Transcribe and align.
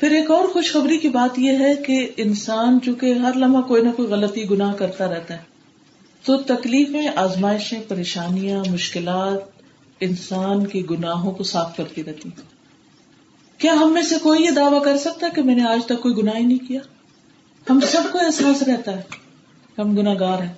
پھر 0.00 0.10
ایک 0.14 0.30
اور 0.30 0.48
خوشخبری 0.52 0.96
کی 0.98 1.08
بات 1.08 1.38
یہ 1.38 1.58
ہے 1.64 1.74
کہ 1.86 1.94
انسان 2.22 2.78
چونکہ 2.84 3.12
ہر 3.26 3.36
لمحہ 3.42 3.60
کوئی 3.68 3.82
نہ 3.82 3.88
کوئی 3.96 4.08
غلطی 4.08 4.42
گناہ 4.50 4.72
کرتا 4.78 5.06
رہتا 5.12 5.34
ہے 5.34 5.44
تو 6.24 6.36
تکلیفیں 6.52 7.06
آزمائشیں 7.22 7.78
پریشانیاں 7.88 8.62
مشکلات 8.72 9.62
انسان 10.08 10.66
کے 10.72 10.82
گناہوں 10.90 11.32
کو 11.34 11.44
صاف 11.52 11.76
کرتی 11.76 12.04
رہتی 12.04 12.30
کیا 13.58 13.72
ہم 13.82 13.92
میں 13.94 14.02
سے 14.10 14.16
کوئی 14.22 14.42
یہ 14.42 14.50
دعویٰ 14.56 14.82
کر 14.84 14.96
سکتا 15.06 15.26
ہے 15.26 15.30
کہ 15.36 15.42
میں 15.42 15.54
نے 15.54 15.64
آج 15.68 15.84
تک 15.92 16.02
کوئی 16.02 16.16
گناہ 16.16 16.36
ہی 16.36 16.44
نہیں 16.44 16.66
کیا 16.68 16.80
ہم 17.70 17.80
سب 17.92 18.12
کو 18.12 18.18
احساس 18.24 18.62
رہتا 18.68 18.96
ہے 18.96 19.20
ہم 19.80 19.96
گناہ 19.98 20.14
گار 20.20 20.42
ہیں 20.42 20.52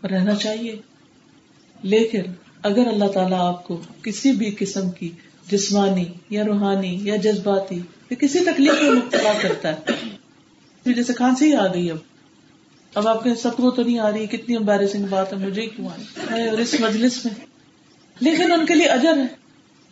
اور 0.00 0.10
رہنا 0.10 0.34
چاہیے 0.44 0.76
لیکن 1.94 2.30
اگر 2.72 2.86
اللہ 2.92 3.08
تعالیٰ 3.14 3.40
آپ 3.48 3.64
کو 3.68 3.80
کسی 4.02 4.32
بھی 4.42 4.54
قسم 4.58 4.90
کی 5.00 5.10
جسمانی 5.50 6.04
یا 6.30 6.44
روحانی 6.46 6.96
یا 7.06 7.16
جذباتی 7.22 7.80
کہ 8.12 8.16
کسی 8.26 8.38
تکلیف 8.44 8.80
میں 8.82 8.90
مبتلا 8.90 9.32
کرتا 9.42 9.70
ہے 9.74 10.92
جیسے 10.96 11.12
ہی 11.40 11.52
آ 11.60 11.66
گئی 11.74 11.90
اب 11.90 11.96
اب 13.00 13.06
آپ 13.08 13.22
کے 13.24 13.34
سب 13.42 13.56
کو 13.56 13.70
تو 13.70 13.82
نہیں 13.82 13.98
آ 14.06 14.10
رہی 14.12 14.26
کتنی 14.32 14.56
امبیرسنگ 14.56 15.06
بات 15.10 15.32
ہے 15.32 15.38
مجھے 15.44 15.64
کیوں 15.76 15.88
ہی 15.98 16.48
اور 16.48 16.58
اس 16.64 16.74
مجلس 16.80 17.16
میں 17.24 17.32
لیکن 18.26 18.52
ان 18.52 18.66
کے 18.70 18.74
لیے 18.74 18.88
اجر 18.96 19.16
ہے 19.18 19.26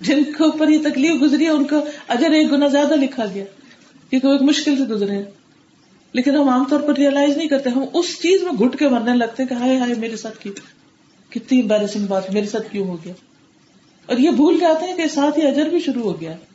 جن 0.09 0.23
کے 0.33 0.43
اوپر 0.45 0.69
یہ 0.73 0.83
تکلیف 0.89 1.21
گزری 1.23 1.45
ہے 1.45 1.51
ان 1.61 1.65
کو 1.73 1.77
اجر 2.17 2.37
ایک 2.41 2.51
گنا 2.51 2.69
زیادہ 2.75 2.97
لکھا 3.05 3.27
گیا 3.35 3.45
کیونکہ 4.11 4.27
وہ 4.29 4.33
ایک 4.33 4.43
مشکل 4.51 4.77
سے 4.83 4.85
گزرے 4.93 5.15
ہیں 5.16 5.23
لیکن 6.21 6.37
ہم 6.37 6.49
عام 6.57 6.65
طور 6.71 6.80
پر 6.87 6.97
ریئلائز 7.05 7.37
نہیں 7.37 7.49
کرتے 7.55 7.71
ہم 7.79 7.85
اس 8.02 8.15
چیز 8.23 8.43
میں 8.43 8.52
گھٹ 8.65 8.79
کے 8.79 8.89
مرنے 8.99 9.15
لگتے 9.23 9.47
کہ 9.49 9.55
ہائے 9.63 9.79
ہائے 9.85 9.95
میرے 10.05 10.16
ساتھ 10.27 10.39
کیوں 10.43 10.55
کتنی 11.39 11.61
امبیرسنگ 11.61 12.07
بات 12.15 12.30
میرے 12.35 12.47
ساتھ 12.57 12.71
کیوں 12.73 12.87
ہو 12.87 12.97
گیا 13.05 13.13
اور 14.13 14.19
یہ 14.27 14.30
بھول 14.45 14.59
جاتے 14.61 14.87
ہیں 14.87 14.97
کہ 14.97 15.07
ساتھ 15.19 15.39
ہی 15.39 15.47
اجر 15.47 15.69
بھی 15.75 15.80
شروع 15.89 16.02
ہو 16.11 16.21
گیا 16.21 16.30
ہے 16.37 16.50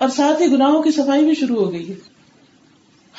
اور 0.00 0.08
ساتھ 0.16 0.42
ہی 0.42 0.46
گناہوں 0.50 0.82
کی 0.82 0.90
صفائی 0.96 1.24
بھی 1.24 1.34
شروع 1.34 1.56
ہو 1.64 1.70
گئی 1.72 1.88
ہے 1.88 1.94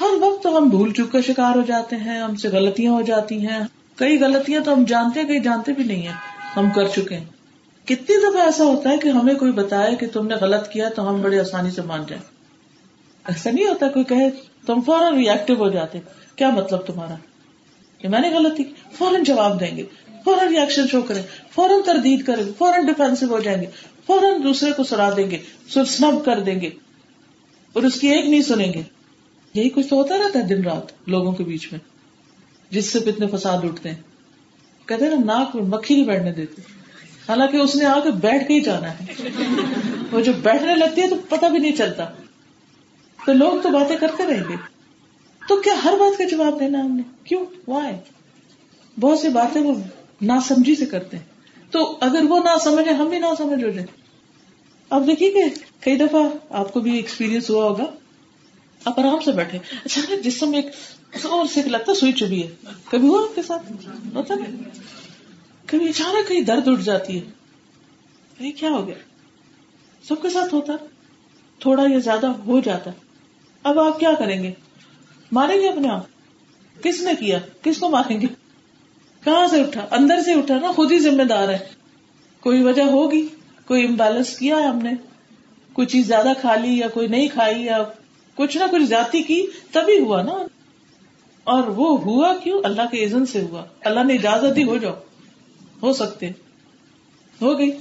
ہر 0.02 0.14
وقت 0.20 0.44
تو 0.44 0.50
تو 0.50 0.56
ہم 0.58 0.64
ہم 0.64 0.70
بھول 0.76 0.92
چک 1.00 1.12
کا 1.12 1.22
شکار 1.28 1.56
ہو 1.56 1.60
ہو 1.60 1.66
جاتے 1.68 1.96
ہیں 2.04 2.20
ہیں 2.20 2.36
سے 2.42 2.50
غلطیاں 2.50 2.94
غلطیاں 2.94 3.08
جاتی 3.08 3.40
کئی 4.02 4.62
ہم 4.70 4.84
جانتے 4.92 5.24
کئی 5.32 5.40
جانتے 5.50 5.72
بھی 5.80 5.84
نہیں 5.90 6.08
ہیں 6.08 6.14
ہم 6.56 6.70
کر 6.76 6.88
چکے 6.96 7.16
ہیں 7.18 7.88
کتنی 7.92 8.18
دفعہ 8.28 8.44
ایسا 8.46 8.64
ہوتا 8.72 8.90
ہے 8.90 8.98
کہ 8.98 9.10
کہ 9.12 9.18
ہمیں 9.18 9.36
کوئی 9.42 10.08
تم 10.14 10.28
نے 10.28 10.36
غلط 10.46 10.70
کیا 10.76 10.90
تو 10.96 11.10
ہم 11.10 11.22
بڑے 11.22 11.40
آسانی 11.40 11.72
سے 11.78 11.82
مان 11.92 12.04
جائیں 12.10 12.22
ایسا 13.34 13.52
نہیں 13.52 13.68
ہوتا 13.68 13.88
کوئی 13.98 14.06
کہے 14.16 14.30
تم 14.68 14.82
فوراً 14.86 15.18
ریئیکٹو 15.18 15.56
ہو 15.64 15.70
جاتے 15.78 16.00
کیا 16.36 16.50
مطلب 16.62 16.86
تمہارا 16.94 17.16
کہ 18.02 18.14
میں 18.16 18.22
نے 18.22 18.30
غلطی 18.38 18.64
کی 18.72 18.92
فوراً 18.98 19.24
جواب 19.34 19.60
دیں 19.60 19.76
گے 19.78 19.86
فوراً 20.26 20.54
ریئیکشن 20.56 20.88
شو 20.92 21.02
کریں 21.12 21.22
فوراً 21.56 21.82
تردید 21.92 22.26
کریں 22.26 22.46
گے 22.46 22.52
فوراً 22.58 22.86
ڈیفینسو 22.86 23.26
ہو 23.36 23.40
جائیں 23.48 23.62
گے 23.62 23.66
فوراً 24.08 24.38
دوسرے 24.44 24.72
کو 24.78 24.84
سنا 24.92 25.10
دیں 25.18 25.30
گے 25.32 25.38
سنب 25.74 26.24
کر 26.26 26.40
دیں 26.44 26.60
گے 26.62 26.70
اور 27.74 27.84
اس 27.84 28.00
کی 28.02 28.08
ایک 28.12 28.26
نہیں 28.26 28.42
سنیں 28.42 28.72
گے 28.74 28.82
یہی 29.54 29.70
کچھ 29.76 29.88
تو 29.88 29.96
ہوتا 29.96 30.18
رہتا 30.18 30.40
ہے 30.40 30.44
دن 30.56 30.64
رات 30.64 30.92
لوگوں 31.16 31.32
کے 31.40 31.44
بیچ 31.44 31.68
میں 31.72 31.80
جس 32.76 32.92
سے 32.92 33.00
اتنے 33.10 33.28
فساد 33.36 33.64
اٹھتے 33.66 33.90
ہیں 33.90 34.88
کہتے 34.88 35.04
ہیں 35.06 35.12
نا 35.16 35.20
ناک 35.26 35.56
میں 35.56 35.64
نہیں 35.90 36.04
بیٹھنے 36.06 36.32
دیتے 36.34 36.62
حالانکہ 37.28 37.58
اس 37.58 37.76
نے 37.76 37.86
آ 37.86 38.00
کے 38.04 38.12
بیٹھ 38.22 38.48
کے 38.48 38.54
ہی 38.54 38.60
جانا 38.68 38.92
ہے 39.00 39.30
وہ 40.12 40.22
جو 40.28 40.32
بیٹھنے 40.44 40.76
لگتی 40.76 41.02
ہے 41.02 41.08
تو 41.10 41.16
پتہ 41.30 41.46
بھی 41.56 41.60
نہیں 41.60 41.76
چلتا 41.78 42.06
تو 43.26 43.34
لوگ 43.34 43.62
تو 43.64 43.70
باتیں 43.80 43.96
کرتے 44.04 44.26
رہیں 44.26 44.44
گے 44.50 44.56
تو 45.50 45.56
کیا 45.64 45.74
ہر 45.84 45.94
بات 46.00 46.18
کا 46.18 46.24
جواب 46.32 46.60
دینا 46.60 46.80
ہم 46.86 46.96
نے 46.96 47.04
کیوں 47.28 47.46
وائے 47.68 48.00
بہت 49.02 49.20
سی 49.20 49.30
باتیں 49.40 49.62
وہ 49.62 49.74
ناسمجھی 50.32 50.76
سے 50.76 50.86
کرتے 50.96 51.18
ہیں 51.18 51.29
تو 51.72 51.82
اگر 52.02 52.24
وہ 52.30 52.40
نہ 52.44 52.58
سمجھے 52.64 52.92
ہم 53.00 53.10
بھی 53.10 53.20
نہ 53.20 53.26
سمجھ 53.38 53.64
ہو 53.64 53.70
جائیں 53.70 53.88
آپ 54.98 55.02
دیکھیے 55.08 55.30
کہ 55.34 55.44
کئی 55.80 55.96
دفعہ 55.98 56.22
آپ 56.62 56.72
کو 56.74 56.80
بھی 56.86 56.96
ایکسپیرینس 56.98 57.50
ہوا 57.50 57.64
ہوگا 57.66 57.84
آپ 58.92 59.00
آرام 59.00 59.20
سے 59.26 59.32
بیٹھے 59.40 59.58
اچھا 59.84 60.02
مطلب 60.02 60.24
جسم 60.24 60.54
ایک 60.62 61.26
اور 61.26 61.46
سے 61.54 61.62
لگتا 61.70 61.94
سوئی 62.00 62.12
چبھی 62.22 62.42
ہے 62.44 62.72
کبھی 62.92 63.08
ہوا 63.08 63.22
آپ 63.24 63.36
کے 63.36 63.42
ساتھ 63.48 63.72
ہوتا 64.16 64.36
نہیں 64.36 64.62
کبھی 65.72 65.90
اچانک 65.90 66.28
کہیں 66.28 66.42
درد 66.52 66.68
اٹھ 66.68 66.82
جاتی 66.84 67.20
ہے 67.20 68.52
کیا 68.60 68.70
ہو 68.72 68.86
گیا 68.88 68.96
سب 70.08 70.22
کے 70.22 70.30
ساتھ 70.34 70.54
ہوتا 70.54 70.74
تھوڑا 71.62 71.84
یا 71.92 71.98
زیادہ 72.04 72.28
ہو 72.46 72.60
جاتا 72.66 72.92
اب 73.70 73.80
آپ 73.80 74.00
کیا 74.00 74.12
کریں 74.20 74.42
گے 74.44 74.52
ماریں 75.40 75.60
گے 75.62 75.68
اپنے 75.70 75.90
آپ 75.94 76.82
کس 76.84 77.02
نے 77.04 77.12
کیا 77.20 77.40
کس 77.64 77.78
کو 77.78 77.90
ماریں 77.90 78.20
گے 78.22 78.28
کہاں 79.30 79.48
سے 79.48 79.62
اٹھا 79.64 79.86
اندر 79.98 80.22
سے 80.26 80.34
اٹھا 80.42 80.58
نا 80.66 80.72
خود 80.76 80.92
ہی 80.92 80.98
ذمہ 81.10 81.24
دار 81.32 81.50
ہے 81.54 81.58
کوئی 82.46 82.62
وجہ 82.68 82.84
ہوگی 82.92 83.26
کوئی 83.72 83.86
امبیلنس 83.86 84.30
کیا 84.38 84.58
ہے 84.60 84.68
ہم 84.68 84.78
نے 84.90 84.92
کوئی 85.80 85.88
چیز 85.88 86.08
زیادہ 86.08 86.32
کھا 86.42 86.56
لی 86.64 86.72
یا 86.78 86.88
کوئی 86.94 87.08
نہیں 87.16 87.28
کھائی 87.34 87.66
یا 87.66 87.78
کچھ 88.40 88.56
نہ 88.58 88.64
کچھ 88.72 88.84
زیادتی 88.94 89.22
کی 89.28 89.42
تبھی 89.74 89.98
ہوا 90.06 90.22
نا 90.30 90.38
اور 91.56 91.68
وہ 91.82 91.90
ہوا 92.06 92.32
کیوں 92.44 92.62
اللہ 92.70 92.90
کے 92.92 93.04
عزن 93.06 93.26
سے 93.34 93.42
ہوا 93.50 93.64
اللہ 93.92 94.04
نے 94.08 94.16
اجازت 94.22 94.56
دی 94.56 94.64
ہو 94.72 94.78
جاؤ 94.86 94.96
ہو 95.84 95.94
سکتے 96.00 96.30
ہو 97.42 97.58
گئی 97.60 97.72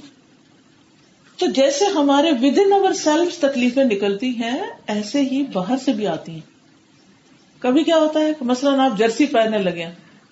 تو 1.39 1.45
جیسے 1.59 1.85
ہمارے 1.95 2.31
ود 2.43 2.57
ان 2.65 2.73
اوور 2.77 2.93
سیلف 3.03 3.37
تکلیفیں 3.39 3.83
نکلتی 3.95 4.29
ہیں 4.41 4.55
ایسے 4.95 5.21
ہی 5.33 5.41
باہر 5.53 5.81
سے 5.85 5.93
بھی 5.99 6.07
آتی 6.13 6.31
ہیں 6.37 7.63
کبھی 7.67 7.83
کیا 7.89 7.97
ہوتا 8.05 8.19
ہے 8.27 8.31
مثلاً 8.53 8.79
آپ 8.89 8.97
جرسی 8.99 9.25
پہننے 9.35 9.57
لگے 9.69 9.85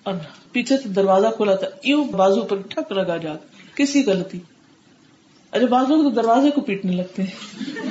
اور 0.04 0.14
پیچھے 0.52 0.76
سے 0.82 0.88
دروازہ 0.98 1.26
کھلا 1.36 1.54
تھا 1.62 1.66
یوں 1.88 2.04
بازو 2.16 2.42
پر 2.50 2.60
ٹھک 2.70 2.92
لگا 2.98 3.16
جاتا 3.22 3.56
کسی 3.76 4.02
غلطی 4.06 4.38
ارے 5.56 5.66
بازو 5.66 6.08
دروازے 6.16 6.50
کو 6.54 6.60
پیٹنے 6.68 6.92
لگتے 6.96 7.22
ہیں 7.22 7.86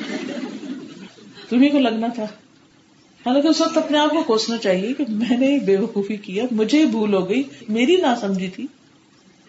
تمہیں 1.50 1.70
کو 1.72 1.80
لگنا 1.80 2.08
تھا 2.16 2.24
حالانکہ 3.26 3.48
اس 3.48 3.62
وقت 3.62 3.78
اپنے 3.78 3.98
آپ 3.98 4.10
کو 4.12 4.22
کوسنا 4.28 4.58
چاہیے 4.64 4.94
کہ 4.98 5.04
میں 5.10 5.38
نے 5.38 5.58
بے 5.66 5.76
وقوفی 5.78 6.16
کیا 6.26 6.44
مجھے 6.62 6.86
بھول 6.92 7.14
ہو 7.14 7.28
گئی 7.30 7.44
میری 7.78 7.96
نہ 8.02 8.14
سمجھی 8.22 8.50
تھی 8.56 8.66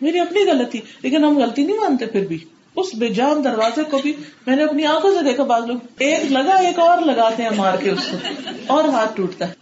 میری 0.01 0.19
اپنی 0.21 0.45
غلطی 0.51 0.81
لیکن 1.03 1.25
ہم 1.25 1.39
غلطی 1.39 1.65
نہیں 1.67 1.79
مانتے 1.81 2.07
پھر 2.13 2.27
بھی 2.27 2.39
اس 2.81 2.95
بے 2.99 3.09
جان 3.15 3.43
دروازے 3.45 3.83
کو 3.91 3.99
بھی 4.03 4.13
میں 4.47 4.57
نے 4.57 4.65
اپنی 4.65 4.85
آنکھوں 4.87 5.13
سے 5.15 5.25
دیکھا 5.25 5.45
بازو 5.53 5.73
ایک 6.09 6.31
لگا 6.33 6.55
ایک 6.67 6.79
اور 6.79 7.01
لگاتے 7.07 7.43
ہیں 7.43 7.51
مار 7.57 7.77
کے 7.83 7.91
اس 7.91 8.07
کو 8.11 8.53
اور 8.75 8.89
ہاتھ 8.93 9.17
ٹوٹتا 9.17 9.49
ہے 9.49 9.55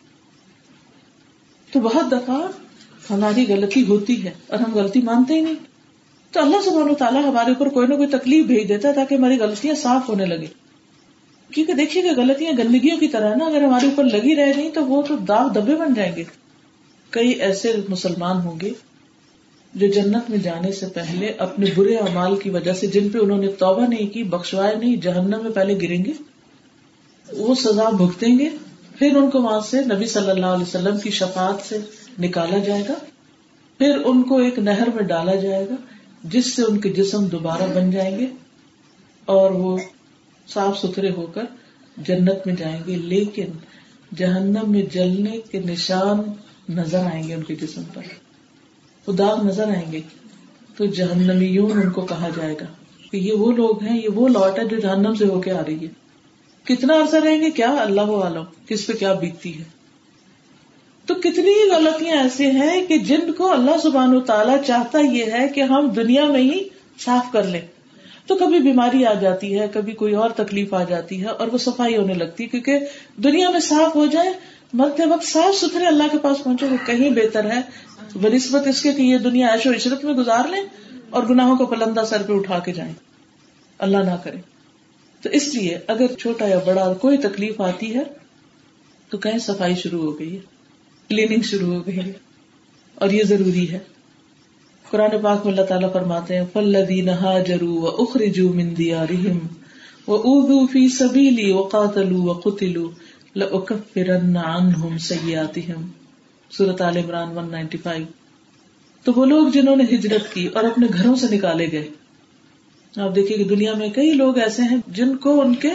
تو 1.72 1.80
بہت 1.88 2.10
دفعہ 2.12 2.40
ہماری 3.10 3.44
غلطی 3.48 3.82
ہوتی 3.88 4.22
ہے 4.24 4.30
اور 4.46 4.58
ہم 4.58 4.74
غلطی 4.74 5.00
مانتے 5.08 5.34
ہی 5.34 5.40
نہیں 5.40 5.64
تو 6.32 6.40
اللہ 6.40 6.62
سبحانہ 6.64 6.92
تعالیٰ 6.98 7.22
ہمارے 7.24 7.50
اوپر 7.52 7.68
کوئی 7.74 7.86
نہ 7.88 7.94
کوئی 8.00 8.08
تکلیف 8.18 8.46
بھیج 8.46 8.68
دیتا 8.68 8.88
ہے 8.88 8.92
تاکہ 8.94 9.14
ہماری 9.14 9.38
غلطیاں 9.40 9.74
صاف 9.82 10.08
ہونے 10.08 10.24
لگے 10.32 10.46
کیونکہ 11.54 11.72
دیکھیے 11.80 12.10
غلطیاں 12.16 12.52
گندگیوں 12.58 12.98
کی 13.00 13.08
طرح 13.08 13.34
نا 13.36 13.44
اگر 13.46 13.64
ہمارے 13.64 13.86
اوپر 13.86 14.04
لگی 14.16 14.34
رہ 14.36 14.52
گئی 14.56 14.70
تو 14.74 14.84
وہ 14.86 15.02
تو 15.08 15.16
داغ 15.30 15.48
دبے 15.54 15.76
بن 15.82 15.94
جائیں 15.94 16.14
گے 16.16 16.24
کئی 17.16 17.30
ایسے 17.48 17.72
مسلمان 17.88 18.40
ہوں 18.44 18.58
گے 18.60 18.70
جو 19.80 19.86
جنت 19.94 20.28
میں 20.30 20.38
جانے 20.44 20.72
سے 20.72 20.86
پہلے 20.94 21.28
اپنے 21.46 21.70
برے 21.76 21.96
اعمال 21.96 22.36
کی 22.42 22.50
وجہ 22.50 22.72
سے 22.80 22.86
جن 22.96 23.08
پہ 23.14 23.18
انہوں 23.18 23.38
نے 23.42 23.48
توبہ 23.64 23.86
نہیں 23.88 24.06
کی 24.14 24.22
بخشوائے 24.34 24.74
نہیں 24.76 24.96
جہنم 25.06 25.42
میں 25.42 25.50
پہلے 25.58 25.74
گریں 25.82 26.04
گے 26.04 26.12
وہ 27.36 27.54
سزا 27.62 27.88
بھگتیں 28.02 28.38
گے 28.38 28.48
پھر 28.98 29.16
ان 29.16 29.30
کو 29.30 29.42
وہاں 29.42 29.60
سے 29.70 29.80
نبی 29.94 30.06
صلی 30.16 30.30
اللہ 30.30 30.54
علیہ 30.56 30.66
وسلم 30.68 30.98
کی 31.02 31.10
شفاعت 31.20 31.66
سے 31.68 31.78
نکالا 32.24 32.58
جائے 32.66 32.82
گا 32.88 32.94
پھر 33.78 33.96
ان 34.10 34.22
کو 34.28 34.36
ایک 34.42 34.58
نہر 34.58 34.88
میں 34.94 35.02
ڈالا 35.08 35.34
جائے 35.40 35.68
گا 35.70 35.74
جس 36.34 36.54
سے 36.54 36.62
ان 36.68 36.78
کے 36.80 36.90
جسم 37.00 37.26
دوبارہ 37.32 37.66
بن 37.74 37.90
جائیں 37.90 38.18
گے 38.18 38.26
اور 39.34 39.50
وہ 39.64 39.76
صاف 40.52 40.78
ستھرے 40.78 41.10
ہو 41.16 41.26
کر 41.34 41.44
جنت 42.06 42.46
میں 42.46 42.54
جائیں 42.56 42.78
گے 42.86 42.96
لیکن 43.12 43.50
جہنم 44.16 44.70
میں 44.72 44.82
جلنے 44.94 45.40
کے 45.50 45.58
نشان 45.64 46.20
نظر 46.76 47.04
آئیں 47.12 47.22
گے 47.28 47.34
ان 47.34 47.42
کے 47.44 47.54
جسم 47.64 47.82
پر 47.94 48.04
داغ 49.18 49.44
نظر 49.46 49.68
آئیں 49.74 49.90
گے 49.92 50.00
تو 50.76 50.86
جہنمیون 51.00 51.78
ان 51.82 51.90
کو 51.98 52.04
کہا 52.06 52.28
جائے 52.36 52.54
گا 52.60 52.64
کہ 53.10 53.16
یہ 53.16 53.32
وہ 53.42 53.50
لوگ 53.56 53.82
ہیں 53.82 53.96
یہ 53.98 54.08
وہ 54.14 54.28
لوٹ 54.28 54.58
ہے 54.58 54.64
جو 54.68 54.76
جہنم 54.80 55.14
سے 55.18 55.26
ہو 55.26 55.40
کے 55.40 55.52
آ 55.52 55.60
رہی 55.66 55.86
ہے 55.86 55.92
کتنا 56.74 56.94
عرصہ 57.02 57.16
رہیں 57.24 57.40
گے 57.40 57.50
کیا 57.60 57.70
اللہ 57.82 58.10
عالم 58.24 58.44
کس 58.68 58.86
پہ 58.86 58.92
کیا 58.98 59.12
بیتتی 59.20 59.58
ہے 59.58 59.64
تو 61.06 61.14
کتنی 61.24 61.52
غلطیاں 61.70 62.16
ایسے 62.22 62.46
ہیں 62.52 62.76
کہ 62.86 62.96
جن 63.08 63.32
کو 63.36 63.50
اللہ 63.52 63.76
سبحان 63.82 64.14
و 64.16 64.20
تعالیٰ 64.30 64.56
چاہتا 64.66 64.98
یہ 65.16 65.32
ہے 65.32 65.46
کہ 65.54 65.62
ہم 65.72 65.88
دنیا 65.96 66.24
میں 66.30 66.40
ہی 66.42 66.60
صاف 67.04 67.30
کر 67.32 67.44
لیں 67.52 67.60
تو 68.26 68.34
کبھی 68.38 68.58
بیماری 68.60 69.04
آ 69.06 69.12
جاتی 69.20 69.58
ہے 69.58 69.66
کبھی 69.74 69.92
کوئی 70.00 70.14
اور 70.22 70.30
تکلیف 70.36 70.72
آ 70.74 70.82
جاتی 70.88 71.20
ہے 71.22 71.34
اور 71.42 71.48
وہ 71.52 71.58
صفائی 71.66 71.96
ہونے 71.96 72.14
لگتی 72.22 72.44
ہے 72.44 72.48
کیونکہ 72.54 72.96
دنیا 73.26 73.50
میں 73.56 73.60
صاف 73.66 73.94
ہو 73.96 74.06
جائے 74.16 74.32
مرتے 74.80 75.06
وقت 75.12 75.26
صاف 75.26 75.54
ستھرے 75.60 75.86
اللہ 75.86 76.08
کے 76.12 76.18
پاس 76.22 76.42
پہنچے 76.44 76.66
وہ 76.70 76.76
کہیں 76.86 77.08
بہتر 77.20 77.50
ہے 77.50 77.60
بہ 78.22 78.34
نسبت 78.34 78.66
اس 78.68 78.82
کے 78.82 78.92
کہ 78.96 79.02
یہ 79.02 79.18
دنیا 79.28 79.52
عیش 79.52 79.66
و 79.66 79.72
عشرت 79.76 80.04
میں 80.04 80.14
گزار 80.14 80.48
لیں 80.54 80.62
اور 81.18 81.22
گناہوں 81.30 81.56
کو 81.56 81.66
پلندہ 81.74 82.04
سر 82.10 82.22
پہ 82.26 82.32
اٹھا 82.38 82.58
کے 82.68 82.72
جائیں 82.80 82.92
اللہ 83.88 84.08
نہ 84.10 84.16
کرے 84.24 84.40
تو 85.22 85.28
اس 85.40 85.48
لیے 85.54 85.78
اگر 85.96 86.14
چھوٹا 86.18 86.46
یا 86.48 86.58
بڑا 86.66 86.92
کوئی 87.06 87.16
تکلیف 87.28 87.60
آتی 87.70 87.94
ہے 87.94 88.02
تو 89.10 89.18
کہیں 89.28 89.38
صفائی 89.48 89.74
شروع 89.84 90.02
ہو 90.04 90.18
گئی 90.18 90.34
ہے 90.34 90.55
کلیننگ 91.08 91.42
شروع 91.50 91.74
ہو 91.74 91.84
گئی 91.86 92.10
اور 93.04 93.10
یہ 93.16 93.22
ضروری 93.32 93.70
ہے 93.72 93.78
قرآن 94.90 95.10
پاک 95.22 95.44
میں 95.46 95.52
اللہ 95.52 95.66
تعالیٰ 95.68 95.92
فرماتے 95.92 96.36
ہیں 96.38 96.44
فل 96.52 96.76
دینا 96.88 97.38
جرو 97.46 97.72
و 97.86 97.92
اخرجو 98.04 98.52
مندی 98.54 98.92
ارحم 99.02 99.38
و 100.08 100.16
ادو 100.34 100.58
فی 100.72 100.86
سبیلی 100.96 101.50
و 101.52 101.62
قاتل 101.74 102.12
و 102.18 102.32
قطلو 102.44 102.90
لن 103.40 104.36
ہم 104.82 104.96
سیاتی 105.06 105.60
ہم 105.72 105.86
سورت 106.56 106.80
عمران 106.88 107.36
ون 107.36 107.66
تو 109.04 109.12
وہ 109.16 109.24
لوگ 109.32 109.48
جنہوں 109.54 109.76
نے 109.76 109.84
ہجرت 109.94 110.32
کی 110.32 110.46
اور 110.58 110.64
اپنے 110.64 110.86
گھروں 110.98 111.14
سے 111.22 111.26
نکالے 111.36 111.66
گئے 111.72 111.88
آپ 113.04 113.14
دیکھیے 113.16 113.36
کہ 113.38 113.44
دنیا 113.54 113.74
میں 113.80 113.88
کئی 113.98 114.12
لوگ 114.20 114.38
ایسے 114.44 114.62
ہیں 114.70 114.76
جن 114.98 115.16
کو 115.26 115.40
ان 115.40 115.54
کے 115.64 115.68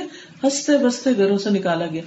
ہنستے 0.43 0.77
بستے 0.85 1.15
گھروں 1.17 1.37
سے 1.43 1.49
نکالا 1.57 1.85
گیا 1.93 2.01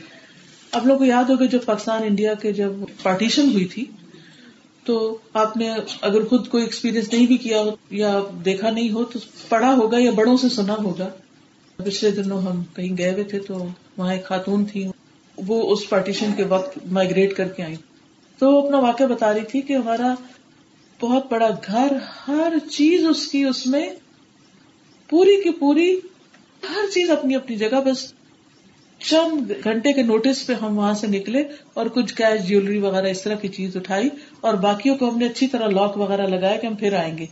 آپ 0.77 0.87
لوگ 0.87 0.97
کو 0.99 1.05
یاد 1.05 1.25
ہوگا 1.31 1.45
جب 1.51 1.65
پاکستان 1.65 2.03
انڈیا 2.05 2.33
کے 2.43 2.53
جب 2.53 2.71
پارٹیشن 3.03 3.51
ہوئی 3.53 3.65
تھی 3.75 3.85
تو 4.85 4.95
آپ 5.43 5.57
نے 5.57 5.69
اگر 6.09 6.25
خود 6.31 6.49
کوئی 6.55 6.63
ایکسپیرینس 6.65 7.13
نہیں 7.13 7.27
بھی 7.27 7.37
کیا 7.45 7.61
یا 8.03 8.11
دیکھا 8.45 8.71
نہیں 8.71 8.91
ہو 8.93 9.05
تو 9.13 9.19
پڑھا 9.49 9.73
ہوگا 9.81 9.99
یا 9.99 10.11
بڑوں 10.17 10.37
سے 10.45 10.49
سنا 10.55 10.75
ہوگا 10.85 11.09
پچھلے 11.85 12.11
دنوں 12.17 12.41
ہم 12.49 12.63
کہیں 12.77 12.97
گئے 12.99 13.13
ہوئے 13.13 13.25
تھے 13.35 13.39
تو 13.47 13.59
وہاں 13.99 14.13
ایک 14.15 14.25
خاتون 14.33 14.65
تھی 14.73 14.87
وہ 15.47 15.61
اس 15.73 15.89
پارٹیشن 15.89 16.33
کے 16.37 16.45
وقت 16.55 16.79
مائگریٹ 16.99 17.37
کر 17.37 17.49
کے 17.57 17.63
آئی 17.69 17.77
تو 18.39 18.51
وہ 18.53 18.65
اپنا 18.65 18.79
واقعہ 18.87 19.07
بتا 19.15 19.33
رہی 19.35 19.45
تھی 19.55 19.61
کہ 19.71 19.77
ہمارا 19.77 20.13
بہت 21.01 21.31
بڑا 21.31 21.49
گھر 21.67 21.97
ہر 22.27 22.59
چیز 22.71 23.07
اس 23.11 23.27
کی 23.33 23.45
اس 23.53 23.67
میں 23.77 23.87
پوری 25.11 25.43
کی 25.43 25.51
پوری 25.63 25.91
ہر 26.71 26.91
چیز 26.95 27.11
اپنی 27.21 27.35
اپنی 27.37 27.57
جگہ 27.65 27.81
بس 27.87 28.07
چند 29.11 29.51
گھنٹے 29.71 29.93
کے 29.93 30.03
نوٹس 30.03 30.47
پہ 30.47 30.53
ہم 30.61 30.77
وہاں 30.79 30.93
سے 31.01 31.07
نکلے 31.07 31.43
اور 31.81 31.87
کچھ 31.95 32.15
کیش 32.21 32.43
جیولری 32.47 32.79
وغیرہ 32.85 33.07
اس 33.17 33.23
طرح 33.23 33.35
کی 33.41 33.49
چیز 33.57 33.77
اٹھائی 33.77 34.09
اور 34.51 34.55
باقیوں 34.67 34.97
کو 35.01 35.09
ہم 35.09 35.19
نے 35.19 35.27
اچھی 35.29 35.47
طرح 35.55 35.69
لاک 35.79 35.97
وغیرہ 36.01 36.27
لگایا 36.37 36.57
کہ 36.61 36.67
ہم 36.67 36.75
پھر 36.85 36.97
آئیں 37.01 37.17
گے 37.19 37.27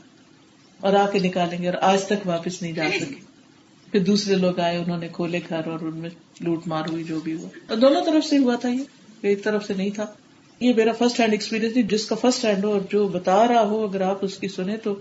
اور 0.88 0.92
آ 0.94 1.04
کے 1.12 1.18
نکالیں 1.26 1.58
گے 1.62 1.68
اور 1.68 1.78
آج 1.92 2.04
تک 2.06 2.26
واپس 2.28 2.60
نہیں 2.62 2.72
جا 2.80 2.88
سکے 2.98 3.20
پھر 3.92 4.04
دوسرے 4.04 4.34
لوگ 4.42 4.60
آئے 4.66 4.76
انہوں 4.76 4.98
نے 4.98 5.08
کھولے 5.12 5.40
گھر 5.48 5.68
اور 5.74 5.80
ان 5.88 5.96
میں 6.04 6.10
لوٹ 6.48 6.66
مار 6.74 6.88
ہوئی 6.92 7.04
جو 7.12 7.20
بھی 7.24 7.32
ہوا 7.40 7.48
اور 7.68 7.76
دونوں 7.86 8.04
طرف 8.04 8.24
سے 8.24 8.38
ہوا 8.44 8.56
تھا 8.60 8.68
یہ 8.76 9.28
ایک 9.32 9.44
طرف 9.44 9.66
سے 9.66 9.74
نہیں 9.76 9.90
تھا 10.00 10.06
یہ 10.60 10.74
میرا 10.76 10.92
فرسٹ 10.98 11.20
ہینڈ 11.20 11.32
ایکسپیرینس 11.38 11.86
جس 11.90 12.06
کا 12.06 12.16
فرسٹ 12.24 12.44
ہینڈ 12.44 12.64
ہو 12.64 12.72
اور 12.76 12.80
جو 12.90 13.06
بتا 13.18 13.38
رہا 13.48 13.62
ہو 13.74 13.82
اگر 13.84 14.00
آپ 14.10 14.24
اس 14.24 14.36
کی 14.44 14.48
سنیں 14.58 14.76
تو 14.82 14.94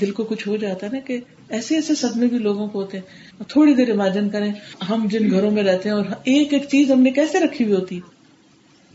دل 0.00 0.10
کو 0.18 0.24
کچھ 0.30 0.46
ہو 0.48 0.56
جاتا 0.62 0.86
ہے 0.86 0.90
نا 0.92 1.00
کہ 1.06 1.18
ایسے 1.56 1.74
ایسے 1.74 1.94
سدمے 2.02 2.26
بھی 2.32 2.38
لوگوں 2.46 2.66
کو 2.68 2.80
ہوتے 2.80 2.98
ہیں 2.98 3.44
تھوڑی 3.48 3.74
دیر 3.80 3.90
امیجن 3.90 4.28
کریں 4.34 4.52
ہم 4.88 5.06
جن 5.10 5.30
گھروں 5.30 5.50
میں 5.58 5.62
رہتے 5.62 5.88
ہیں 5.88 5.96
اور 5.96 6.04
ایک 6.32 6.52
ایک 6.56 6.68
چیز 6.70 6.90
ہم 6.90 7.00
نے 7.02 7.10
کیسے 7.18 7.40
رکھی 7.44 7.64
ہوئی 7.64 7.74
ہوتی 7.76 8.00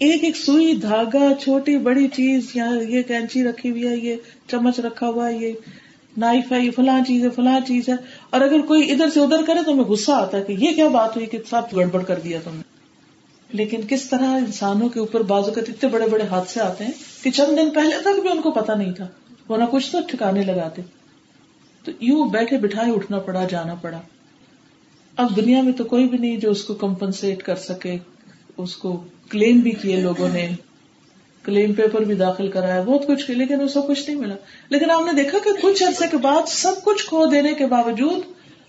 ایک 0.07 0.23
ایک 0.27 0.37
سوئی 0.37 0.73
دھاگا 0.83 1.27
چھوٹی 1.43 1.77
بڑی 1.87 2.07
چیز 2.15 2.51
یا 2.55 2.67
رکھی 2.69 3.69
ہوئی 3.69 3.87
ہے 3.87 3.95
یہ 4.07 4.15
چمچ 4.53 4.79
رکھا 4.87 5.07
ہوا 5.07 5.27
ہے 5.27 5.37
یہ 5.37 5.69
نائف 6.23 6.51
ہے 6.51 6.59
یہ 6.61 6.71
فلاں 6.75 6.99
چیز 7.07 7.23
ہے 7.23 7.29
فلاں 7.35 7.59
چیز 7.67 7.89
ہے 7.89 7.93
اور 8.29 8.41
اگر 8.47 8.61
کوئی 8.71 8.89
ادھر 8.91 9.09
سے 9.13 9.19
ادھر 9.19 9.43
کرے 9.47 9.63
تو 9.65 9.73
ہمیں 9.73 9.83
غصہ 9.91 10.11
آتا 10.11 10.37
ہے 10.37 10.43
کہ 10.47 10.55
یہ 10.63 10.73
کیا 10.79 10.87
بات 10.97 11.15
ہوئی 11.15 11.27
کہ 11.33 11.37
سب 11.49 11.75
گڑبڑ 11.75 12.01
کر 12.09 12.19
دیا 12.23 12.39
تم 12.43 12.55
نے 12.55 12.69
لیکن 13.59 13.81
کس 13.89 14.05
طرح 14.09 14.35
انسانوں 14.39 14.89
کے 14.89 14.99
اوپر 14.99 15.23
بازو 15.31 15.51
کے 15.53 15.61
اتنے 15.71 15.89
بڑے 15.95 16.05
بڑے 16.15 16.23
حادثے 16.31 16.61
آتے 16.65 16.83
ہیں 16.85 16.91
کہ 17.23 17.31
چند 17.39 17.57
دن 17.57 17.69
پہلے 17.75 18.01
تک 18.09 18.21
بھی 18.25 18.29
ان 18.31 18.41
کو 18.41 18.51
پتا 18.59 18.75
نہیں 18.81 18.91
تھا 18.99 19.07
نہ 19.49 19.63
کچھ 19.71 19.91
تو 19.91 19.99
ٹھکانے 20.07 20.43
لگاتے 20.45 20.81
تو 21.83 21.91
یو 21.99 22.23
بیٹھے 22.33 22.57
بٹھائے 22.65 22.91
اٹھنا 22.93 23.19
پڑا 23.27 23.43
جانا 23.49 23.73
پڑا 23.81 23.99
اب 25.21 25.35
دنیا 25.35 25.61
میں 25.61 25.71
تو 25.77 25.83
کوئی 25.83 26.07
بھی 26.09 26.17
نہیں 26.17 26.37
جو 26.43 26.51
اس 26.51 26.63
کو 26.63 26.73
کمپنسیٹ 26.83 27.41
کر 27.43 27.55
سکے 27.69 27.97
اس 28.63 28.75
کو 28.77 28.91
کلیم 29.29 29.59
بھی 29.61 29.71
کیے 29.81 29.95
لوگوں 30.01 30.29
نے 30.33 30.47
کلیم 31.43 31.73
پیپر 31.73 32.01
بھی 32.07 32.15
داخل 32.15 32.47
کرایا 32.51 32.81
بہت 32.85 33.07
کچھ 33.07 33.25
کیا 33.27 33.35
لیکن 33.35 33.61
اس 33.61 33.73
کو 33.73 33.81
کچھ 33.81 34.09
نہیں 34.09 34.19
ملا 34.21 34.35
لیکن 34.69 34.91
آپ 34.91 35.01
نے 35.05 35.13
دیکھا 35.21 35.37
کہ 35.43 35.49
کچھ 35.61 35.83
عرصے 35.83 36.07
کے 36.11 36.17
بعد 36.27 36.49
سب 36.49 36.83
کچھ 36.83 37.05
کھو 37.09 37.25
دینے 37.31 37.53
کے 37.61 37.65
باوجود 37.75 38.25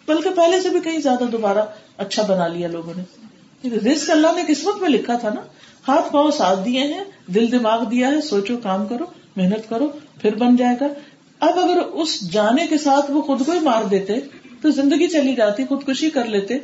بلکہ 0.09 0.31
پہلے 0.37 0.61
سے 0.61 0.69
بھی 0.77 0.81
کہیں 0.85 0.99
زیادہ 1.01 1.25
دوبارہ 1.33 1.65
اچھا 2.07 2.23
بنا 2.29 2.47
لیا 2.57 2.69
لوگوں 2.69 2.95
نے 2.97 3.71
رسک 3.79 4.11
اللہ 4.11 4.33
نے 4.37 4.43
قسمت 4.49 4.81
میں 4.83 4.89
لکھا 4.91 5.17
تھا 5.25 5.33
نا 5.35 5.41
ہاتھ 5.89 6.13
پاؤ 6.13 6.31
ساتھ 6.39 6.65
دیے 6.65 6.81
ہیں 6.95 7.05
دل 7.35 7.51
دماغ 7.53 7.85
دیا 7.91 8.09
ہے 8.11 8.21
سوچو 8.29 8.57
کام 8.63 8.87
کرو 8.87 9.05
محنت 9.37 9.69
کرو 9.69 9.89
پھر 10.23 10.35
بن 10.39 10.57
جائے 10.57 10.77
گا 10.81 10.87
اب 11.47 11.59
اگر 11.59 11.81
اس 12.03 12.21
جانے 12.33 12.67
کے 12.71 12.79
ساتھ 12.79 13.11
وہ 13.11 13.23
خود 13.29 13.45
کو 13.47 13.53
ہی 13.53 13.61
مار 13.61 13.85
دیتے 13.91 14.19
تو 14.63 14.71
زندگی 14.71 15.07
چلی 15.13 15.35
جاتی 15.35 15.65
خودکشی 15.69 16.11
کر 16.17 16.25
لیتے 16.35 16.59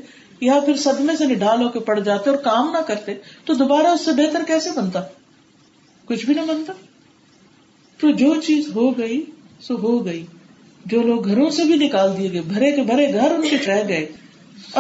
یا 0.47 0.59
پھر 0.67 0.76
صدمے 0.82 1.17
سے 1.19 1.26
نڈال 1.26 1.62
ہو 1.62 1.69
کے 1.76 1.81
پڑ 1.87 1.99
جاتے 2.09 2.31
اور 2.31 2.37
کام 2.43 2.70
نہ 2.73 2.82
کرتے 2.88 3.15
تو 3.44 3.55
دوبارہ 3.62 3.87
اس 3.99 4.05
سے 4.05 4.12
بہتر 4.20 4.43
کیسے 4.47 4.70
بنتا 4.81 5.00
کچھ 6.09 6.25
بھی 6.26 6.35
نہ 6.35 6.41
بنتا 6.49 6.73
تو 8.00 8.11
جو 8.23 8.35
چیز 8.47 8.69
ہو 8.75 8.91
گئی 8.99 9.23
سو 9.67 9.76
ہو 9.82 9.94
گئی 10.05 10.25
جو 10.93 11.00
لوگ 11.03 11.26
گھروں 11.29 11.49
سے 11.56 11.64
بھی 11.73 11.76
نکال 11.87 12.17
دیے 12.19 12.32
گئے 12.32 12.41
بھرے 12.53 12.71
بھرے 12.91 13.06
کے 13.06 13.19
گھر 13.21 13.31
ان 13.37 13.49
سے 13.49 13.56
رہ 13.67 13.82
گئے 13.88 14.06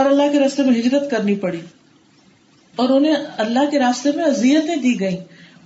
اور 0.00 0.06
اللہ 0.06 0.30
کے 0.32 0.38
راستے 0.40 0.62
میں 0.64 0.78
ہجرت 0.78 1.10
کرنی 1.10 1.34
پڑی 1.46 1.60
اور 2.82 2.88
انہیں 2.96 3.14
اللہ 3.46 3.70
کے 3.70 3.78
راستے 3.78 4.10
میں 4.16 4.24
اذیتیں 4.24 4.74
دی 4.82 4.98
گئی 5.00 5.16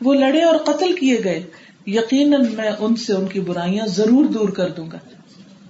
وہ 0.04 0.14
لڑے 0.14 0.42
اور 0.44 0.56
قتل 0.66 0.92
کیے 1.00 1.20
گئے 1.24 1.42
یقیناً 1.90 2.38
میں 2.56 2.70
ان 2.86 2.94
سے 3.04 3.12
ان 3.12 3.26
کی 3.28 3.40
برائیاں 3.46 3.86
ضرور 3.94 4.24
دور 4.34 4.48
کر 4.58 4.70
دوں 4.76 4.86
گا 4.92 4.98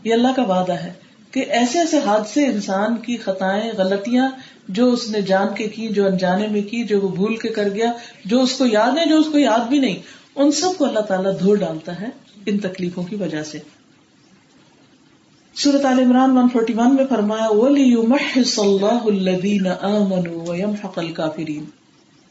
یہ 0.04 0.12
اللہ 0.14 0.32
کا 0.36 0.42
وعدہ 0.54 0.72
ہے 0.82 0.92
کہ 1.32 1.44
ایسے 1.58 1.78
ایسے 1.78 1.98
حادثے 2.06 2.46
انسان 2.46 2.96
کی 3.04 3.16
خطائیں 3.18 3.70
غلطیاں 3.76 4.28
جو 4.78 4.88
اس 4.92 5.08
نے 5.10 5.20
جان 5.30 5.54
کے 5.56 5.68
کی 5.76 5.88
جو 5.98 6.06
انجانے 6.06 6.46
میں 6.50 6.62
کی 6.70 6.82
جو 6.88 7.00
وہ 7.00 7.08
بھول 7.14 7.36
کے 7.44 7.48
کر 7.58 7.68
گیا 7.74 7.92
جو 8.32 8.40
اس 8.42 8.56
کو 8.58 8.66
یاد 8.66 8.98
ہے 8.98 9.04
جو 9.08 9.18
اس 9.18 9.26
کو 9.32 9.38
یاد 9.38 9.68
بھی 9.68 9.78
نہیں 9.86 9.96
ان 10.42 10.50
سب 10.58 10.76
کو 10.78 10.84
اللہ 10.86 11.06
تعالیٰ 11.12 11.32
دھو 11.40 11.54
ڈالتا 11.62 12.00
ہے 12.00 12.08
ان 12.50 12.58
تکلیفوں 12.58 13.02
کی 13.10 13.16
وجہ 13.22 13.42
سے 13.52 13.58
سورت 15.62 15.84
عال 15.86 15.98
عمران 16.00 16.36
ون 16.36 16.48
فورٹی 16.52 16.72
ون 16.76 16.94
میں 16.96 17.04
فرمایا 17.08 17.48
وَلِيُمَحِّصَ 17.56 18.68
اللَّهُ 18.68 19.70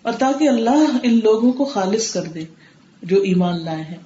اور 0.10 0.14
تاکہ 0.24 0.48
اللہ 0.50 0.94
ان 1.10 1.20
لوگوں 1.24 1.52
کو 1.58 1.66
خالص 1.74 2.10
کر 2.14 2.24
دے 2.36 2.46
جو 3.10 3.22
ایمان 3.30 3.64
لائے 3.66 3.82
ہیں 3.90 3.98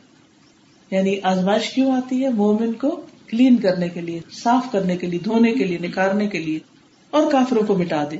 یعنی 0.92 1.16
آزمائش 1.34 1.70
کیوں 1.74 1.92
آتی 1.96 2.24
ہے 2.24 2.30
مومن 2.42 2.74
کو 2.82 2.90
کلین 3.30 3.58
کرنے 3.62 3.90
کے 3.90 4.02
لیے 4.02 4.20
صاف 4.42 4.72
کرنے 4.72 4.98
کے 4.98 5.08
لیے 5.08 5.20
دھونے 5.26 5.52
کے 5.54 5.64
لیے 5.66 5.78
نکارنے 5.88 6.28
کے 6.36 6.40
لیے 6.40 6.60
اور 7.18 7.32
کافروں 7.32 7.64
کو 7.68 7.78
مٹا 7.78 8.04
دے 8.12 8.18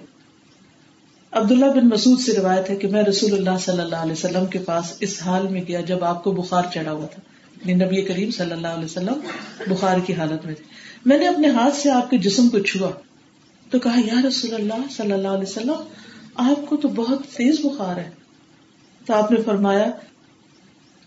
عبداللہ 1.40 1.66
بن 1.76 1.88
مسعود 1.90 2.20
سے 2.22 2.34
روایت 2.40 2.70
ہے 2.70 2.76
کہ 2.82 2.88
میں 2.92 3.02
رسول 3.04 3.34
اللہ 3.38 3.58
صلی 3.62 3.82
اللہ 3.82 4.04
علیہ 4.04 4.12
وسلم 4.20 4.46
کے 4.52 4.60
پاس 4.66 4.94
اس 5.08 5.22
حال 5.26 5.48
میں 5.52 5.62
گیا 5.68 5.82
جب 5.92 6.04
آپ 6.12 6.24
کو 6.24 6.32
بخار 6.34 6.64
چڑھا 6.74 6.92
ہوا 6.92 7.06
تھا 7.14 7.22
یعنی 7.66 7.84
نبی 7.84 8.02
کریم 8.06 8.32
صلی 8.38 8.52
اللہ 8.54 8.76
علیہ 8.80 8.86
وسلم 8.86 9.70
بخار 9.72 10.00
کی 10.06 10.14
حالت 10.20 10.46
میں 10.46 10.54
تھے 10.56 10.64
میں 11.12 11.18
نے 11.20 11.28
اپنے 11.28 11.48
ہاتھ 11.58 11.76
سے 11.76 11.90
آپ 11.92 12.10
کے 12.10 12.18
جسم 12.28 12.48
کو 12.50 12.60
چھوا 12.72 12.90
تو 13.72 13.80
کہا 13.86 14.00
یا 14.06 14.22
رسول 14.28 14.54
اللہ 14.54 14.88
صلی 14.96 15.12
اللہ 15.12 15.28
علیہ 15.40 15.48
وسلم 15.50 16.50
آپ 16.50 16.68
کو 16.70 16.76
تو 16.82 16.88
بہت 16.96 17.26
تیز 17.36 17.60
بخار 17.66 17.98
ہے 17.98 18.10
تو 19.06 19.14
آپ 19.14 19.32
نے 19.32 19.42
فرمایا 19.46 19.86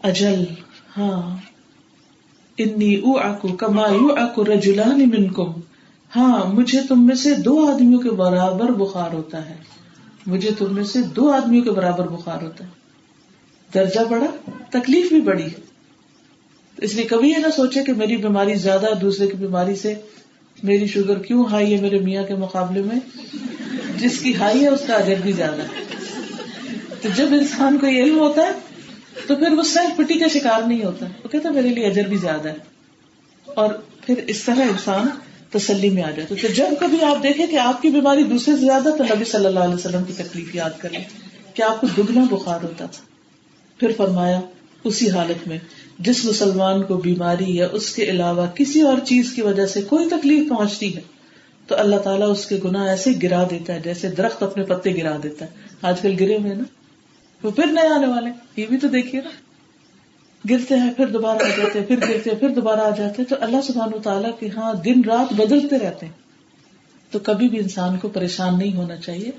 اجل 0.07 0.45
ہاں 0.97 1.23
انی 2.62 2.95
او 3.05 3.17
آکو 3.19 3.49
کما 3.57 3.87
یو 3.93 4.14
آکو 4.23 4.45
رجولانی 4.45 5.05
من 5.14 5.28
کم 5.37 5.50
ہاں 6.17 6.45
مجھے 6.52 6.81
تم 6.88 7.07
میں 7.07 7.14
سے 7.23 7.35
دو 7.45 7.57
آدمیوں 7.71 8.00
کے 8.02 8.11
برابر 8.21 8.71
بخار 8.85 9.12
ہوتا 9.12 9.49
ہے 9.49 9.55
مجھے 10.26 10.50
تم 10.59 10.75
میں 10.75 10.85
سے 10.93 11.02
دو 11.17 11.31
آدمیوں 11.33 11.64
کے 11.64 11.71
برابر 11.78 12.09
بخار 12.09 12.43
ہوتا 12.43 12.64
ہے 12.67 12.76
درجہ 13.75 14.00
بڑا 14.11 14.26
تکلیف 14.78 15.09
بھی 15.12 15.21
بڑی 15.31 15.49
اس 16.87 16.95
لیے 16.95 17.05
کبھی 17.11 17.31
یہ 17.31 17.38
نہ 17.47 17.50
سوچے 17.57 17.83
کہ 17.85 17.93
میری 18.00 18.17
بیماری 18.25 18.55
زیادہ 18.67 18.93
دوسرے 19.00 19.26
کی 19.28 19.37
بیماری 19.37 19.75
سے 19.76 19.95
میری 20.71 20.87
شوگر 20.95 21.19
کیوں 21.23 21.45
ہائی 21.50 21.75
ہے 21.75 21.81
میرے 21.81 21.99
میاں 22.05 22.23
کے 22.28 22.35
مقابلے 22.45 22.83
میں 22.83 22.99
جس 24.00 24.19
کی 24.21 24.35
ہائی 24.37 24.62
ہے 24.62 24.69
اس 24.69 24.87
کا 24.87 24.95
اجر 24.95 25.21
بھی 25.23 25.33
زیادہ 25.43 25.62
ہے 25.62 25.87
تو 27.02 27.09
جب 27.17 27.35
انسان 27.40 27.78
کو 27.78 27.87
یہ 27.87 28.11
ہوتا 28.21 28.43
ہے 28.47 28.68
تو 29.29 29.35
پھر 29.41 29.53
وہ 29.57 29.63
سیلف 29.69 29.97
پٹی 29.97 30.15
کا 30.19 30.27
شکار 30.33 30.61
نہیں 30.67 30.85
ہوتا 30.85 31.07
وہ 31.23 31.29
کہتا 31.33 31.51
میرے 31.55 31.69
لیے 31.79 31.87
اجر 31.87 32.07
بھی 32.13 32.17
زیادہ 32.21 32.49
ہے 32.49 33.53
اور 33.63 33.75
پھر 34.05 34.21
اس 34.35 34.43
طرح 34.45 34.71
انسان 34.75 35.09
تسلی 35.57 35.89
میں 35.97 36.03
آ 36.03 36.11
جاتا 36.19 36.35
تو 36.45 36.53
جب 36.61 36.73
کبھی 36.81 37.03
آپ 37.09 37.23
دیکھیں 37.23 37.47
کہ 37.51 37.59
آپ 37.65 37.83
کی 37.83 37.91
بیماری 37.97 38.23
دوسرے 38.31 38.55
سے 38.55 38.61
زیادہ 38.61 38.95
تو 38.99 39.05
نبی 39.11 39.25
صلی 39.33 39.47
اللہ 39.51 39.67
علیہ 39.69 39.75
وسلم 39.75 40.05
کی 40.11 40.13
تکلیف 40.23 40.55
یاد 40.55 40.79
کر 40.79 40.91
لیں 40.97 41.03
کہ 41.55 41.63
آپ 41.69 41.81
کو 41.81 41.87
دگنا 41.97 42.25
بخار 42.31 42.63
ہوتا 42.65 42.87
تھا 42.97 43.03
پھر 43.81 43.93
فرمایا 43.97 44.41
اسی 44.91 45.11
حالت 45.11 45.47
میں 45.49 45.59
جس 46.09 46.25
مسلمان 46.25 46.83
کو 46.91 46.97
بیماری 47.09 47.57
یا 47.57 47.67
اس 47.81 47.91
کے 47.95 48.05
علاوہ 48.15 48.47
کسی 48.61 48.81
اور 48.91 49.05
چیز 49.13 49.33
کی 49.37 49.43
وجہ 49.51 49.67
سے 49.75 49.83
کوئی 49.93 50.09
تکلیف 50.17 50.49
پہنچتی 50.49 50.95
ہے 50.97 51.01
تو 51.71 51.77
اللہ 51.85 52.03
تعالیٰ 52.09 52.31
اس 52.33 52.47
کے 52.53 52.59
گناہ 52.65 52.89
ایسے 52.89 53.13
گرا 53.23 53.43
دیتا 53.51 53.75
ہے 53.75 53.81
جیسے 53.85 54.09
درخت 54.21 54.43
اپنے 54.43 54.65
پتے 54.75 54.97
گرا 55.03 55.17
دیتا 55.23 55.45
ہے 55.45 55.71
آج 55.93 56.01
کل 56.01 56.15
گرے 56.21 56.39
ہوئے 56.45 56.55
نا 56.63 56.73
وہ 57.42 57.50
پھر 57.57 57.66
نئے 57.73 57.88
آنے 57.95 58.07
والے 58.07 58.30
یہ 58.61 58.66
بھی 58.66 58.76
تو 58.85 58.88
دیکھیے 58.95 59.21
نا 59.25 59.30
گرتے 60.50 60.76
ہیں 60.78 60.92
پھر 60.97 61.07
دوبارہ 61.14 61.45
آ 61.52 61.57
جاتے 61.59 61.80
پھر 61.88 62.00
پھر 62.07 62.18
گرتے 62.33 62.49
دوبارہ 62.54 62.80
آ 62.80 62.90
جاتے 63.00 63.25
تو 63.33 63.37
اللہ 63.47 63.61
سبحان 63.68 63.95
و 63.95 63.99
تعالیٰ 64.02 64.30
کے 64.38 64.49
ہاں 64.57 64.73
دن 64.85 65.02
رات 65.07 65.33
بدلتے 65.40 65.78
رہتے 65.85 66.07
ہیں 66.07 67.12
تو 67.12 67.18
کبھی 67.28 67.49
بھی 67.49 67.59
انسان 67.59 67.99
کو 68.02 68.09
پریشان 68.16 68.59
نہیں 68.59 68.75
ہونا 68.76 68.97
چاہیے 69.07 69.30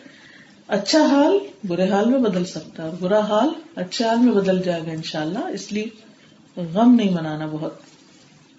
اچھا 0.78 1.00
حال 1.12 1.38
برے 1.68 1.90
حال 1.90 2.10
میں 2.10 2.20
بدل 2.30 2.46
سکتا 2.52 2.84
ہے 2.84 2.88
اور 2.88 2.98
برا 3.00 3.20
حال 3.30 3.50
اچھے 3.84 4.06
حال 4.06 4.18
میں 4.28 4.34
بدل 4.34 4.62
جائے 4.66 4.82
گا 4.86 4.92
ان 5.00 5.04
شاء 5.12 5.22
اللہ 5.22 5.54
اس 5.60 5.72
لیے 5.72 6.64
غم 6.74 6.94
نہیں 6.96 7.14
منانا 7.14 7.46
بہت 7.52 7.80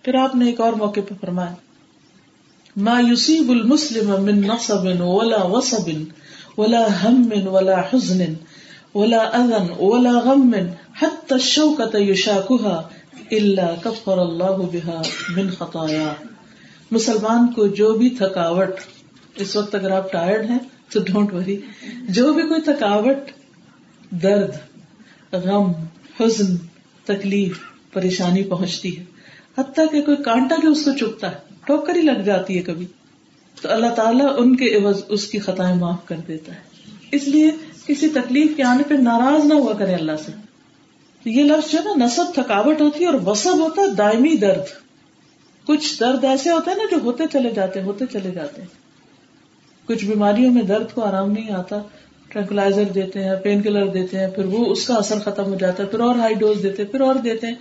پھر 0.04 0.14
آپ 0.24 0.34
نے 0.40 0.46
ایک 0.50 0.60
اور 0.66 0.72
موقع 0.84 1.00
پہ 1.08 1.14
فرمایا 1.20 1.54
ما 2.86 3.00
ولا 6.60 6.78
هم 7.02 7.20
ولا 7.54 7.74
حزن 7.90 8.22
اذن 8.94 9.66
غم 10.22 10.54
بها 14.70 15.02
من 15.34 15.50
خطايا 15.58 16.12
مسلمان 16.96 17.46
کو 17.58 17.66
جو 17.80 17.92
بھی 18.00 18.08
تھکاوٹ 18.22 18.80
اس 19.44 19.54
وقت 19.56 19.74
اگر 19.80 19.90
آپ 19.98 20.10
ٹائرڈ 20.12 20.50
ہیں 20.50 20.58
تو 20.92 21.00
ڈونٹ 21.10 21.32
وری 21.34 21.56
جو 22.18 22.32
بھی 22.38 22.46
کوئی 22.48 22.60
تھکاوٹ 22.72 23.30
درد 24.22 25.36
غم 25.44 25.72
حزن 26.20 26.56
تکلیف 27.12 27.58
پریشانی 27.92 28.42
پہنچتی 28.54 28.96
ہے 28.98 29.04
حتیٰ 29.58 29.84
کہ 29.92 30.00
کوئی 30.06 30.16
کانٹا 30.24 30.56
جو 30.62 30.70
اس 30.72 30.84
کو 30.84 30.96
چپتا 30.98 31.30
ہے 31.30 31.64
ٹوکر 31.66 31.94
ہی 31.96 32.02
لگ 32.02 32.22
جاتی 32.24 32.56
ہے 32.56 32.62
کبھی 32.70 32.86
تو 33.62 33.70
اللہ 33.72 33.94
تعالیٰ 33.96 34.28
ان 34.40 34.54
کے 34.56 34.74
عوض 34.76 35.02
اس 35.16 35.26
کی 35.30 35.38
خطائیں 35.46 35.74
معاف 35.78 36.06
کر 36.08 36.20
دیتا 36.28 36.54
ہے 36.54 36.68
اس 37.16 37.26
لیے 37.28 37.50
کسی 37.86 38.08
تکلیف 38.14 38.56
کے 38.56 38.62
آنے 38.70 38.82
پہ 38.88 38.94
ناراض 39.04 39.44
نہ 39.46 39.54
ہوا 39.60 39.72
کرے 39.78 39.94
اللہ 39.94 40.16
سے 40.24 40.32
یہ 41.30 41.42
لفظ 41.44 41.70
جو 41.70 41.78
ہے 41.78 41.84
نا 41.84 42.04
نصب 42.04 42.34
تھکاوٹ 42.34 42.80
ہوتی 42.80 43.00
ہے 43.02 43.06
اور 43.08 43.18
وسب 43.26 43.58
ہوتا 43.62 43.82
ہے 43.82 43.94
دائمی 43.96 44.36
درد 44.44 44.68
کچھ 45.66 45.88
درد 46.00 46.24
ایسے 46.24 46.50
ہوتے 46.50 46.70
ہیں 46.70 46.76
نا 46.76 46.84
جو 46.90 46.98
ہوتے 47.04 47.24
چلے 47.32 47.50
جاتے 47.56 47.82
ہوتے 47.82 48.04
چلے 48.12 48.30
جاتے 48.36 48.62
ہیں 48.62 48.68
کچھ 49.88 50.04
بیماریوں 50.04 50.52
میں 50.52 50.62
درد 50.70 50.92
کو 50.94 51.02
آرام 51.04 51.30
نہیں 51.32 51.50
آتا 51.58 51.80
ٹرنکلائزر 52.32 52.84
دیتے 52.94 53.22
ہیں 53.24 53.34
پین 53.44 53.62
کلر 53.62 53.86
دیتے 53.98 54.18
ہیں 54.18 54.26
پھر 54.34 54.44
وہ 54.54 54.64
اس 54.72 54.86
کا 54.86 54.94
اثر 54.94 55.18
ختم 55.24 55.52
ہو 55.52 55.54
جاتا 55.62 55.82
ہے 55.82 55.88
پھر 55.94 56.00
اور 56.08 56.18
ہائی 56.22 56.34
ڈوز 56.42 56.62
دیتے 56.62 56.84
پھر 56.94 57.00
اور 57.06 57.14
دیتے 57.24 57.46
ہیں 57.46 57.54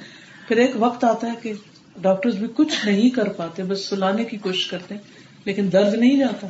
پھر 0.47 0.57
ایک 0.65 0.75
وقت 0.83 1.03
آتا 1.03 1.27
ہے 1.31 1.33
کہ 1.43 1.53
ڈاکٹر 2.01 2.29
بھی 2.43 2.47
کچھ 2.55 2.73
نہیں 2.85 3.09
کر 3.15 3.29
پاتے 3.39 3.63
بس 3.71 3.85
سلانے 3.89 4.23
کی 4.31 4.37
کوشش 4.47 4.67
کرتے 4.71 4.95
ہیں 4.95 5.17
لیکن 5.45 5.71
درد 5.73 5.93
نہیں 6.03 6.17
جاتا 6.19 6.47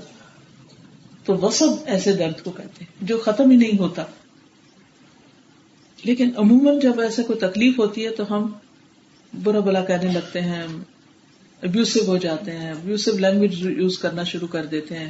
تو 1.30 1.50
سب 1.56 1.90
ایسے 1.94 2.12
درد 2.20 2.40
کو 2.44 2.52
کہتے 2.52 2.84
ہیں 2.86 3.08
جو 3.10 3.18
ختم 3.24 3.50
ہی 3.52 3.56
نہیں 3.56 3.78
ہوتا 3.80 4.04
لیکن 6.06 6.30
عموماً 6.44 6.80
جب 6.86 7.00
ایسے 7.02 7.24
کوئی 7.24 7.40
تکلیف 7.40 7.78
ہوتی 7.80 8.06
ہے 8.06 8.12
تو 8.20 8.24
ہم 8.30 8.48
برا 9.44 9.60
بلا 9.68 9.84
کہنے 9.90 10.10
لگتے 10.14 10.42
ہیں 10.48 10.62
ابیوسو 11.70 12.04
ہو 12.08 12.16
جاتے 12.26 12.52
ہیں 12.62 12.72
ابیوسو 12.72 13.12
لینگویج 13.18 13.60
یوز 13.66 13.98
کرنا 14.06 14.24
شروع 14.34 14.48
کر 14.58 14.66
دیتے 14.74 14.98
ہیں 15.00 15.10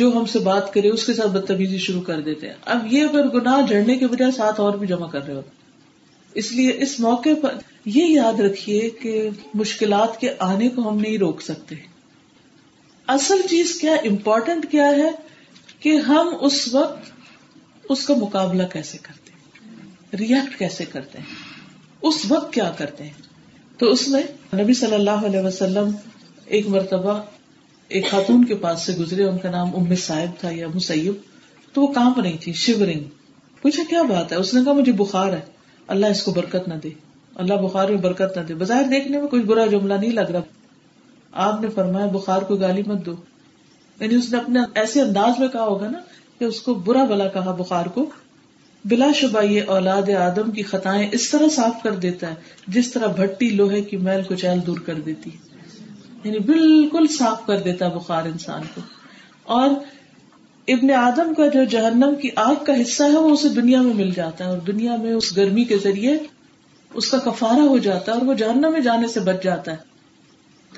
جو 0.00 0.10
ہم 0.16 0.26
سے 0.32 0.38
بات 0.50 0.72
کرے 0.74 0.88
اس 0.96 1.06
کے 1.06 1.14
ساتھ 1.20 1.30
بدتمیزی 1.38 1.78
شروع 1.88 2.00
کر 2.10 2.20
دیتے 2.30 2.48
ہیں 2.48 2.54
اب 2.76 2.92
یہ 2.92 3.18
گنا 3.34 3.60
جڑنے 3.68 3.96
کے 4.02 4.06
بجائے 4.16 4.30
ساتھ 4.42 4.60
اور 4.66 4.78
بھی 4.82 4.86
جمع 4.92 5.06
کر 5.14 5.26
رہے 5.26 5.34
ہو 5.34 6.36
اس 6.42 6.52
لیے 6.60 6.76
اس 6.88 6.98
موقع 7.10 7.38
پر 7.42 7.56
یہ 7.98 8.14
یاد 8.22 8.40
رکھیے 8.50 8.88
کہ 9.02 9.28
مشکلات 9.62 10.20
کے 10.20 10.34
آنے 10.52 10.68
کو 10.74 10.88
ہم 10.90 11.00
نہیں 11.00 11.16
روک 11.26 11.40
سکتے 11.50 11.74
اصل 13.12 13.42
چیز 13.50 13.70
کیا 13.80 13.92
امپورٹینٹ 14.08 14.64
کیا 14.70 14.86
ہے 14.96 15.08
کہ 15.80 15.94
ہم 16.08 16.34
اس 16.48 16.56
وقت 16.72 17.10
اس 17.94 18.04
کا 18.06 18.14
مقابلہ 18.22 18.62
کیسے 18.72 18.98
کرتے 19.02 20.16
ریئیکٹ 20.18 20.58
کیسے 20.58 20.84
کرتے 20.92 21.18
ہیں 21.18 21.36
اس 22.08 22.18
وقت 22.32 22.52
کیا 22.52 22.70
کرتے 22.78 23.04
ہیں 23.04 23.56
تو 23.78 23.90
اس 23.92 24.06
میں 24.08 24.20
نبی 24.60 24.74
صلی 24.80 24.94
اللہ 24.94 25.24
علیہ 25.30 25.40
وسلم 25.46 25.90
ایک 26.58 26.66
مرتبہ 26.74 27.14
ایک 27.96 28.10
خاتون 28.10 28.44
کے 28.50 28.54
پاس 28.66 28.82
سے 28.86 28.92
گزرے 28.98 29.24
ان 29.24 29.38
کا 29.42 29.50
نام 29.50 29.74
ام 29.76 29.94
صاحب 30.06 30.38
تھا 30.40 30.50
یا 30.56 30.66
مسیب 30.74 31.74
تو 31.74 31.82
وہ 31.82 31.92
کام 31.94 32.12
رہی 32.22 32.36
تھی 32.44 32.52
شیورنگ 32.64 33.08
پوچھا 33.62 33.82
کیا 33.90 34.02
بات 34.12 34.32
ہے 34.32 34.36
اس 34.44 34.52
نے 34.54 34.64
کہا 34.64 34.72
مجھے 34.82 34.92
بخار 35.02 35.32
ہے 35.32 35.40
اللہ 35.96 36.14
اس 36.16 36.22
کو 36.22 36.32
برکت 36.42 36.68
نہ 36.68 36.74
دے 36.82 36.90
اللہ 37.44 37.64
بخار 37.66 37.88
میں 37.94 37.98
برکت 38.08 38.36
نہ 38.36 38.42
دے 38.50 38.54
بظاہر 38.64 38.88
دیکھنے 38.90 39.20
میں 39.20 39.28
کوئی 39.36 39.42
برا 39.52 39.66
جملہ 39.74 39.94
نہیں 39.94 40.12
لگ 40.22 40.30
رہا 40.36 40.57
آپ 41.46 41.60
نے 41.62 41.68
فرمایا 41.74 42.06
بخار 42.12 42.42
کو 42.48 42.56
گالی 42.56 42.82
مت 42.86 43.04
دو 43.06 43.12
یعنی 44.00 44.14
اس 44.14 44.30
نے 44.32 44.38
اپنے 44.38 44.60
ایسے 44.80 45.00
انداز 45.00 45.38
میں 45.38 45.48
کہا 45.52 45.64
ہوگا 45.64 45.90
نا 45.90 45.98
کہ 46.38 46.44
اس 46.44 46.60
کو 46.62 46.74
برا 46.88 47.04
بلا 47.10 47.26
کہا 47.34 47.52
بخار 47.58 47.86
کو 47.94 48.06
بلا 48.90 49.10
شبہ 49.20 49.42
یہ 49.44 49.70
اولاد 49.76 50.08
آدم 50.18 50.50
کی 50.58 50.62
خطائیں 50.72 51.08
اس 51.12 51.28
طرح 51.30 51.48
صاف 51.54 51.82
کر 51.82 51.94
دیتا 52.04 52.28
ہے 52.30 52.70
جس 52.76 52.90
طرح 52.92 53.06
بھٹی 53.16 53.48
لوہے 53.56 53.80
کی 53.90 53.96
میل 54.06 54.20
دور 54.66 54.78
کر 54.86 55.00
دیتی 55.06 55.30
یعنی 56.24 56.38
بالکل 56.52 57.06
صاف 57.18 57.44
کر 57.46 57.60
دیتا 57.64 57.88
بخار 57.96 58.24
انسان 58.26 58.62
کو 58.74 58.80
اور 59.60 59.68
ابن 60.72 60.90
آدم 61.00 61.32
کا 61.34 61.46
جو 61.52 61.64
جہنم 61.74 62.14
کی 62.22 62.28
آگ 62.44 62.64
کا 62.66 62.80
حصہ 62.80 63.02
ہے 63.12 63.18
وہ 63.18 63.28
اسے 63.32 63.48
دنیا 63.60 63.80
میں 63.82 63.92
مل 64.00 64.10
جاتا 64.16 64.44
ہے 64.44 64.48
اور 64.50 64.58
دنیا 64.66 64.96
میں 65.02 65.12
اس 65.12 65.36
گرمی 65.36 65.64
کے 65.70 65.76
ذریعے 65.82 66.16
اس 67.02 67.10
کا 67.10 67.18
کفارہ 67.24 67.60
ہو 67.68 67.78
جاتا 67.86 68.12
ہے 68.12 68.16
اور 68.16 68.26
وہ 68.26 68.34
جہنم 68.42 68.72
میں 68.72 68.80
جانے 68.90 69.08
سے 69.14 69.20
بچ 69.30 69.42
جاتا 69.44 69.72
ہے 69.72 69.86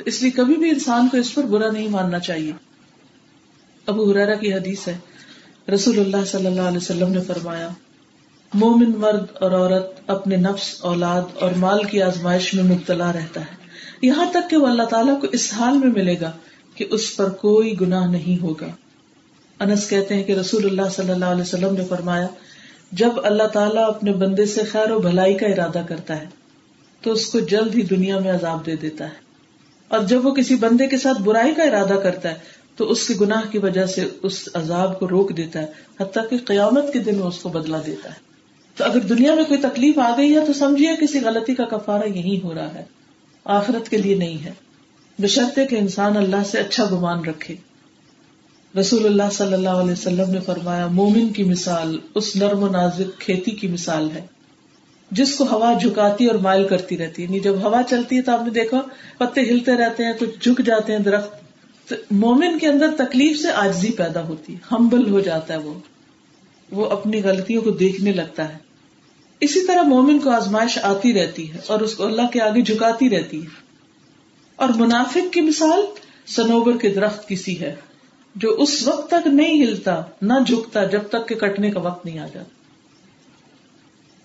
تو 0.01 0.05
اس 0.11 0.21
لیے 0.23 0.31
کبھی 0.37 0.55
بھی 0.57 0.69
انسان 0.71 1.09
کو 1.13 1.17
اس 1.17 1.35
پر 1.35 1.47
برا 1.55 1.71
نہیں 1.71 1.89
ماننا 1.95 2.19
چاہیے 2.29 2.53
ابو 3.93 4.05
حرارا 4.11 4.35
کی 4.45 4.53
حدیث 4.53 4.87
ہے 4.89 4.97
رسول 5.75 5.99
اللہ 6.01 6.25
صلی 6.31 6.47
اللہ 6.51 6.69
علیہ 6.71 6.77
وسلم 6.83 7.11
نے 7.13 7.21
فرمایا 7.27 7.67
مومن 8.63 8.95
مرد 9.01 9.25
اور 9.47 9.53
عورت 9.59 10.01
اپنے 10.17 10.37
نفس 10.47 10.69
اولاد 10.93 11.37
اور 11.47 11.59
مال 11.67 11.83
کی 11.91 12.03
آزمائش 12.03 12.53
میں 12.55 12.65
مبتلا 12.73 13.13
رہتا 13.19 13.41
ہے 13.51 13.69
یہاں 14.09 14.27
تک 14.35 14.49
کہ 14.51 14.57
وہ 14.63 14.67
اللہ 14.67 14.89
تعالیٰ 14.95 15.21
کو 15.21 15.27
اس 15.39 15.53
حال 15.59 15.79
میں 15.79 15.91
ملے 16.01 16.17
گا 16.21 16.31
کہ 16.77 16.87
اس 16.99 17.15
پر 17.17 17.31
کوئی 17.47 17.79
گناہ 17.81 18.11
نہیں 18.17 18.43
ہوگا 18.43 18.73
انس 19.65 19.89
کہتے 19.89 20.15
ہیں 20.15 20.23
کہ 20.31 20.39
رسول 20.41 20.67
اللہ 20.71 20.89
صلی 20.97 21.11
اللہ 21.19 21.37
علیہ 21.37 21.49
وسلم 21.51 21.75
نے 21.79 21.85
فرمایا 21.89 22.27
جب 23.03 23.25
اللہ 23.33 23.53
تعالیٰ 23.59 23.89
اپنے 23.95 24.13
بندے 24.25 24.47
سے 24.59 24.65
خیر 24.73 24.91
و 24.91 24.99
بھلائی 25.09 25.35
کا 25.45 25.53
ارادہ 25.55 25.85
کرتا 25.89 26.21
ہے 26.21 26.27
تو 27.03 27.13
اس 27.19 27.27
کو 27.33 27.41
جلد 27.55 27.75
ہی 27.75 27.83
دنیا 27.97 28.19
میں 28.27 28.33
عذاب 28.33 28.67
دے 28.67 28.77
دیتا 28.87 29.07
ہے 29.09 29.29
اور 29.97 30.01
جب 30.11 30.27
وہ 30.27 30.31
کسی 30.35 30.55
بندے 30.63 30.87
کے 30.89 30.99
ساتھ 31.05 31.21
برائی 31.23 31.55
کا 31.55 31.63
ارادہ 31.69 31.95
کرتا 32.03 32.31
ہے 32.33 32.59
تو 32.77 32.87
اس 32.93 33.07
کے 33.07 33.15
گناہ 33.21 33.47
کی 33.53 33.59
وجہ 33.65 33.85
سے 33.95 34.05
اس 34.29 34.37
عذاب 34.61 34.99
کو 34.99 35.09
روک 35.09 35.31
دیتا 35.37 35.61
ہے 35.63 36.01
حتیٰ 36.01 36.23
کہ 36.29 36.37
قیامت 36.51 36.93
کے 36.93 36.99
دن 37.09 37.19
اس 37.29 37.39
کو 37.45 37.49
بدلا 37.57 37.81
دیتا 37.87 38.13
ہے 38.13 38.29
تو 38.79 38.85
اگر 38.85 39.01
دنیا 39.15 39.35
میں 39.41 39.45
کوئی 39.49 39.59
تکلیف 39.63 39.99
آ 40.05 40.11
گئی 40.19 40.35
ہے 40.37 40.45
تو 40.47 40.53
سمجھیے 40.59 40.95
کسی 41.01 41.21
غلطی 41.25 41.55
کا 41.61 41.65
کفارہ 41.73 42.07
یہی 42.15 42.39
ہو 42.43 42.55
رہا 42.55 42.75
ہے 42.75 42.85
آخرت 43.59 43.89
کے 43.95 43.99
لیے 44.05 44.15
نہیں 44.23 44.45
ہے 44.45 44.53
بشرطے 45.25 45.67
کہ 45.73 45.77
انسان 45.87 46.17
اللہ 46.17 46.45
سے 46.51 46.59
اچھا 46.65 46.85
گمان 46.93 47.25
رکھے 47.33 47.55
رسول 48.81 49.07
اللہ 49.07 49.31
صلی 49.43 49.55
اللہ 49.55 49.83
علیہ 49.85 49.93
وسلم 49.93 50.31
نے 50.35 50.41
فرمایا 50.47 50.87
مومن 51.01 51.29
کی 51.39 51.45
مثال 51.55 51.99
اس 52.21 52.35
نرم 52.43 52.63
و 52.63 52.69
نازک 52.79 53.21
کھیتی 53.21 53.51
کی 53.63 53.69
مثال 53.79 54.11
ہے 54.15 54.27
جس 55.19 55.35
کو 55.37 55.45
ہوا 55.51 55.73
جھکاتی 55.83 56.27
اور 56.29 56.35
مائل 56.43 56.67
کرتی 56.69 56.97
رہتی 56.99 57.23
ہے 57.23 57.27
یعنی 57.27 57.39
جب 57.47 57.55
ہوا 57.63 57.81
چلتی 57.91 58.17
ہے 58.17 58.23
تو 58.27 58.33
آپ 58.33 58.43
نے 58.45 58.51
دیکھا 58.59 58.81
پتے 59.19 59.41
ہلتے 59.51 59.77
رہتے 59.77 60.05
ہیں 60.05 60.13
کچھ 60.19 60.37
جھک 60.49 60.61
جاتے 60.67 60.93
ہیں 60.93 60.99
درخت 61.09 61.39
تو 61.89 61.97
مومن 62.25 62.59
کے 62.59 62.67
اندر 62.69 62.91
تکلیف 62.99 63.41
سے 63.41 63.53
آجزی 63.63 63.91
پیدا 63.97 64.23
ہوتی 64.27 64.55
ہمبل 64.71 65.09
ہو 65.13 65.21
جاتا 65.29 65.55
ہے 65.55 65.59
وہ 65.65 65.73
وہ 66.81 66.87
اپنی 66.99 67.23
غلطیوں 67.23 67.63
کو 67.63 67.71
دیکھنے 67.81 68.13
لگتا 68.19 68.49
ہے 68.53 68.59
اسی 69.49 69.67
طرح 69.67 69.83
مومن 69.91 70.19
کو 70.25 70.31
آزمائش 70.31 70.79
آتی 70.93 71.13
رہتی 71.15 71.51
ہے 71.53 71.59
اور 71.75 71.81
اس 71.87 71.95
کو 72.01 72.05
اللہ 72.07 72.29
کے 72.33 72.41
آگے 72.43 72.61
جھکاتی 72.71 73.09
رہتی 73.17 73.43
ہے 73.43 73.59
اور 74.65 74.69
منافق 74.79 75.33
کی 75.33 75.41
مثال 75.49 75.85
سنوبر 76.37 76.77
کے 76.79 76.89
درخت 76.99 77.29
کسی 77.29 77.59
ہے 77.61 77.75
جو 78.45 78.51
اس 78.67 78.77
وقت 78.89 79.11
تک 79.11 79.27
نہیں 79.27 79.63
ہلتا 79.63 80.01
نہ 80.23 80.33
جھکتا 80.47 80.85
جب 80.97 81.09
تک 81.17 81.29
کہ 81.29 81.35
کٹنے 81.45 81.71
کا 81.71 81.81
وقت 81.89 82.05
نہیں 82.07 82.19
آ 82.19 82.27
جاتا 82.35 82.59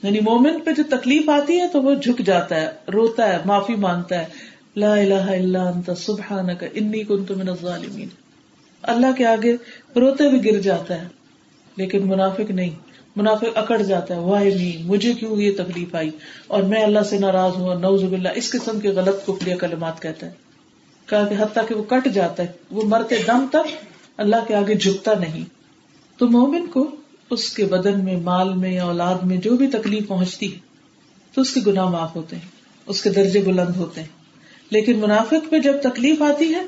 یعنی 0.05 0.19
مومن 0.25 0.57
پہ 0.65 0.71
جو 0.77 0.83
تکلیف 0.89 1.29
آتی 1.35 1.59
ہے 1.59 1.67
تو 1.74 1.81
وہ 1.83 1.93
جھک 2.07 2.19
جاتا 2.25 2.59
ہے 2.62 2.65
روتا 2.93 3.27
ہے 3.31 3.38
معافی 3.51 3.75
مانگتا 3.85 4.17
ہے 4.19 4.79
لا 4.81 4.91
الہ 5.03 5.24
الا 5.35 5.62
انت 5.69 5.89
سبحانک 6.01 6.63
انی 6.81 7.03
کنت 7.12 7.31
من 7.39 7.47
الظالمین 7.53 8.07
اللہ 8.93 9.15
کے 9.17 9.25
آگے 9.25 9.53
روتے 10.03 10.27
بھی 10.33 10.43
گر 10.45 10.59
جاتا 10.67 11.00
ہے 11.01 11.07
لیکن 11.81 12.05
منافق 12.09 12.51
نہیں 12.59 12.75
منافق 13.21 13.57
اکڑ 13.63 13.81
جاتا 13.88 14.15
ہے 14.15 14.19
واہ 14.27 14.43
می 14.43 14.51
جی، 14.59 14.71
مجھے 14.91 15.13
کیوں 15.21 15.38
یہ 15.41 15.55
تکلیف 15.57 15.95
آئی 16.01 16.09
اور 16.55 16.63
میں 16.74 16.83
اللہ 16.89 17.07
سے 17.13 17.17
ناراض 17.25 17.55
ہوں 17.62 17.79
نوز 17.85 18.03
باللہ 18.13 18.38
اس 18.41 18.51
قسم 18.57 18.79
کے 18.85 18.89
غلط 19.00 19.25
کفریہ 19.27 19.55
کلمات 19.65 20.01
کہتا 20.01 20.27
ہے 20.27 21.12
کہا 21.13 21.24
کہ 21.29 21.41
حتیٰ 21.41 21.67
کہ 21.67 21.75
وہ 21.79 21.83
کٹ 21.95 22.07
جاتا 22.19 22.43
ہے 22.43 22.75
وہ 22.79 22.85
مرتے 22.93 23.19
دم 23.27 23.45
تک 23.57 23.74
اللہ 24.25 24.45
کے 24.47 24.55
آگے 24.63 24.75
جھکتا 24.85 25.13
نہیں 25.25 25.50
تو 26.19 26.27
مومن 26.38 26.67
کو 26.77 26.85
اس 27.34 27.50
کے 27.55 27.65
بدن 27.65 28.03
میں 28.05 28.15
مال 28.24 28.53
میں 28.63 28.72
یا 28.72 28.84
اولاد 28.86 29.24
میں 29.27 29.38
جو 29.46 29.55
بھی 29.58 29.67
تکلیف 29.75 30.08
پہنچتی 30.08 30.48
تو 31.34 31.41
اس 31.41 31.53
کے 31.53 31.60
گناہ 31.67 31.86
معاف 31.89 32.15
ہوتے 32.15 32.36
ہیں 32.36 32.53
اس 32.94 33.01
کے 33.03 33.10
درجے 33.10 33.39
بلند 33.46 33.75
ہوتے 33.77 34.01
ہیں 34.01 34.08
لیکن 34.72 35.00
منافق 35.00 35.51
میں 35.51 35.60
جب 35.67 35.82
تکلیف 35.84 36.22
آتی 36.22 36.53
ہے 36.53 36.62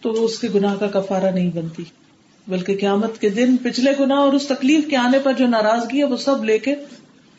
تو 0.00 0.12
وہ 0.12 0.24
اس 0.24 0.38
کے 0.38 0.48
گناہ 0.54 0.74
کا 0.80 0.86
کفارا 1.00 1.30
نہیں 1.30 1.50
بنتی 1.54 1.82
بلکہ 2.52 2.76
قیامت 2.80 3.20
کے 3.20 3.28
دن 3.38 3.56
پچھلے 3.64 3.90
گنا 4.00 4.14
اور 4.22 4.32
اس 4.38 4.46
تکلیف 4.46 4.88
کے 4.90 4.96
آنے 4.96 5.18
پر 5.24 5.32
جو 5.38 5.46
ناراضگی 5.46 5.98
ہے 5.98 6.04
وہ 6.12 6.16
سب 6.24 6.44
لے 6.44 6.58
کے 6.68 6.74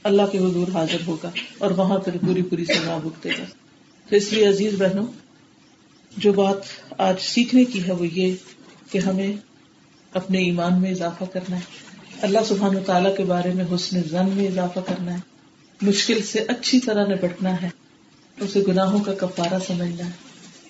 اللہ 0.10 0.32
کے 0.32 0.38
حضور 0.38 0.68
حاضر 0.74 1.02
ہوگا 1.08 1.30
اور 1.66 1.72
وہاں 1.78 1.98
پھر 2.06 2.18
پوری 2.26 2.42
پوری 2.50 2.66
سزا 2.74 2.98
بھگتے 3.04 3.30
گا 3.38 3.44
تو 4.10 4.16
اس 4.16 4.32
لیے 4.34 4.48
عزیز 4.48 4.82
بہنوں 4.82 5.06
جو 6.26 6.34
بات 6.42 6.74
آج 7.10 7.22
سیکھنے 7.28 7.64
کی 7.74 7.88
ہے 7.88 7.94
وہ 8.02 8.08
یہ 8.08 8.36
کہ 8.92 8.98
ہمیں 9.08 9.32
اپنے 10.22 10.44
ایمان 10.44 10.82
میں 10.82 10.92
اضافہ 10.92 11.24
کرنا 11.34 11.56
ہے 11.60 11.93
اللہ 12.26 12.44
سبحان 12.48 12.76
و 12.78 12.80
تعالیٰ 12.86 13.10
کے 13.16 13.24
بارے 13.30 13.50
میں 13.54 13.64
حسن 13.74 14.02
زن 14.10 14.28
میں 14.36 14.46
اضافہ 14.48 14.80
کرنا 14.88 15.14
ہے 15.14 15.86
مشکل 15.88 16.22
سے 16.28 16.44
اچھی 16.54 16.80
طرح 16.86 17.06
نپٹنا 17.08 17.50
ہے 17.62 17.66
ہے 17.70 18.44
اسے 18.46 18.62
گناہوں 18.68 19.00
کا 19.06 19.14
کفارہ 19.24 19.58
سمجھنا 19.66 20.06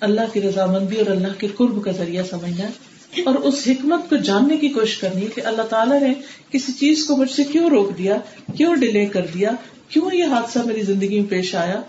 اللہ 0.08 0.32
کی 0.34 0.42
رضامندی 0.42 0.98
اور 1.02 1.12
اللہ 1.16 1.36
کے 1.44 1.48
قرب 1.60 1.84
کا 1.86 1.92
ذریعہ 2.00 2.24
سمجھنا 2.30 2.68
ہے 2.70 3.22
اور 3.32 3.36
اس 3.50 3.62
حکمت 3.68 4.10
کو 4.10 4.16
جاننے 4.32 4.58
کی 4.64 4.70
کوشش 4.78 4.98
کرنی 5.04 5.22
ہے 5.22 5.28
کہ 5.36 5.46
اللہ 5.52 5.68
تعالیٰ 5.76 6.00
نے 6.02 6.14
کسی 6.56 6.74
چیز 6.80 7.06
کو 7.08 7.16
مجھ 7.18 7.30
سے 7.32 7.44
کیوں 7.52 7.70
روک 7.76 7.98
دیا 7.98 8.18
کیوں 8.58 8.76
ڈیلے 8.86 9.06
کر 9.18 9.26
دیا 9.34 9.52
کیوں 9.90 10.10
یہ 10.14 10.34
حادثہ 10.36 10.66
میری 10.72 10.82
زندگی 10.90 11.20
میں 11.20 11.30
پیش 11.38 11.54
آیا 11.66 11.80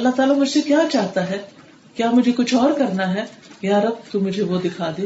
اللہ 0.00 0.16
تعالیٰ 0.16 0.36
مجھ 0.38 0.48
سے 0.52 0.60
کیا 0.70 0.78
چاہتا 0.92 1.28
ہے 1.30 1.38
کیا 1.96 2.10
مجھے 2.14 2.32
کچھ 2.36 2.54
اور 2.64 2.72
کرنا 2.78 3.14
ہے 3.14 3.26
رب 3.84 4.10
تو 4.12 4.20
مجھے 4.20 4.42
وہ 4.42 4.58
دکھا 4.60 4.90
دے 4.96 5.04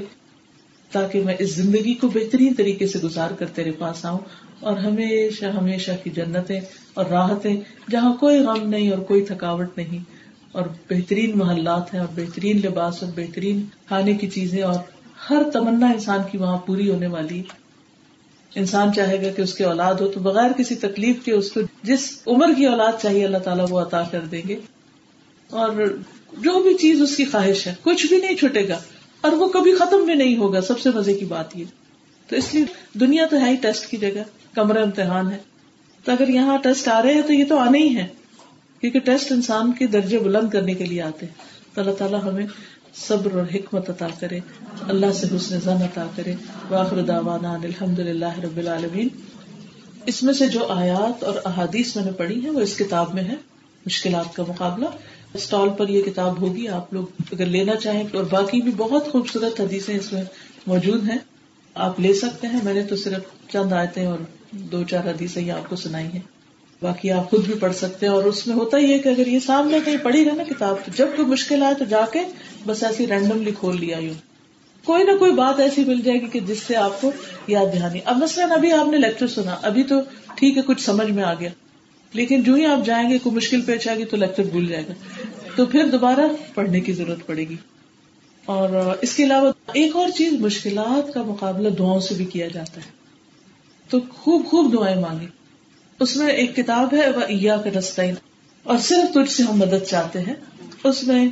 تاکہ 0.97 1.25
میں 1.29 1.35
اس 1.45 1.55
زندگی 1.55 1.93
کو 2.03 2.09
بہترین 2.13 2.55
طریقے 2.59 2.87
سے 2.91 2.99
گزار 3.03 3.31
کر 3.39 3.49
تیرے 3.57 3.71
پاس 3.81 4.05
آؤں 4.11 4.19
اور 4.69 4.77
ہمیشہ 4.85 5.51
ہمیشہ 5.57 5.97
کی 6.03 6.11
جنتیں 6.19 6.61
اور 7.01 7.07
راحتیں 7.15 7.57
جہاں 7.95 8.13
کوئی 8.23 8.39
غم 8.47 8.69
نہیں 8.75 8.91
اور 8.95 9.03
کوئی 9.11 9.25
تھکاوٹ 9.31 9.77
نہیں 9.81 10.07
اور 10.61 10.71
بہترین 10.91 11.37
محلات 11.39 11.93
ہیں 11.95 12.01
اور 12.05 12.09
بہترین 12.21 12.61
لباس 12.65 13.03
اور 13.03 13.11
بہترین 13.21 13.61
کھانے 13.93 14.15
کی 14.23 14.31
چیزیں 14.39 14.61
اور 14.71 14.79
ہر 15.29 15.43
تمنا 15.59 15.91
انسان 15.97 16.23
کی 16.31 16.39
وہاں 16.47 16.57
پوری 16.71 16.89
ہونے 16.91 17.07
والی 17.19 17.43
انسان 18.63 18.93
چاہے 19.01 19.21
گا 19.25 19.31
کہ 19.37 19.45
اس 19.47 19.55
کی 19.61 19.65
اولاد 19.75 20.01
ہو 20.05 20.11
تو 20.17 20.21
بغیر 20.31 20.57
کسی 20.63 20.75
تکلیف 20.89 21.25
کے 21.25 21.33
اس 21.43 21.53
کو 21.57 21.67
جس 21.93 22.11
عمر 22.35 22.55
کی 22.61 22.67
اولاد 22.73 23.01
چاہیے 23.03 23.25
اللہ 23.29 23.45
تعالیٰ 23.49 23.67
وہ 23.71 23.81
عطا 23.85 24.03
کر 24.17 24.31
دیں 24.37 24.43
گے 24.49 24.57
اور 25.65 25.85
جو 26.49 26.59
بھی 26.69 26.75
چیز 26.85 27.03
اس 27.09 27.17
کی 27.17 27.25
خواہش 27.35 27.67
ہے 27.67 27.75
کچھ 27.91 28.07
بھی 28.13 28.21
نہیں 28.29 28.45
چھٹے 28.45 28.69
گا 28.69 28.81
اور 29.21 29.33
وہ 29.43 29.49
کبھی 29.53 29.73
ختم 29.79 30.05
بھی 30.07 30.15
نہیں 30.15 30.37
ہوگا 30.37 30.61
سب 30.69 30.81
سے 30.81 30.91
مزے 30.95 31.15
کی 31.15 31.25
بات 31.29 31.57
یہ 31.57 31.65
تو 32.29 32.37
اس 32.37 32.53
لیے 32.55 32.65
دنیا 33.01 33.27
تو 33.31 33.37
ہے 33.41 33.51
ہی 33.51 33.57
ٹیسٹ 33.63 33.87
کی 33.91 33.97
جگہ 34.05 34.23
کمرہ 34.55 34.83
امتحان 34.85 35.31
ہے 35.33 35.39
تو 36.05 36.13
اگر 36.13 36.29
یہاں 36.35 36.57
ٹیسٹ 36.63 36.89
آ 36.89 37.01
رہے 37.03 37.15
ہیں 37.15 37.23
تو 37.27 37.33
یہ 37.33 37.45
تو 37.49 37.59
آنے 37.59 37.79
ہی 37.79 37.97
ہے 37.97 38.07
کیونکہ 38.81 39.01
ٹیسٹ 39.11 39.33
انسان 39.33 39.73
کے 39.79 39.87
درجے 39.97 40.19
بلند 40.27 40.51
کرنے 40.51 40.75
کے 40.81 40.85
لیے 40.87 41.03
آتے 41.03 41.27
ہیں 41.27 41.75
تو 41.75 41.81
اللہ 41.81 41.95
تعالیٰ 41.99 42.23
ہمیں 42.25 42.47
صبر 43.07 43.35
اور 43.39 43.47
حکمت 43.55 43.91
عطا 43.91 44.07
کرے 44.21 44.39
اللہ 44.93 45.13
سے 45.21 45.27
حسن 45.35 45.61
زن 45.65 45.83
عطا 45.91 46.07
کرے 46.17 46.35
واخر 46.69 47.01
دعوانا 47.11 47.55
الحمد 47.71 47.99
للہ 48.11 48.33
رب 48.45 48.57
العالمین 48.59 49.09
اس 50.13 50.23
میں 50.23 50.33
سے 50.41 50.47
جو 50.49 50.67
آیات 50.73 51.25
اور 51.31 51.35
احادیث 51.45 51.95
میں 51.97 52.05
نے 52.05 52.11
پڑھی 52.19 52.41
ہیں 52.45 52.51
وہ 52.51 52.61
اس 52.69 52.77
کتاب 52.79 53.15
میں 53.15 53.23
ہے 53.25 53.35
مشکلات 53.87 54.35
کا 54.37 54.43
مقابلہ 54.49 54.87
اسٹال 55.43 55.69
پر 55.79 55.89
یہ 55.95 56.03
کتاب 56.03 56.41
ہوگی 56.43 56.67
آپ 56.79 56.93
لوگ 56.95 57.33
اگر 57.33 57.47
لینا 57.57 57.75
چاہیں 57.83 58.03
اور 58.21 58.25
باقی 58.31 58.61
بھی 58.69 58.73
بہت 58.77 59.11
خوبصورت 59.13 59.61
حدیث 59.61 59.89
موجود 60.73 61.09
ہیں 61.09 61.17
آپ 61.87 61.99
لے 62.01 62.13
سکتے 62.23 62.47
ہیں 62.53 62.61
میں 62.65 62.75
نے 62.75 62.83
تو 62.93 62.97
صرف 62.97 63.35
چند 63.53 63.73
آئے 63.83 64.05
اور 64.13 64.19
دو 64.77 64.83
چار 64.93 65.09
حدیث 65.09 65.37
ہیں 65.39 66.21
باقی 66.83 67.11
آپ 67.13 67.31
خود 67.31 67.45
بھی 67.47 67.55
پڑھ 67.61 67.75
سکتے 67.77 68.07
ہیں 68.07 68.13
اور 68.13 68.25
اس 68.31 68.47
میں 68.47 68.55
ہوتا 68.57 68.79
ہی 68.79 68.93
ہے 68.93 68.99
کہ 69.05 69.09
اگر 69.09 69.27
یہ 69.27 69.39
سامنے 69.45 69.79
کہیں 69.85 69.97
پڑھی 70.03 70.25
گا 70.27 70.33
نا 70.37 70.43
کتاب 70.49 70.79
تو 70.85 70.91
جب 70.97 71.15
کوئی 71.17 71.29
مشکل 71.29 71.63
آئے 71.67 71.75
تو 71.79 71.85
جا 71.91 72.01
کے 72.13 72.21
بس 72.67 72.83
ایسی 72.89 73.07
رینڈملی 73.13 73.53
کھول 73.61 73.79
لیا 73.81 73.99
یوں 73.99 74.15
کوئی 74.87 75.05
نہ 75.05 75.17
کوئی 75.19 75.33
بات 75.43 75.61
ایسی 75.67 75.85
مل 75.85 76.01
جائے 76.05 76.21
گی 76.23 76.27
کہ 76.33 76.41
جس 76.51 76.63
سے 76.67 76.77
آپ 76.87 77.01
کو 77.01 77.11
یاد 77.55 77.73
دہانی 77.75 78.01
اب 78.15 78.23
مثلاً 78.23 78.53
ابھی 78.57 78.73
آپ 78.81 78.89
نے 78.93 78.99
لیکچر 78.99 79.27
سنا 79.37 79.57
ابھی 79.71 79.83
تو 79.93 80.01
ٹھیک 80.35 80.57
ہے 80.57 80.63
کچھ 80.67 80.83
سمجھ 80.85 81.11
میں 81.11 81.25
آ 81.25 81.33
گیا 81.41 81.51
لیکن 82.15 82.43
جو 82.43 82.55
ہی 82.55 82.65
آپ 82.67 82.85
جائیں 82.87 83.09
گے 83.11 83.19
کوئی 83.23 83.37
مشکل 83.37 83.61
پیش 83.67 83.87
آئے 83.89 83.99
گی 83.99 84.05
تو 84.11 84.17
لیکچر 84.17 84.45
بھول 84.51 84.67
جائے 84.69 84.83
گا 84.89 84.93
تو 85.57 85.65
پھر 85.67 85.89
دوبارہ 85.93 86.27
پڑھنے 86.55 86.81
کی 86.81 86.93
ضرورت 86.93 87.27
پڑے 87.27 87.49
گی 87.49 87.57
اور 88.55 88.95
اس 89.03 89.15
کے 89.17 89.25
علاوہ 89.25 89.51
ایک 89.81 89.97
اور 89.97 90.09
چیز 90.17 90.33
مشکلات 90.41 91.13
کا 91.15 91.23
مقابلہ 91.27 91.69
دعاؤں 91.79 92.01
سے 92.01 92.15
بھی 92.15 92.25
کیا 92.35 92.47
جاتا 92.53 92.81
ہے 92.87 92.91
تو 93.91 93.99
خوب 94.19 94.45
خوب 94.51 94.73
دعائیں 94.73 94.99
مانگی 95.01 95.27
اس 96.01 96.17
میں 96.17 96.27
ایک 96.31 96.55
کتاب 96.57 96.95
ہے 96.95 97.11
وہ 97.17 97.57
کا 97.95 98.03
اور 98.75 98.79
صرف 98.85 99.13
تجھ 99.15 99.31
سے 99.31 99.43
ہم 99.49 99.59
مدد 99.59 99.85
چاہتے 99.89 100.21
ہیں 100.21 100.35
اس 100.89 101.03
میں 101.09 101.27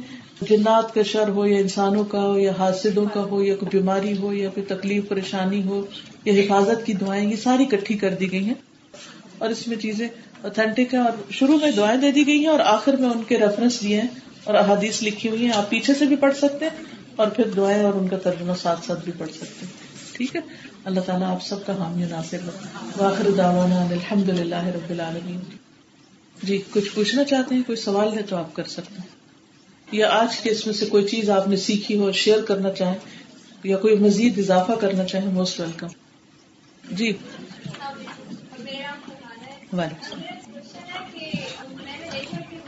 جنات 0.49 0.93
کا 0.95 1.03
شر 1.13 1.29
ہو 1.37 1.47
یا 1.47 1.57
انسانوں 1.61 2.05
کا 2.11 2.21
ہو 2.25 2.39
یا 2.39 2.51
حادثوں 2.59 3.05
کا 3.15 3.23
ہو 3.31 3.41
یا 3.43 3.55
کوئی 3.61 3.77
بیماری 3.77 4.17
ہو 4.19 4.33
یا 4.33 4.49
کوئی 4.55 4.67
تکلیف 4.67 5.09
پریشانی 5.09 5.63
ہو 5.67 5.81
یا 6.25 6.33
حفاظت 6.41 6.85
کی 6.87 6.93
دعائیں 7.01 7.29
یہ 7.31 7.35
ساری 7.43 7.65
اکٹھی 7.73 7.97
کر 8.05 8.15
دی 8.21 8.31
گئی 8.33 8.43
ہیں 8.45 8.55
اور 9.39 9.51
اس 9.51 9.67
میں 9.69 9.77
چیزیں 9.83 10.07
اوتھینٹک 10.49 10.93
ہے 10.95 10.99
اور 11.09 11.21
شروع 11.35 11.57
میں 11.61 11.71
دعائیں 11.77 12.01
دے 12.01 12.11
دی 12.13 12.27
گئی 12.27 12.39
ہیں 12.39 12.49
اور 12.55 12.61
آخر 12.71 12.97
میں 13.03 13.09
ان 13.09 13.23
کے 13.29 13.37
ریفرنس 13.41 13.81
دیے 13.83 14.01
ہیں 14.01 14.09
اور 14.49 14.55
احادیث 14.63 15.03
لکھی 15.03 15.29
ہوئی 15.31 15.45
ہیں 15.45 15.53
آپ 15.61 15.69
پیچھے 15.71 15.95
سے 15.99 16.07
بھی 16.07 16.17
پڑھ 16.25 16.37
سکتے 16.41 16.69
ہیں 16.69 16.85
اور 17.23 17.29
پھر 17.37 17.51
دعائیں 17.57 17.83
اور 17.85 17.95
ان 18.01 18.09
کا 18.09 18.17
ترجمہ 18.25 18.55
ساتھ 18.63 18.85
ساتھ 18.87 19.05
بھی 19.05 19.13
پڑھ 19.19 19.31
سکتے 19.37 19.67
ہیں 19.67 20.17
ٹھیک 20.17 20.35
ہے 20.37 20.41
اللہ 20.91 21.01
تعالیٰ 21.07 21.31
آپ 21.35 21.43
سب 21.47 21.65
کا 21.67 21.77
حامی 21.79 22.05
ناصر 22.11 22.45
واخر 22.99 23.31
دعوانا 23.39 23.81
الحمد 23.99 24.29
للہ 24.39 24.63
رب 24.75 24.91
العالمین 24.99 25.41
جی 26.43 26.59
کچھ 26.73 26.95
پوچھنا 26.95 27.25
چاہتے 27.33 27.55
ہیں 27.55 27.63
کوئی 27.67 27.77
سوال 27.85 28.13
ہے 28.17 28.23
تو 28.33 28.37
آپ 28.37 28.55
کر 28.57 28.67
سکتے 28.77 29.01
ہیں 29.03 29.97
یا 30.01 30.11
آج 30.21 30.39
کے 30.43 30.51
اس 30.51 30.67
میں 30.67 30.75
سے 30.83 30.87
کوئی 30.93 31.05
چیز 31.15 31.31
آپ 31.39 31.49
نے 31.49 31.57
سیکھی 31.69 31.97
ہو 32.01 32.13
شیئر 32.25 32.43
کرنا 32.53 32.71
چاہیں 32.83 33.65
یا 33.73 33.77
کوئی 33.87 33.99
مزید 34.07 34.39
اضافہ 34.45 34.79
کرنا 34.81 35.05
چاہیں 35.15 35.31
موسٹ 35.41 35.61
ویلکم 35.61 36.95
جی 37.01 37.13
وعلیکم 39.79 39.83
السلام 39.83 40.44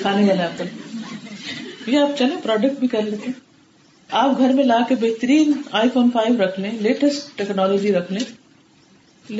کھانے 0.00 0.24
والے 0.28 0.42
ایپل 0.42 1.92
یہ 1.92 1.98
آپ 1.98 2.16
چلے 2.18 2.34
پروڈکٹ 2.42 2.78
بھی 2.80 2.88
کر 2.94 3.02
لیتے 3.12 3.30
آپ 4.22 4.38
گھر 4.38 4.52
میں 4.58 4.64
لا 4.64 4.78
کے 4.88 4.94
بہترین 5.00 5.52
آئی 5.80 5.88
فون 5.94 6.10
فائیو 6.12 6.36
رکھ 6.44 6.58
لیں 6.60 6.70
لیٹسٹ 6.86 7.36
ٹیکنالوجی 7.38 7.92
رکھ 7.92 8.12
لیں 8.12 8.24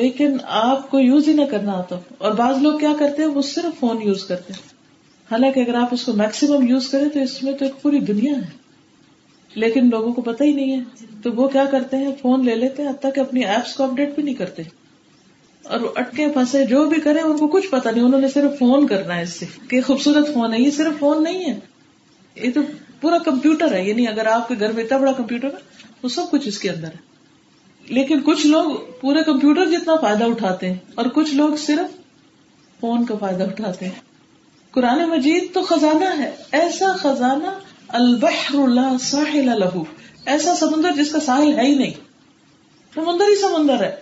لیکن 0.01 0.37
آپ 0.63 0.91
کو 0.91 1.01
یوز 1.01 1.29
ہی 1.29 1.33
نہ 1.35 1.45
کرنا 1.51 1.73
آتا 1.79 1.97
اور 2.27 2.33
بعض 2.41 2.57
لوگ 2.63 2.79
کیا 2.79 2.93
کرتے 2.99 3.23
ہیں 3.23 3.29
وہ 3.37 3.43
صرف 3.55 3.79
فون 3.81 4.03
یوز 4.07 4.25
کرتے 4.33 4.53
ہیں 4.53 4.67
حالانکہ 5.31 5.61
اگر 5.61 5.75
آپ 5.83 5.89
اس 5.95 6.05
کو 6.05 6.13
میکسیمم 6.23 6.67
یوز 6.69 6.89
کریں 6.91 7.09
تو 7.15 7.21
اس 7.23 7.43
میں 7.43 7.53
تو 7.59 7.65
ایک 7.65 7.81
پوری 7.83 8.01
دنیا 8.13 8.35
ہے 8.41 8.57
لیکن 9.65 9.89
لوگوں 9.91 10.13
کو 10.15 10.23
پتہ 10.23 10.45
ہی 10.45 10.53
نہیں 10.55 10.81
ہے 10.81 11.17
تو 11.23 11.33
وہ 11.41 11.49
کیا 11.55 11.65
کرتے 11.71 11.97
ہیں 12.05 12.11
فون 12.21 12.45
لے 12.45 12.55
لیتے 12.65 12.83
ہیں 12.83 12.91
حتیٰ 12.91 13.13
کہ 13.15 13.21
اپنی 13.21 13.45
ایپس 13.55 13.75
کو 13.77 13.85
اپڈیٹ 13.85 14.15
بھی 14.15 14.23
نہیں 14.23 14.35
کرتے 14.43 14.63
اور 15.77 15.81
اٹکے 16.01 16.27
پھنسے 16.35 16.65
جو 16.67 16.85
بھی 16.89 17.01
کرے 17.01 17.21
ان 17.21 17.37
کو 17.39 17.47
کچھ 17.55 17.67
پتا 17.71 17.91
نہیں 17.91 18.05
انہوں 18.05 18.21
نے 18.21 18.29
صرف 18.35 18.59
فون 18.59 18.87
کرنا 18.93 19.17
ہے 19.17 19.23
اس 19.23 19.33
سے 19.41 19.47
کہ 19.71 19.81
خوبصورت 19.87 20.29
فون 20.35 20.55
ہے 20.55 20.61
یہ 20.61 20.71
صرف 20.77 20.99
فون 20.99 21.23
نہیں 21.25 21.45
ہے 21.51 21.59
یہ 22.47 22.53
تو 22.55 22.61
پورا 23.01 23.19
کمپیوٹر 23.25 23.75
ہے 23.77 23.83
یعنی 23.89 24.07
اگر 24.09 24.27
آپ 24.37 24.49
کے 24.49 24.55
گھر 24.61 24.73
میں 24.77 24.85
اتنا 24.85 24.99
بڑا 25.03 25.13
کمپیوٹر 25.19 25.49
ہے 25.59 25.85
وہ 26.03 26.09
سب 26.15 26.31
کچھ 26.31 26.47
اس 26.49 26.59
کے 26.63 26.71
اندر 26.71 26.93
ہے 26.97 27.93
لیکن 27.99 28.21
کچھ 28.31 28.47
لوگ 28.47 28.71
پورے 29.01 29.23
کمپیوٹر 29.29 29.71
جتنا 29.77 29.97
فائدہ 30.07 30.25
اٹھاتے 30.33 30.71
ہیں 30.71 30.79
اور 31.03 31.07
کچھ 31.19 31.35
لوگ 31.43 31.55
صرف 31.67 31.97
فون 32.81 33.05
کا 33.13 33.17
فائدہ 33.21 33.49
اٹھاتے 33.53 33.85
ہیں 33.87 34.01
قرآن 34.79 35.05
مجید 35.11 35.53
تو 35.55 35.63
خزانہ 35.75 36.09
ہے 36.19 36.35
ایسا 36.63 36.93
خزانہ 37.03 37.55
البحر 38.01 38.59
اللہ 38.65 38.97
ساحل 39.11 39.51
لہو 39.61 39.85
ایسا 40.37 40.55
سمندر 40.67 40.97
جس 41.03 41.13
کا 41.13 41.21
ساحل 41.31 41.59
ہے 41.59 41.67
ہی 41.71 41.75
نہیں 41.75 41.93
سمندر 42.95 43.29
ہی 43.31 43.41
سمندر 43.47 43.83
ہے 43.85 43.95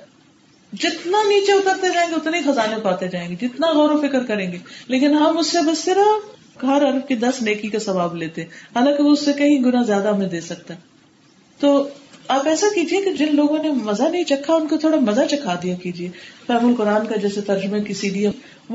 جتنا 0.82 1.22
نیچے 1.26 1.52
اترتے 1.52 1.92
جائیں 1.92 2.08
گے 2.10 2.14
اتنے 2.14 2.40
خزانے 2.46 2.76
پاتے 2.82 3.08
جائیں 3.12 3.28
گے 3.28 3.34
جتنا 3.46 3.66
غور 3.76 3.90
و 3.90 4.00
فکر 4.00 4.24
کریں 4.30 4.46
گے 4.52 4.58
لیکن 4.94 5.14
ہم 5.20 5.38
اس 5.42 5.50
سے 5.52 5.58
بس 5.70 5.84
صرف 5.84 6.64
ہر 6.64 6.82
ارب 6.88 7.06
کی 7.08 7.14
دس 7.22 7.40
نیکی 7.48 7.68
کا 7.70 7.78
ثواب 7.84 8.14
لیتے 8.22 8.42
حالانکہ 8.74 9.02
وہ 9.04 9.12
اس 9.12 9.24
سے 9.24 9.32
کہیں 9.38 9.62
گنا 9.64 9.82
زیادہ 9.92 10.12
ہمیں 10.14 10.28
دے 10.34 10.40
سکتا 10.48 10.74
تو 11.60 11.70
آپ 12.36 12.46
ایسا 12.52 12.66
کیجیے 12.74 13.00
کہ 13.04 13.12
جن 13.18 13.34
لوگوں 13.36 13.58
نے 13.62 13.70
مزہ 13.88 14.02
نہیں 14.10 14.24
چکھا 14.30 14.54
ان 14.60 14.66
کو 14.68 14.76
تھوڑا 14.84 14.96
مزہ 15.08 15.26
چکھا 15.30 15.54
دیا 15.62 15.74
کیجیے 15.82 16.08
فیم 16.46 16.66
القرآن 16.68 17.06
کا 17.10 17.16
جیسے 17.24 17.40
ترجمے 17.50 17.80
کی 17.90 17.94
سی 18.00 18.08
ڈی 18.16 18.24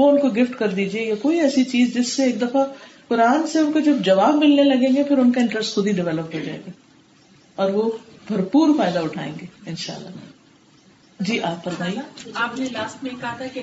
وہ 0.02 0.10
ان 0.12 0.18
کو 0.26 0.30
گفٹ 0.42 0.56
کر 0.60 0.74
دیجیے 0.82 1.04
یا 1.08 1.16
کوئی 1.22 1.40
ایسی 1.48 1.64
چیز 1.74 1.94
جس 1.94 2.14
سے 2.16 2.24
ایک 2.30 2.42
دفعہ 2.42 2.66
قرآن 3.08 3.48
سے 3.54 3.60
ان 3.60 3.72
کو 3.72 3.80
جب 3.90 4.02
جواب 4.10 4.36
ملنے 4.46 4.64
لگیں 4.74 4.90
گے 4.96 5.04
پھر 5.12 5.18
ان 5.24 5.32
کا 5.38 5.42
انٹرسٹ 5.42 5.76
خود 5.76 5.88
ہی 5.88 5.92
ڈیولپ 6.02 6.36
ہو 6.36 6.44
جائے 6.46 6.60
گا 6.66 6.72
اور 7.64 7.72
وہ 7.80 7.90
بھرپور 8.28 8.78
فائدہ 8.78 9.08
اٹھائیں 9.10 9.32
گے 9.42 9.46
ان 9.70 9.76
شاء 9.86 9.96
اللہ 9.96 10.31
جی 11.28 11.40
آپ 11.48 11.66
بتائیے 11.68 12.02
آپ 12.44 12.60
نے 12.60 12.66
لاسٹ 12.72 13.04
میں 13.04 13.12
کہا 13.22 13.36
تھا 13.38 13.46
کہ 13.54 13.62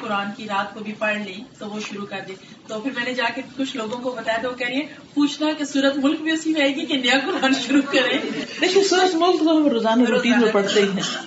قرآن 0.00 0.28
کی 0.36 0.44
رات 0.48 0.72
کو 0.74 0.80
بھی 0.88 0.92
پڑھ 0.98 1.16
لی 1.24 1.32
تو 1.58 1.68
وہ 1.70 1.80
شروع 1.86 2.06
کر 2.10 2.20
دی 2.28 2.34
تو 2.66 2.78
پھر 2.80 2.92
میں 2.98 3.04
نے 3.04 3.14
جا 3.20 3.28
کے 3.34 3.42
کچھ 3.56 3.76
لوگوں 3.76 3.98
کو 4.02 4.10
بتایا 4.18 4.42
تو 4.42 4.48
وہ 4.50 4.56
کہہ 4.58 4.68
رہی 4.68 4.80
ہے 4.80 5.02
پوچھنا 5.14 5.52
کہ 5.58 5.64
سورت 5.72 5.96
ملک 6.04 6.20
بھی 6.26 6.32
اسی 6.32 6.50
میں 6.52 6.60
آئے 6.62 6.74
گی 6.76 6.84
کہ 6.92 6.96
نیا 7.00 7.18
قرآن 7.24 7.54
شروع 7.66 7.80
دیکھیے 7.92 9.18
ملک 9.20 9.40
تو 9.40 9.56
ہم 9.56 9.66
روزانہ 9.76 10.08
روٹین 10.10 10.40
میں 10.40 10.52
پڑھتے 10.52 10.80
ہی 10.82 10.88
ہیں 10.92 11.26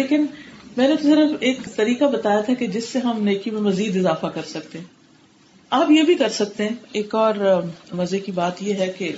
لیکن 0.00 0.26
میں 0.76 0.88
نے 0.88 0.94
صرف 1.02 1.36
ایک 1.50 1.66
طریقہ 1.76 2.04
بتایا 2.16 2.40
تھا 2.48 2.54
کہ 2.62 2.66
جس 2.78 2.88
سے 2.92 2.98
ہم 3.08 3.22
نیکی 3.30 3.50
میں 3.56 3.60
مزید 3.68 3.96
اضافہ 4.04 4.26
کر 4.34 4.42
سکتے 4.54 4.78
ہیں 4.78 4.86
آپ 5.82 5.90
یہ 5.90 6.02
بھی 6.10 6.14
کر 6.24 6.28
سکتے 6.40 6.68
ہیں 6.68 6.74
ایک 7.00 7.14
اور 7.22 7.34
مزے 8.02 8.18
کی 8.28 8.32
بات 8.42 8.62
یہ 8.68 8.74
ہے 8.84 8.92
کہ 8.98 9.12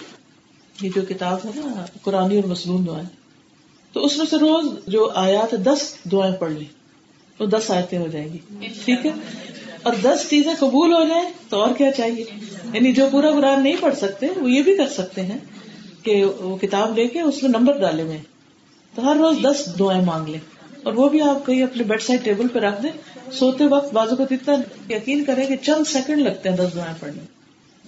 یہ 0.82 0.88
جو 0.94 1.02
کتاب 1.08 1.44
ہے 1.44 1.50
نا 1.74 1.84
قرآن 2.02 2.36
اور 2.40 2.48
مصنون 2.50 2.86
دعائیں 2.86 3.06
تو 3.92 4.04
اس 4.06 4.16
میں 4.18 4.26
سے 4.30 4.36
روز 4.40 4.66
جو 4.94 5.08
آیا 5.24 5.44
تھا 5.50 5.56
دس 5.72 5.82
دعائیں 6.12 6.34
پڑھ 6.40 6.52
لیں 6.52 6.66
وہ 7.38 7.46
دس 7.56 7.70
آیتیں 7.76 7.98
ہو 7.98 8.06
جائیں 8.12 8.26
گی 8.32 8.68
ٹھیک 8.84 9.06
ہے 9.06 9.10
اور 9.88 9.94
دس 10.02 10.26
چیزیں 10.30 10.52
قبول 10.58 10.92
ہو 10.94 11.02
جائیں 11.08 11.24
تو 11.48 11.60
اور 11.62 11.74
کیا 11.78 11.90
چاہیے 11.96 12.24
یعنی 12.72 12.92
جو 12.98 13.06
پورا 13.12 13.30
قرآن 13.38 13.62
نہیں 13.62 13.76
پڑھ 13.80 13.96
سکتے 13.98 14.26
وہ 14.40 14.50
یہ 14.50 14.62
بھی 14.62 14.76
کر 14.76 14.88
سکتے 14.96 15.22
ہیں 15.30 15.38
کہ 16.02 16.22
وہ 16.24 16.56
کتاب 16.60 16.96
لے 16.98 17.06
کے 17.14 17.20
اس 17.30 17.42
میں 17.42 17.50
نمبر 17.50 17.78
ڈالے 17.80 18.02
ہوئے 18.02 18.18
تو 18.94 19.08
ہر 19.10 19.16
روز 19.24 19.38
دس 19.50 19.64
دعائیں 19.78 20.02
مانگ 20.04 20.28
لیں 20.28 20.40
اور 20.84 20.94
وہ 21.00 21.08
بھی 21.14 21.20
آپ 21.22 21.44
کہیں 21.46 21.62
اپنے 21.62 21.82
بیڈ 21.90 22.02
سائڈ 22.02 22.24
ٹیبل 22.24 22.48
پہ 22.52 22.58
رکھ 22.58 22.82
دیں 22.82 22.90
سوتے 23.38 23.66
وقت 23.74 23.92
بازو 23.94 24.16
کو 24.16 24.24
اتنا 24.34 24.54
یقین 24.92 25.24
کریں 25.24 25.44
کہ 25.46 25.56
چند 25.66 25.86
سیکنڈ 25.88 26.22
لگتے 26.26 26.48
ہیں 26.48 26.56
دس 26.56 26.74
دعائیں 26.76 26.94
پڑھنے 27.00 27.20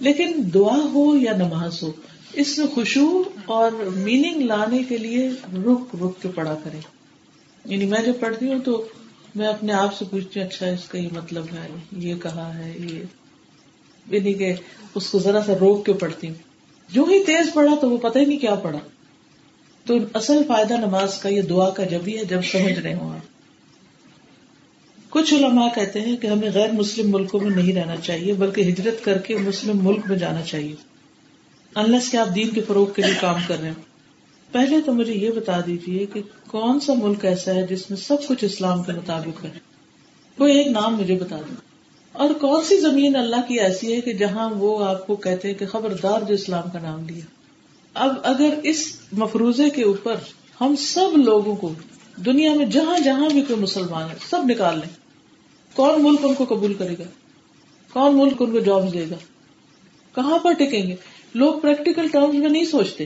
لیکن 0.09 0.41
دعا 0.53 0.77
ہو 0.93 1.05
یا 1.21 1.33
نماز 1.37 1.81
ہو 1.83 1.91
اس 2.41 2.51
خوشبو 2.73 3.21
اور 3.55 3.71
میننگ 3.95 4.41
لانے 4.47 4.81
کے 4.89 4.97
لیے 4.97 5.27
رک 5.65 5.93
رک 6.01 6.21
کے 6.21 6.29
پڑھا 6.35 6.53
کرے 6.63 6.77
یعنی 7.71 7.85
میں 7.89 8.01
جب 8.05 8.13
پڑھتی 8.19 8.47
ہوں 8.51 8.59
تو 8.65 8.83
میں 9.35 9.47
اپنے 9.47 9.73
آپ 9.73 9.93
سے 9.97 10.05
پوچھتی 10.11 10.39
ہوں 10.39 10.47
اچھا 10.47 10.67
اس 10.67 10.87
کا 10.89 10.97
یہ 10.97 11.07
مطلب 11.13 11.43
ہے 11.53 11.67
یہ 12.05 12.15
کہا 12.23 12.47
ہے 12.57 12.71
یہ 12.77 13.03
یعنی 14.15 14.33
کہ 14.39 14.53
اس 14.95 15.09
کو 15.11 15.19
ذرا 15.25 15.41
سا 15.45 15.53
روک 15.59 15.85
کے 15.85 15.93
پڑھتی 16.03 16.27
ہوں 16.29 16.35
جو 16.93 17.03
ہی 17.09 17.23
تیز 17.25 17.53
پڑھا 17.53 17.75
تو 17.81 17.89
وہ 17.89 17.97
پتہ 18.07 18.19
ہی 18.19 18.25
نہیں 18.25 18.39
کیا 18.39 18.55
پڑھا 18.63 18.79
تو 19.85 19.97
اصل 20.21 20.41
فائدہ 20.47 20.73
نماز 20.85 21.17
کا 21.21 21.29
یہ 21.29 21.41
دعا 21.53 21.69
کا 21.77 21.83
جب 21.93 22.07
ہی 22.07 22.17
ہے 22.17 22.23
جب 22.33 22.41
سمجھ 22.51 22.77
رہے 22.79 22.93
ہوں 22.95 23.13
آپ 23.15 23.31
کچھ 25.15 25.33
علماء 25.33 25.67
کہتے 25.75 26.01
ہیں 26.01 26.15
کہ 26.21 26.27
ہمیں 26.27 26.49
غیر 26.53 26.71
مسلم 26.81 27.11
ملکوں 27.15 27.39
میں 27.39 27.55
نہیں 27.55 27.75
رہنا 27.79 27.95
چاہیے 28.09 28.33
بلکہ 28.43 28.69
ہجرت 28.71 29.03
کر 29.05 29.17
کے 29.27 29.37
مسلم 29.47 29.85
ملک 29.87 30.09
میں 30.09 30.17
جانا 30.25 30.41
چاہیے 30.53 30.75
انلس 31.81 32.09
کہ 32.11 32.17
آپ 32.17 32.33
دین 32.35 32.49
کے 32.53 32.61
فروغ 32.67 32.91
کے 32.95 33.01
لیے 33.01 33.13
کام 33.19 33.35
کر 33.47 33.59
رہے 33.59 33.67
ہیں 33.67 33.91
پہلے 34.51 34.79
تو 34.85 34.93
مجھے 34.93 35.13
یہ 35.13 35.31
بتا 35.35 35.59
دیجیے 35.65 36.05
کہ 36.13 36.21
کون 36.47 36.79
سا 36.87 36.93
ملک 36.97 37.25
ایسا 37.25 37.53
ہے 37.55 37.65
جس 37.69 37.89
میں 37.89 37.97
سب 37.97 38.27
کچھ 38.27 38.43
اسلام 38.45 38.83
کے 38.83 38.91
مطابق 38.97 39.43
ہے 39.45 39.49
کوئی 40.37 40.57
ایک 40.57 40.67
نام 40.75 40.97
مجھے 40.97 41.15
بتا 41.21 41.35
دیں 41.47 41.55
اور 42.23 42.33
کون 42.41 42.63
سی 42.63 42.79
زمین 42.79 43.15
اللہ 43.15 43.47
کی 43.47 43.59
ایسی 43.59 43.93
ہے 43.93 43.99
کہ 44.01 44.13
جہاں 44.17 44.49
وہ 44.57 44.71
آپ 44.85 45.05
کو 45.07 45.15
کہتے 45.23 45.47
ہیں 45.47 45.55
کہ 45.59 45.65
خبردار 45.71 46.27
جو 46.27 46.33
اسلام 46.33 46.69
کا 46.73 46.79
نام 46.79 47.07
لیا 47.07 47.25
اب 48.03 48.15
اگر 48.33 48.53
اس 48.71 48.85
مفروضے 49.23 49.69
کے 49.79 49.83
اوپر 49.83 50.15
ہم 50.61 50.75
سب 50.83 51.17
لوگوں 51.23 51.55
کو 51.63 51.71
دنیا 52.25 52.53
میں 52.57 52.65
جہاں 52.77 52.97
جہاں 53.03 53.29
بھی 53.33 53.41
کوئی 53.47 53.59
مسلمان 53.59 54.09
ہے 54.09 54.15
سب 54.29 54.49
نکال 54.49 54.77
لیں 54.79 54.89
کون 55.75 56.03
ملک 56.03 56.25
ان 56.29 56.33
کو 56.37 56.45
قبول 56.49 56.73
کرے 56.83 56.95
گا 56.99 57.03
کون 57.93 58.17
ملک 58.17 58.41
ان 58.41 58.51
کو 58.51 58.59
جاب 58.69 58.93
دے 58.93 59.05
گا 59.11 59.15
کہاں 60.15 60.37
پر 60.43 60.53
ٹکیں 60.57 60.81
گے 60.87 60.95
لوگ 61.41 61.59
پریکٹیکل 61.61 62.07
ٹرمز 62.11 62.35
میں 62.41 62.49
نہیں 62.49 62.65
سوچتے 62.71 63.05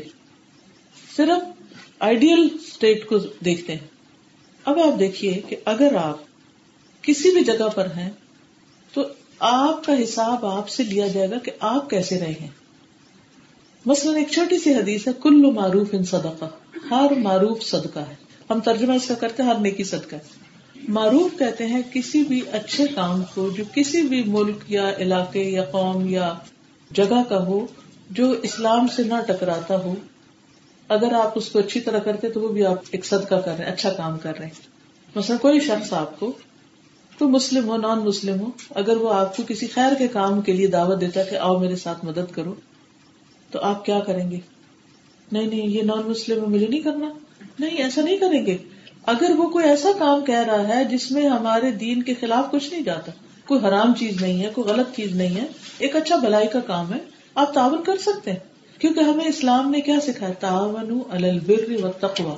صرف 1.16 2.02
آئیڈیل 2.08 2.48
اسٹیٹ 2.54 3.06
کو 3.10 3.18
دیکھتے 3.46 3.74
ہیں 3.76 3.86
اب 4.72 4.80
آپ 4.86 5.00
دیکھیے 5.00 5.58
اگر 5.74 5.96
آپ 6.04 6.24
کسی 7.04 7.32
بھی 7.34 7.44
جگہ 7.50 7.68
پر 7.76 7.92
ہیں 7.98 8.10
تو 8.94 9.06
آپ 9.52 9.86
کا 9.86 9.94
حساب 10.02 10.46
آپ 10.46 10.70
سے 10.70 10.84
لیا 10.84 11.08
جائے 11.14 11.30
گا 11.32 11.38
کہ 11.46 11.52
آپ 11.74 11.90
کیسے 11.90 12.20
رہے 12.20 12.34
ہیں 12.40 12.48
مثلاً 13.86 14.16
ایک 14.18 14.30
چھوٹی 14.32 14.58
سی 14.60 14.74
حدیث 14.76 15.08
ہے 15.08 15.14
کل 15.24 15.40
معروف 15.56 15.94
ان 15.98 16.04
صدقہ 16.12 16.46
ہر 16.92 17.14
معروف 17.24 17.62
صدقہ 17.66 18.00
ہے 18.10 18.16
ہم 18.50 18.60
ترجمہ 18.66 18.94
اس 19.02 19.08
کا 19.08 19.16
کرتے 19.22 19.44
ہیں 19.44 19.50
ہر 19.50 19.60
نیکی 19.62 19.84
صدقہ 19.94 20.16
معروف 20.98 21.38
کہتے 21.40 21.66
ہیں 21.68 21.82
کسی 21.94 22.24
بھی 22.28 22.42
اچھے 22.60 22.84
کام 22.96 23.24
کو 23.34 23.50
جو 23.58 23.64
کسی 23.76 24.02
بھی 24.14 24.24
ملک 24.38 24.64
یا 24.72 24.90
علاقے 25.08 25.44
یا 25.44 25.64
قوم 25.72 26.08
یا 26.10 26.34
جگہ 27.00 27.22
کا 27.30 27.44
ہو 27.46 27.66
جو 28.16 28.30
اسلام 28.50 28.88
سے 28.96 29.04
نہ 29.04 29.14
ٹکراتا 29.28 29.76
ہو 29.84 29.94
اگر 30.96 31.14
آپ 31.22 31.32
اس 31.36 31.50
کو 31.52 31.60
اچھی 31.60 31.80
طرح 31.88 32.00
کرتے 32.04 32.30
تو 32.32 32.42
وہ 32.42 32.50
بھی 32.54 32.66
آپ 32.66 32.84
ایک 32.92 33.06
صدقہ 33.06 33.36
کر 33.46 33.56
رہے 33.58 33.66
ہیں 33.66 33.72
اچھا 33.72 33.90
کام 33.94 34.18
کر 34.24 34.38
رہے 34.40 34.46
ہیں 34.46 35.16
مثلا 35.16 35.36
کوئی 35.42 35.60
شخص 35.68 35.92
آپ 35.94 36.20
کو 36.20 36.32
تو 37.18 37.28
مسلم 37.30 37.68
ہو 37.70 37.78
نان 37.78 38.00
مسلم 38.06 38.40
ہو 38.42 38.50
اگر 38.82 38.98
وہ 39.02 39.14
آپ 39.14 39.36
کو 39.38 39.44
کسی 39.48 39.68
خیر 39.74 39.94
کے 40.00 40.08
کام 40.14 40.42
کے 40.50 40.54
لیے 40.54 40.68
دعوت 40.78 41.02
دیتا 41.02 41.20
ہے 41.20 41.26
کہ 41.30 41.36
آؤ 41.50 41.58
میرے 41.60 41.76
ساتھ 41.84 42.06
مدد 42.06 42.32
کرو 42.36 42.54
تو 43.52 43.60
آپ 43.72 43.84
کیا 43.86 44.00
کریں 44.08 44.30
گے 44.32 44.40
نہیں 45.32 45.46
نہیں 45.46 45.68
یہ 45.68 45.82
نان 45.92 46.02
مسلم 46.10 46.44
ہے 46.44 46.48
مجھے 46.50 46.68
نہیں 46.68 46.82
کرنا 46.82 47.10
نہیں 47.60 47.78
ایسا 47.84 48.02
نہیں 48.02 48.18
کریں 48.18 48.46
گے 48.46 48.58
اگر 49.16 49.32
وہ 49.38 49.50
کوئی 49.50 49.66
ایسا 49.70 49.90
کام 50.00 50.24
کہہ 50.26 50.44
رہا 50.52 50.68
ہے 50.76 50.84
جس 50.96 51.12
میں 51.12 51.26
ہمارے 51.28 51.72
دین 51.84 52.02
کے 52.04 52.14
خلاف 52.22 52.52
کچھ 52.52 52.70
نہیں 52.72 52.82
جاتا 52.84 53.12
کوئی 53.48 53.60
حرام 53.68 53.94
چیز 54.00 54.22
نہیں 54.22 54.42
ہے 54.44 54.50
کوئی 54.56 54.70
غلط 54.72 54.96
چیز 54.96 55.16
نہیں 55.16 55.36
ہے 55.40 55.46
ایک 55.88 55.96
اچھا 55.96 56.16
بھلائی 56.26 56.48
کا 56.54 56.60
کام 56.68 56.94
ہے 56.94 57.00
آپ 57.42 57.54
تعاون 57.54 57.84
کر 57.88 57.98
سکتے 58.04 58.32
ہیں 58.32 58.80
کیونکہ 58.82 59.10
ہمیں 59.10 59.26
اسلام 59.26 59.70
نے 59.72 59.80
کیا 59.88 60.00
سکھایا 60.06 60.34
تعاون 60.46 60.94
البر 61.18 61.72
و 61.84 61.92
تقوا 62.06 62.36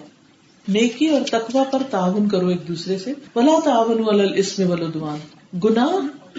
نیکی 0.77 1.07
اور 1.17 1.21
تقوا 1.29 1.63
پر 1.71 1.83
تعاون 1.91 2.27
کرو 2.29 2.47
ایک 2.53 2.67
دوسرے 2.67 2.97
سے 3.03 3.13
بلا 3.35 3.53
تعاون 3.65 4.03
السم 4.19 4.69
میں 4.81 5.19
گناہ 5.63 5.93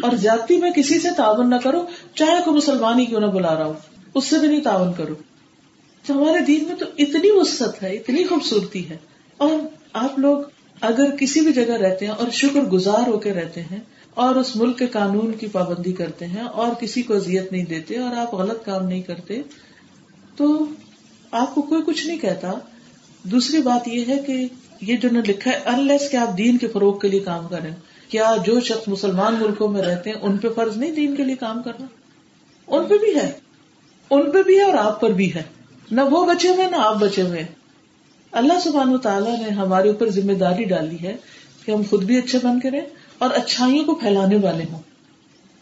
اور 0.08 0.16
جاتی 0.24 0.56
میں 0.64 0.70
کسی 0.78 0.98
سے 1.06 1.08
تعاون 1.16 1.50
نہ 1.50 1.54
کرو 1.62 1.80
چاہے 2.22 2.42
کوئی 2.44 2.56
مسلمان 2.56 3.00
ہی 3.00 3.06
کیوں 3.12 3.20
نہ 3.20 3.30
بلا 3.38 3.54
رہا 3.58 3.66
ہو 3.70 4.20
اس 4.20 4.28
سے 4.32 4.38
بھی 4.44 4.48
نہیں 4.48 4.60
تعاون 4.68 4.92
کرو 4.98 5.14
تو 6.06 6.18
ہمارے 6.20 6.44
دین 6.50 6.64
میں 6.68 6.76
تو 6.80 6.86
اتنی 7.06 7.30
وسط 7.40 7.82
ہے 7.82 7.94
اتنی 7.96 8.24
خوبصورتی 8.34 8.88
ہے 8.90 8.96
اور 9.46 9.56
آپ 10.02 10.18
لوگ 10.26 10.42
اگر 10.90 11.16
کسی 11.20 11.40
بھی 11.48 11.52
جگہ 11.62 11.80
رہتے 11.86 12.06
ہیں 12.06 12.12
اور 12.24 12.30
شکر 12.42 12.68
گزار 12.76 13.08
ہو 13.08 13.18
کے 13.26 13.32
رہتے 13.40 13.62
ہیں 13.70 13.80
اور 14.22 14.34
اس 14.36 14.54
ملک 14.56 14.78
کے 14.78 14.86
قانون 14.92 15.32
کی 15.40 15.46
پابندی 15.52 15.92
کرتے 15.98 16.26
ہیں 16.26 16.42
اور 16.62 16.72
کسی 16.80 17.02
کو 17.10 17.14
اذیت 17.14 17.52
نہیں 17.52 17.64
دیتے 17.70 17.98
اور 18.06 18.16
آپ 18.20 18.34
غلط 18.34 18.64
کام 18.64 18.86
نہیں 18.86 19.02
کرتے 19.02 19.40
تو 20.36 20.46
آپ 21.42 21.54
کو 21.54 21.62
کوئی 21.62 21.82
کچھ 21.86 22.06
نہیں 22.06 22.18
کہتا 22.18 22.52
دوسری 23.32 23.60
بات 23.62 23.86
یہ 23.88 24.04
ہے 24.08 24.18
کہ 24.26 24.40
یہ 24.90 24.96
جو 24.96 25.08
نے 25.12 25.20
لکھا 25.28 25.50
ہے 25.50 25.58
انلیس 25.74 26.02
کہ 26.02 26.08
کے 26.10 26.16
آپ 26.18 26.36
دین 26.38 26.58
کے 26.58 26.68
فروغ 26.72 26.98
کے 26.98 27.08
لیے 27.08 27.20
کام 27.24 27.46
کریں 27.48 27.70
کیا 28.08 28.34
جو 28.46 28.58
شخص 28.68 28.88
مسلمان 28.88 29.34
ملکوں 29.40 29.68
میں 29.72 29.82
رہتے 29.82 30.10
ہیں 30.10 30.16
ان 30.28 30.36
پہ 30.44 30.48
فرض 30.56 30.76
نہیں 30.76 30.92
دین 30.94 31.16
کے 31.16 31.24
لیے 31.24 31.36
کام 31.40 31.62
کرنا 31.62 31.86
ان 32.76 32.86
پہ 32.88 32.98
بھی 33.04 33.14
ہے 33.14 33.30
ان 34.16 34.30
پہ 34.30 34.42
بھی 34.42 34.56
ہے 34.58 34.62
اور 34.62 34.74
آپ 34.84 35.00
پر 35.00 35.10
بھی 35.20 35.34
ہے 35.34 35.42
نہ 35.90 36.00
وہ 36.10 36.24
بچے 36.34 36.48
ہوئے 36.54 36.66
نہ 36.70 36.76
آپ 36.86 36.96
بچے 37.00 37.22
ہوئے 37.22 37.44
اللہ 38.40 38.58
سبحان 38.64 38.94
و 38.94 38.98
تعالیٰ 39.04 39.38
نے 39.38 39.50
ہمارے 39.60 39.88
اوپر 39.88 40.08
ذمہ 40.18 40.32
داری 40.42 40.64
ڈالی 40.72 40.96
ہے 41.02 41.14
کہ 41.64 41.70
ہم 41.72 41.82
خود 41.90 42.04
بھی 42.10 42.16
اچھے 42.18 42.38
بن 42.42 42.60
کریں 42.60 42.80
اور 43.24 43.30
اچھائیوں 43.38 43.84
کو 43.84 43.94
پھیلانے 44.02 44.36
والے 44.42 44.64
ہوں 44.70 44.78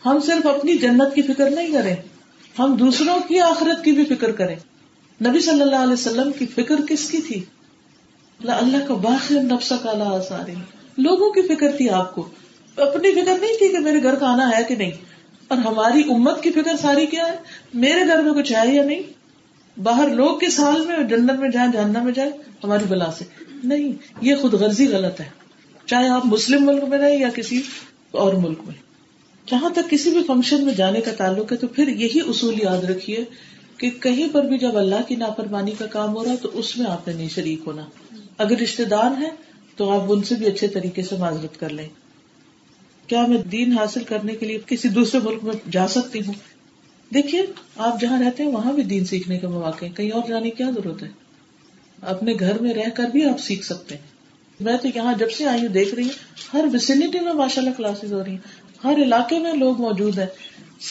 ہم 0.06 0.18
صرف 0.26 0.44
اپنی 0.46 0.76
جنت 0.82 1.14
کی 1.14 1.22
فکر 1.32 1.48
نہیں 1.50 1.72
کریں 1.72 1.94
ہم 2.58 2.74
دوسروں 2.82 3.16
کی 3.28 3.40
آخرت 3.46 3.82
کی 3.84 3.92
بھی 3.92 4.04
فکر 4.14 4.32
کریں 4.40 4.54
نبی 5.26 5.40
صلی 5.46 5.62
اللہ 5.62 5.82
علیہ 5.86 5.92
وسلم 5.98 6.30
کی 6.38 6.46
فکر 6.54 6.82
کس 6.88 7.08
کی 7.10 7.20
تھی 7.28 7.38
اللہ 8.42 8.60
اللہ 8.64 8.84
کا 8.88 8.94
باخر 9.06 10.04
آسارے 10.10 10.54
لوگوں 11.08 11.30
کی 11.38 11.42
فکر 11.48 11.72
تھی 11.78 11.88
آپ 12.02 12.14
کو 12.14 12.26
اپنی 12.86 13.12
فکر 13.20 13.34
نہیں 13.40 13.58
تھی 13.62 13.68
کہ 13.72 13.78
میرے 13.88 14.02
گھر 14.02 14.14
کا 14.22 14.30
آنا 14.34 14.48
ہے 14.56 14.62
کہ 14.68 14.76
نہیں 14.84 15.50
اور 15.54 15.58
ہماری 15.66 16.02
امت 16.16 16.42
کی 16.42 16.50
فکر 16.60 16.76
ساری 16.82 17.06
کیا 17.16 17.26
ہے 17.32 17.76
میرے 17.86 18.06
گھر 18.12 18.22
میں 18.28 18.34
کچھ 18.42 18.52
ہے 18.52 18.62
یا 18.74 18.84
نہیں 18.92 19.02
باہر 19.90 20.14
لوگ 20.22 20.38
کے 20.44 20.50
سال 20.60 20.84
میں 20.86 21.02
جنت 21.16 21.40
میں 21.40 21.50
جائیں 21.58 21.70
جاننا 21.72 22.02
میں 22.08 22.12
جائیں 22.20 22.30
ہماری 22.64 22.84
بلا 22.94 23.10
سے 23.18 23.24
نہیں 23.72 23.92
یہ 24.30 24.42
خود 24.42 24.54
غرضی 24.64 24.86
غلط 24.92 25.20
ہے 25.20 25.28
چاہے 25.90 26.08
آپ 26.14 26.24
مسلم 26.30 26.64
ملک 26.66 26.82
میں 26.88 26.98
رہیں 26.98 27.18
یا 27.18 27.28
کسی 27.36 27.60
اور 28.22 28.32
ملک 28.42 28.58
میں 28.66 28.74
جہاں 29.50 29.68
تک 29.74 29.90
کسی 29.90 30.10
بھی 30.14 30.22
فنکشن 30.26 30.64
میں 30.64 30.72
جانے 30.80 31.00
کا 31.04 31.12
تعلق 31.18 31.52
ہے 31.52 31.56
تو 31.60 31.66
پھر 31.76 31.88
یہی 32.00 32.20
اصول 32.32 32.60
یاد 32.62 32.84
رکھیے 32.90 33.24
کہ 33.78 33.90
کہیں 34.02 34.26
پر 34.32 34.44
بھی 34.50 34.58
جب 34.64 34.76
اللہ 34.78 35.06
کی 35.08 35.16
ناپرمانی 35.22 35.72
کا 35.78 35.86
کام 35.94 36.16
ہو 36.16 36.24
رہا 36.24 36.32
ہے 36.32 36.36
تو 36.42 36.50
اس 36.62 36.76
میں 36.78 36.90
آپ 36.90 37.08
نے 37.08 37.14
نہیں 37.14 37.28
شریک 37.34 37.62
ہونا 37.66 37.84
اگر 38.44 38.60
رشتے 38.62 38.84
دار 38.94 39.16
ہیں 39.20 39.30
تو 39.76 39.90
آپ 39.98 40.12
ان 40.12 40.22
سے 40.30 40.34
بھی 40.38 40.46
اچھے 40.46 40.68
طریقے 40.74 41.02
سے 41.10 41.16
معذرت 41.20 41.58
کر 41.60 41.72
لیں 41.80 41.88
کیا 43.12 43.24
میں 43.28 43.38
دین 43.52 43.72
حاصل 43.78 44.04
کرنے 44.08 44.34
کے 44.40 44.46
لیے 44.46 44.58
کسی 44.66 44.88
دوسرے 44.98 45.20
ملک 45.24 45.44
میں 45.44 45.54
جا 45.78 45.86
سکتی 45.96 46.20
ہوں 46.26 46.34
دیکھیے 47.14 47.42
آپ 47.88 48.00
جہاں 48.00 48.18
رہتے 48.22 48.42
ہیں 48.42 48.50
وہاں 48.52 48.72
بھی 48.78 48.82
دین 48.92 49.04
سیکھنے 49.12 49.38
کے 49.38 49.46
مواقع 49.54 49.86
کہیں 49.96 50.10
اور 50.18 50.28
جانے 50.28 50.50
کی 50.50 50.56
کیا 50.56 50.70
ضرورت 50.74 51.02
ہے 51.02 51.08
اپنے 52.14 52.34
گھر 52.40 52.60
میں 52.62 52.74
رہ 52.80 52.90
کر 53.00 53.10
بھی 53.12 53.24
آپ 53.28 53.40
سیکھ 53.46 53.64
سکتے 53.72 53.94
ہیں 54.00 54.16
میں 54.66 54.76
تو 54.82 54.88
یہاں 54.94 55.12
جب 55.18 55.30
سے 55.36 55.46
آئی 55.48 55.60
ہوں 55.60 55.72
دیکھ 55.72 55.94
رہی 55.94 56.04
ہوں 56.04 56.56
ہر 56.56 57.12
میں 57.24 57.32
ماشاء 57.32 57.62
اللہ 57.62 57.74
کلاسز 57.76 58.12
ہو 58.12 58.22
رہی 58.24 58.30
ہیں 58.30 58.66
ہر 58.84 59.02
علاقے 59.02 59.38
میں 59.44 59.52
لوگ 59.54 59.80
موجود 59.80 60.18
ہیں 60.18 60.26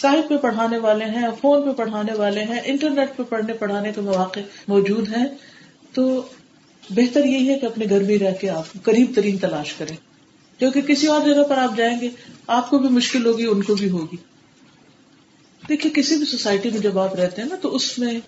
سائڈ 0.02 0.28
پہ 0.30 0.38
پڑھانے 0.42 0.78
والے 0.86 1.06
ہیں 1.16 1.28
فون 1.42 1.64
پہ 1.66 1.72
پڑھانے 1.78 2.14
والے 2.18 2.44
ہیں 2.50 2.60
انٹرنیٹ 2.72 3.16
پہ 3.18 3.24
پڑھنے 3.30 3.54
پڑھانے 3.62 3.92
کے 3.96 4.02
مواقع 4.08 4.40
موجود 4.68 5.12
ہیں 5.16 5.26
تو 5.94 6.08
بہتر 6.98 7.26
یہی 7.26 7.50
ہے 7.50 7.60
کہ 7.60 7.66
اپنے 7.66 7.86
گھر 7.90 8.04
میں 8.12 8.18
رہ 8.22 8.34
کے 8.42 8.50
آپ 8.50 8.72
قریب 8.84 9.12
ترین 9.16 9.38
تلاش 9.38 9.74
کریں 9.78 9.96
کیونکہ 10.60 10.82
کسی 10.92 11.08
اور 11.16 11.22
جگہ 11.26 11.44
پر 11.50 11.58
آپ 11.68 11.78
جائیں 11.78 12.00
گے 12.02 12.10
آپ 12.58 12.70
کو 12.70 12.78
بھی 12.86 12.90
مشکل 13.00 13.26
ہوگی 13.26 13.46
ان 13.48 13.64
کو 13.70 13.76
بھی 13.84 13.90
ہوگی 13.90 14.18
دیکھیے 15.70 15.92
کسی 15.96 16.16
بھی 16.18 16.26
سوسائٹی 16.26 16.70
میں 16.74 16.80
جب 16.80 17.00
آپ 17.00 17.16
رہتے 17.20 17.42
ہیں 17.42 17.50
نا 17.50 17.56
تو 17.62 17.76
اس 17.76 17.98
میں 18.00 18.20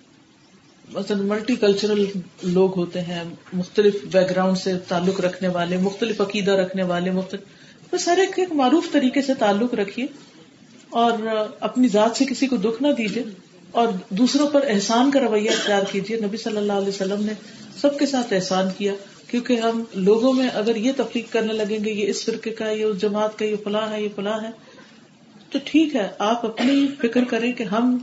مثلاً 0.92 1.24
ملٹی 1.30 1.54
کلچرل 1.62 2.04
لوگ 2.52 2.76
ہوتے 2.78 3.00
ہیں 3.08 3.22
مختلف 3.58 3.98
بیک 4.12 4.30
گراؤنڈ 4.30 4.58
سے 4.58 4.72
تعلق 4.88 5.20
رکھنے 5.24 5.48
والے 5.56 5.76
مختلف 5.82 6.20
عقیدہ 6.20 6.52
رکھنے 6.60 6.82
والے 6.92 7.10
مختلف 7.18 7.92
بس 7.92 8.06
ایک 8.36 8.52
معروف 8.60 8.90
طریقے 8.92 9.22
سے 9.28 9.34
تعلق 9.38 9.74
رکھیے 9.82 10.06
اور 11.02 11.12
اپنی 11.68 11.88
ذات 11.88 12.16
سے 12.16 12.24
کسی 12.30 12.46
کو 12.46 12.56
دکھ 12.66 12.82
نہ 12.82 12.92
دیجیے 12.98 13.22
اور 13.80 13.88
دوسروں 14.22 14.46
پر 14.52 14.64
احسان 14.74 15.10
کا 15.16 15.20
رویہ 15.20 15.50
اختیار 15.50 15.82
کیجیے 15.90 16.16
نبی 16.24 16.36
صلی 16.44 16.56
اللہ 16.56 16.80
علیہ 16.84 16.88
وسلم 16.96 17.24
نے 17.24 17.32
سب 17.80 17.98
کے 17.98 18.06
ساتھ 18.12 18.32
احسان 18.38 18.68
کیا 18.78 18.92
کیونکہ 19.30 19.60
ہم 19.66 19.82
لوگوں 20.10 20.32
میں 20.38 20.48
اگر 20.62 20.76
یہ 20.86 20.92
تفریق 20.96 21.32
کرنے 21.32 21.52
لگیں 21.62 21.78
گے 21.84 21.90
یہ 21.92 22.06
اس 22.10 22.24
فرقے 22.24 22.50
کا 22.60 22.70
یہ 22.70 22.84
اس 22.84 23.00
جماعت 23.00 23.38
کا 23.38 23.44
یہ 23.44 23.56
فلاں 23.64 23.86
ہے 23.92 24.02
یہ 24.02 24.08
فلاں 24.16 24.40
ہے 24.42 24.50
تو 25.52 25.58
ٹھیک 25.70 25.94
ہے 25.96 26.08
آپ 26.32 26.46
اپنی 26.46 26.74
فکر 27.02 27.24
کریں 27.34 27.50
کہ 27.60 27.64
ہم 27.74 27.96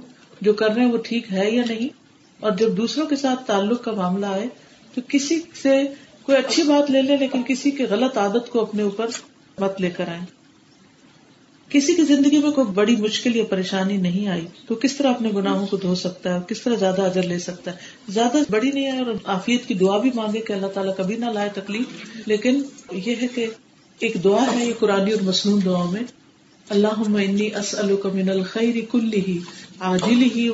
جو 0.47 0.53
کر 0.61 0.71
رہے 0.71 0.83
ہیں 0.85 0.91
وہ 0.91 0.97
ٹھیک 1.09 1.31
ہے 1.33 1.49
یا 1.51 1.63
نہیں 1.67 1.96
اور 2.39 2.51
جب 2.57 2.75
دوسروں 2.77 3.05
کے 3.07 3.15
ساتھ 3.15 3.45
تعلق 3.45 3.83
کا 3.83 3.91
معاملہ 3.99 4.25
آئے 4.39 4.47
تو 4.95 5.01
کسی 5.09 5.39
سے 5.61 5.81
کوئی 6.23 6.37
اچھی 6.37 6.63
بات 6.63 6.89
لے 6.91 7.01
لے 7.01 7.17
لیکن 7.17 7.41
کسی 7.47 7.71
کے 7.79 7.85
غلط 7.89 8.17
عادت 8.17 8.49
کو 8.49 8.61
اپنے 8.61 8.83
اوپر 8.83 9.09
مت 9.59 9.81
لے 9.81 9.89
کر 9.97 10.07
آئے 10.11 10.19
کسی 11.69 11.93
کی 11.95 12.01
زندگی 12.15 12.37
میں 12.41 12.49
کوئی 12.57 12.67
بڑی 12.73 12.95
مشکل 12.95 13.35
یا 13.35 13.43
پریشانی 13.49 13.95
نہیں 14.03 14.27
آئی 14.33 14.45
تو 14.67 14.75
کس 14.83 14.95
طرح 14.97 15.09
اپنے 15.13 15.29
گناہوں 15.35 15.65
کو 15.67 15.77
دھو 15.77 15.95
سکتا 16.01 16.33
ہے 16.33 16.39
کس 16.49 16.61
طرح 16.63 16.75
زیادہ 16.79 17.01
ادر 17.05 17.23
لے 17.31 17.39
سکتا 17.45 17.71
ہے 17.71 18.11
زیادہ 18.17 18.37
بڑی 18.49 18.71
نہیں 18.73 18.85
ہے 18.91 18.97
اور 19.03 19.13
آفیت 19.37 19.65
کی 19.67 19.73
دعا 19.81 19.97
بھی 20.05 20.11
مانگے 20.15 20.41
کہ 20.47 20.53
اللہ 20.53 20.67
تعالیٰ 20.73 20.95
کبھی 20.97 21.15
نہ 21.23 21.31
لائے 21.37 21.49
تکلیف 21.53 22.27
لیکن 22.27 22.61
یہ 23.05 23.15
ہے 23.21 23.27
کہ 23.35 23.47
ایک 24.07 24.23
دعا 24.23 24.43
ہے 24.55 24.65
یہ 24.65 24.73
قرآن 24.79 25.11
اور 25.11 25.23
مصنوع 25.25 25.59
دعا 25.65 25.83
میں 25.91 26.03
اللہ 26.75 27.03
کل 28.91 29.13
ہی 29.27 29.37
آجلی 29.79 30.49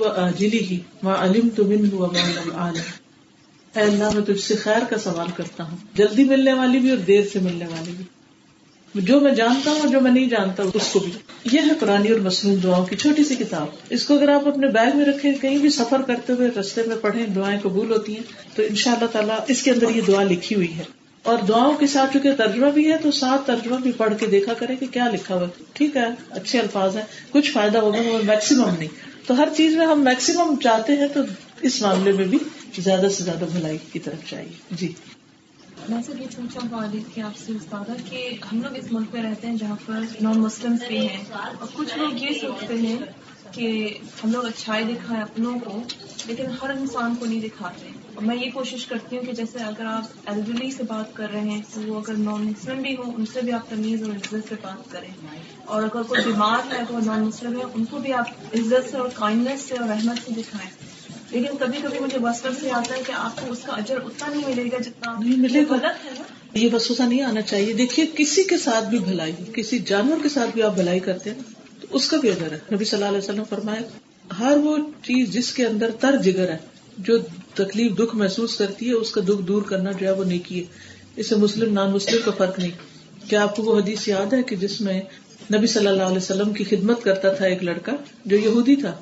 اللہ 3.76 4.10
میں 4.14 4.74
کا 4.90 4.98
سوال 5.04 5.28
کرتا 5.38 5.64
ہوں 5.68 5.78
جلدی 5.98 6.24
ملنے 6.30 6.54
والی 6.54 6.80
بھی 6.80 6.90
اور 6.90 6.98
دیر 7.08 7.22
سے 7.34 7.40
ملنے 7.44 7.66
والی 7.72 7.92
بھی 7.98 9.02
جو 9.08 9.20
میں 9.20 9.32
جانتا 9.36 9.72
ہوں 9.80 9.92
جو 9.92 10.00
میں 10.02 10.12
نہیں 10.12 10.28
جانتا 10.30 10.64
ہوں 10.64 10.72
اس 10.76 10.92
کو 10.94 11.00
بھی 11.06 11.12
یہ 11.52 11.62
ہے 11.68 11.74
قرآن 11.80 12.08
اور 12.14 12.20
مصنوع 12.26 12.56
دعاؤں 12.64 12.86
کی 12.86 12.96
چھوٹی 13.04 13.24
سی 13.30 13.36
کتاب 13.36 13.92
اس 13.98 14.06
کو 14.08 14.16
اگر 14.16 14.30
آپ 14.34 14.48
اپنے 14.48 14.68
بیگ 14.74 14.96
میں 14.98 15.06
رکھے 15.06 15.34
کہیں 15.42 15.58
بھی 15.62 15.70
سفر 15.78 16.02
کرتے 16.08 16.34
ہوئے 16.34 16.50
رستے 16.60 16.82
میں 16.88 16.96
پڑھے 17.02 17.26
دعائیں 17.36 17.58
قبول 17.64 17.92
ہوتی 17.92 18.16
ہیں 18.16 18.56
تو 18.56 18.64
ان 18.70 18.76
شاء 18.84 18.92
اللہ 18.94 19.12
تعالیٰ 19.12 19.40
اس 19.56 19.64
کے 19.64 19.72
اندر 19.72 19.96
یہ 19.96 20.02
دعا 20.08 20.24
لکھی 20.30 20.56
ہوئی 20.56 20.72
ہے 20.78 20.84
اور 21.32 21.38
دعاؤں 21.48 21.74
کے 21.80 21.88
ساتھ 21.88 22.14
چونکہ 22.14 22.34
ترجمہ 22.38 22.70
بھی 22.76 22.92
ہے 22.92 22.98
تو 23.02 23.12
ساتھ 23.20 23.46
ترجمہ 23.48 23.76
بھی 23.84 23.92
پڑھ 23.98 24.14
کے 24.20 24.26
دیکھا 24.32 24.54
کرے 24.62 24.76
کہ 24.80 24.88
کیا 24.92 25.08
لکھا 25.14 25.36
ہوا 25.36 25.46
ٹھیک 25.74 25.96
ہے 25.98 26.08
اچھے 26.40 26.60
الفاظ 26.60 26.96
ہیں 26.98 27.04
کچھ 27.32 27.52
فائدہ 27.52 27.84
وہ 27.84 27.92
میکسیمم 28.26 28.74
نہیں 28.80 29.12
تو 29.28 29.36
ہر 29.38 29.50
چیز 29.58 29.76
میں 29.78 29.86
ہم 29.88 30.04
میکسیمم 30.04 30.56
چاہتے 30.64 30.96
ہیں 31.02 31.08
تو 31.14 31.22
اس 31.68 31.82
معاملے 31.82 32.12
میں 32.16 32.26
بھی 32.32 32.38
زیادہ 32.86 33.10
سے 33.18 33.24
زیادہ 33.24 33.46
بھلائی 33.52 33.78
کی 33.92 34.00
طرف 34.08 34.26
چاہیے 34.30 34.76
جی 34.82 34.90
میں 35.90 36.02
سب 36.08 36.20
یہ 36.22 36.58
والد 36.72 37.14
کی 37.14 37.22
آپ 37.30 37.38
سے 37.46 37.52
استاد 37.56 37.92
کہ 38.10 38.24
ہم 38.52 38.62
لوگ 38.64 38.76
اس 38.82 38.92
ملک 38.92 39.14
میں 39.14 39.24
رہتے 39.24 39.48
ہیں 39.48 39.56
جہاں 39.64 39.76
پر 39.86 40.06
نان 40.26 40.40
مسلم 40.42 40.76
بھی 40.88 41.00
ہیں 41.08 41.24
اور 41.60 41.66
کچھ 41.74 41.98
لوگ 41.98 42.22
یہ 42.24 42.38
سوچتے 42.42 42.78
ہیں 42.82 42.98
کہ 43.56 43.68
ہم 44.24 44.32
لوگ 44.32 44.46
اچھائی 44.52 44.84
دکھائیں 44.94 45.22
اپنوں 45.24 45.60
کو 45.66 45.82
لیکن 46.28 46.46
ہر 46.62 46.70
انسان 46.78 47.16
کو 47.20 47.26
نہیں 47.26 47.42
دکھاتے 47.48 47.92
میں 48.22 48.36
یہ 48.36 48.50
کوشش 48.54 48.86
کرتی 48.88 49.16
ہوں 49.18 49.24
کہ 49.26 49.32
جیسے 49.34 49.60
اگر 49.64 49.86
آپ 49.90 50.30
ایلڈرلی 50.30 50.70
سے 50.72 50.84
بات 50.88 51.16
کر 51.16 51.30
رہے 51.34 51.40
ہیں 51.50 51.62
تو 51.74 51.82
وہ 51.88 52.00
اگر 52.00 52.18
نان 52.18 52.44
مسلم 52.48 52.82
بھی 52.82 52.96
ہوں 52.96 53.12
ان 53.18 53.26
سے 53.34 53.42
بھی 53.44 53.52
آپ 53.54 53.70
تمیز 53.70 54.04
اور 54.04 54.12
عزت 54.16 54.50
سے 54.50 54.56
بات 54.64 54.92
کریں 54.92 55.08
اور 55.66 55.84
اگر 55.84 56.04
کوئی 56.10 56.24
بیمار 56.26 56.72
ہے 56.74 56.82
تو 56.90 57.00
نان 57.06 57.24
مسلم 57.26 57.58
ہے 57.60 57.64
ان 57.74 57.86
کو 57.92 58.00
بھی 58.00 58.14
آپ 58.14 58.54
عزت 58.60 58.90
سے 58.92 58.98
اور 58.98 59.10
کائنڈنیس 59.16 59.62
سے 59.70 59.76
اور 59.80 59.90
رحمت 59.90 60.24
سے 60.26 60.32
دکھائیں 60.42 60.70
لیکن 61.32 61.58
کبھی 61.60 61.80
کبھی 61.84 62.00
مجھے 62.00 62.20
بس 62.28 62.42
پر 62.44 62.52
کہ 63.06 63.12
آپ 63.18 63.42
کو 63.42 63.52
اس 63.52 63.64
کا 63.68 63.74
اجر 63.76 64.00
اتنا 64.04 64.34
نہیں 64.34 64.48
ملے 64.50 64.68
گا 64.72 64.82
جتنا 64.86 65.14
نہیں 65.20 65.38
ملے 65.48 65.64
گا 65.70 65.74
غلط 65.76 66.06
ہے 66.06 66.12
نا 66.20 66.58
یہ 66.60 66.70
بسوسا 66.74 67.06
نہیں 67.08 67.22
آنا 67.30 67.42
چاہیے 67.42 67.74
دیکھیے 67.74 68.06
کسی 68.18 68.44
کے 68.50 68.58
ساتھ 68.64 68.86
بھی 68.90 69.00
بھلائی 69.10 69.32
کسی 69.54 69.80
جانور 69.92 70.22
کے 70.24 70.30
ساتھ 70.30 70.50
بھی 70.54 70.64
آپ 70.64 70.76
بھلائی 70.76 71.00
کرتے 71.08 71.30
ہیں 71.30 71.54
تو 71.82 71.88
اس 72.00 72.10
کا 72.10 72.18
بھی 72.26 72.30
اگر 72.32 72.52
ہے 72.52 72.60
نبی 72.76 72.86
صلی 72.86 72.98
اللہ 72.98 73.10
علیہ 73.16 73.28
وسلم 73.28 73.44
فرمائے 73.50 73.80
ہر 74.40 74.58
وہ 74.64 74.78
چیز 75.08 75.32
جس 75.34 75.52
کے 75.54 75.66
اندر 75.68 75.92
تر 76.00 76.16
جگر 76.28 76.52
ہے 76.54 76.58
جو 77.10 77.18
تکلیف 77.58 77.92
دکھ 77.98 78.16
محسوس 78.16 78.58
کرتی 78.58 78.88
ہے 78.88 78.94
اس 78.94 79.12
کا 79.12 79.22
دکھ 79.28 79.42
دور 79.48 79.62
کرنا 79.70 79.92
جو 80.00 80.06
ہے 80.08 80.12
وہ 80.20 80.24
نیکی 80.26 80.60
ہے 80.60 81.22
اسے 81.24 81.36
مسلم 81.44 81.74
نان 81.74 81.92
مسلم 81.92 82.22
کا 82.26 82.32
فرق 82.38 82.58
نہیں 82.60 83.28
کیا 83.30 83.42
آپ 83.44 83.56
کو 83.56 83.64
وہ 83.64 83.80
حدیث 83.80 84.08
یاد 84.08 84.34
ہے 84.34 84.42
کہ 84.52 84.56
جس 84.64 84.80
میں 84.88 85.00
نبی 85.54 85.68
صلی 85.68 85.88
اللہ 85.88 86.04
علیہ 86.12 86.18
وسلم 86.24 86.54
کی 86.54 86.64
خدمت 86.70 87.04
کرتا 87.04 87.34
تھا 87.34 87.46
ایک 87.46 87.64
لڑکا 87.64 87.92
جو 88.34 88.38
یہودی 88.38 88.76
تھا 88.84 88.94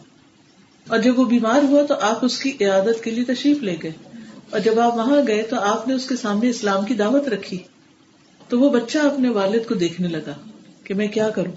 اور 0.89 0.99
جب 0.99 1.19
وہ 1.19 1.25
بیمار 1.25 1.61
ہوا 1.69 1.83
تو 1.89 1.95
آپ 2.07 2.25
اس 2.25 2.37
کی 2.39 2.51
عیادت 2.59 3.03
کے 3.03 3.11
لیے 3.11 3.23
تشریف 3.33 3.61
لے 3.63 3.75
گئے 3.83 3.91
اور 4.49 4.59
جب 4.63 4.79
آپ 4.85 4.95
وہاں 4.97 5.19
گئے 5.27 5.41
تو 5.49 5.59
آپ 5.73 5.87
نے 5.87 5.93
اس 5.93 6.07
کے 6.09 6.15
سامنے 6.21 6.49
اسلام 6.49 6.85
کی 6.85 6.93
دعوت 7.01 7.27
رکھی 7.33 7.57
تو 8.49 8.59
وہ 8.59 8.69
بچہ 8.69 8.97
اپنے 9.11 9.29
والد 9.39 9.67
کو 9.67 9.75
دیکھنے 9.83 10.07
لگا 10.17 10.33
کہ 10.83 10.93
میں 11.01 11.07
کیا 11.17 11.29
کروں 11.35 11.51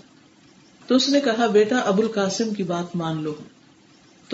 تو 0.87 0.95
اس 0.97 1.09
نے 1.09 1.21
کہا 1.25 1.47
بیٹا 1.59 1.79
ابو 1.93 2.03
القاسم 2.03 2.55
کی 2.55 2.63
بات 2.75 2.97
مان 3.03 3.23
لو 3.23 3.35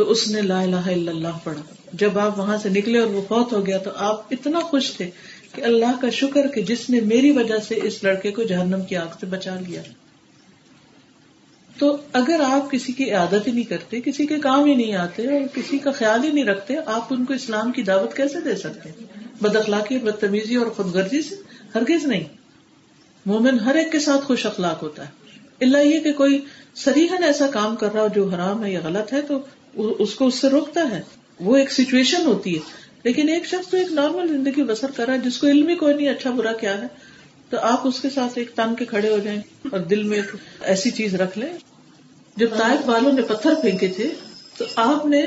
تو 0.00 0.04
اس 0.10 0.20
نے 0.32 0.40
لا 0.42 0.60
الہ 0.66 0.76
الا 0.90 1.10
اللہ 1.12 1.34
پڑھا 1.44 1.62
جب 2.02 2.18
آپ 2.18 2.38
وہاں 2.38 2.56
سے 2.58 2.68
نکلے 2.74 2.98
اور 2.98 3.08
وہ 3.16 3.20
فوت 3.28 3.52
ہو 3.52 3.58
گیا 3.66 3.78
تو 3.86 3.90
آپ 4.04 4.30
اتنا 4.36 4.58
خوش 4.70 4.90
تھے 4.96 5.08
کہ 5.54 5.62
اللہ 5.70 6.00
کا 6.02 6.10
شکر 6.18 6.46
کہ 6.54 6.62
جس 6.70 6.88
نے 6.90 7.00
میری 7.10 7.30
وجہ 7.38 7.58
سے 7.66 7.78
اس 7.88 8.02
لڑکے 8.04 8.30
کو 8.38 8.42
جہنم 8.52 8.84
کی 8.88 8.96
آگ 9.00 9.18
سے 9.20 9.26
بچا 9.34 9.54
لیا 9.66 9.82
تو 11.78 11.90
اگر 12.22 12.40
آپ 12.48 12.70
کسی 12.70 12.92
کی 13.02 13.10
عادت 13.24 13.46
ہی 13.46 13.52
نہیں 13.52 13.68
کرتے 13.74 14.00
کسی 14.04 14.26
کے 14.32 14.38
کام 14.48 14.64
ہی 14.64 14.74
نہیں 14.74 14.94
آتے 15.02 15.26
اور 15.38 15.46
کسی 15.56 15.78
کا 15.86 15.90
خیال 16.00 16.24
ہی 16.24 16.30
نہیں 16.30 16.44
رکھتے 16.52 16.76
آپ 16.94 17.12
ان 17.18 17.24
کو 17.24 17.34
اسلام 17.42 17.72
کی 17.78 17.82
دعوت 17.92 18.16
کیسے 18.22 18.40
دے 18.48 18.56
سکتے 18.64 18.90
بد 19.42 19.56
اخلاقی 19.62 19.98
بدتمیزی 20.08 20.56
اور 20.64 20.70
خود 20.76 20.94
غرضی 20.94 21.22
سے 21.28 21.36
ہرگز 21.74 22.04
نہیں 22.14 22.24
مومن 23.34 23.58
ہر 23.68 23.74
ایک 23.82 23.92
کے 23.92 23.98
ساتھ 24.08 24.24
خوش 24.32 24.46
اخلاق 24.54 24.82
ہوتا 24.82 25.04
ہے 25.08 25.18
اللہ 25.64 25.86
یہ 25.86 26.00
کہ 26.04 26.12
کوئی 26.24 26.40
سریحن 26.88 27.24
ایسا 27.24 27.46
کام 27.52 27.74
کر 27.76 27.92
رہا 27.94 28.02
ہو 28.02 28.08
جو 28.14 28.28
حرام 28.34 28.62
ہے 28.64 28.70
یا 28.72 28.80
غلط 28.84 29.12
ہے 29.12 29.20
تو 29.28 29.38
اس 29.76 30.14
کو 30.14 30.26
اس 30.26 30.34
سے 30.40 30.48
روکتا 30.50 30.80
ہے 30.90 31.00
وہ 31.44 31.56
ایک 31.56 31.72
سچویشن 31.72 32.26
ہوتی 32.26 32.54
ہے 32.54 32.78
لیکن 33.04 33.28
ایک 33.34 33.46
شخص 33.46 33.68
تو 33.70 33.76
ایک 33.76 33.92
نارمل 33.92 34.28
زندگی 34.32 34.62
بسر 34.70 34.90
کرا 34.96 35.16
جس 35.24 35.38
کو 35.40 35.46
علم 35.48 35.68
ہی 35.68 35.74
کوئی 35.82 35.94
نہیں 35.94 36.08
اچھا 36.08 36.30
برا 36.38 36.52
کیا 36.60 36.72
ہے 36.82 36.86
تو 37.50 37.60
آپ 37.70 37.86
اس 37.86 38.00
کے 38.00 38.10
ساتھ 38.14 38.38
ایک 38.38 38.50
تان 38.54 38.74
کے 38.78 38.84
کھڑے 38.90 39.08
ہو 39.12 39.18
جائیں 39.24 39.40
اور 39.70 39.80
دل 39.92 40.02
میں 40.08 40.20
ایسی 40.72 40.90
چیز 40.98 41.14
رکھ 41.20 41.38
لیں 41.38 41.52
جب 42.42 42.56
تائک 42.58 42.88
والوں 42.88 43.12
نے 43.12 43.22
پتھر 43.28 43.54
پھینکے 43.60 43.88
تھے 43.96 44.08
تو 44.58 44.64
آپ 44.82 45.06
نے 45.14 45.22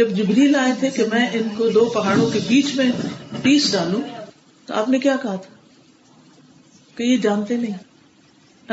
جب 0.00 0.10
جبری 0.16 0.46
لائے 0.48 0.72
تھے 0.80 0.90
کہ 0.96 1.04
میں 1.12 1.28
ان 1.38 1.48
کو 1.56 1.68
دو 1.74 1.84
پہاڑوں 1.94 2.30
کے 2.32 2.38
بیچ 2.48 2.74
میں 2.76 2.90
پیس 3.42 3.72
ڈالوں 3.72 4.00
تو 4.66 4.74
آپ 4.74 4.88
نے 4.88 4.98
کیا 4.98 5.16
کہا 5.22 5.36
تھا 5.44 5.54
کہ 6.96 7.02
یہ 7.02 7.16
جانتے 7.22 7.56
نہیں 7.56 7.72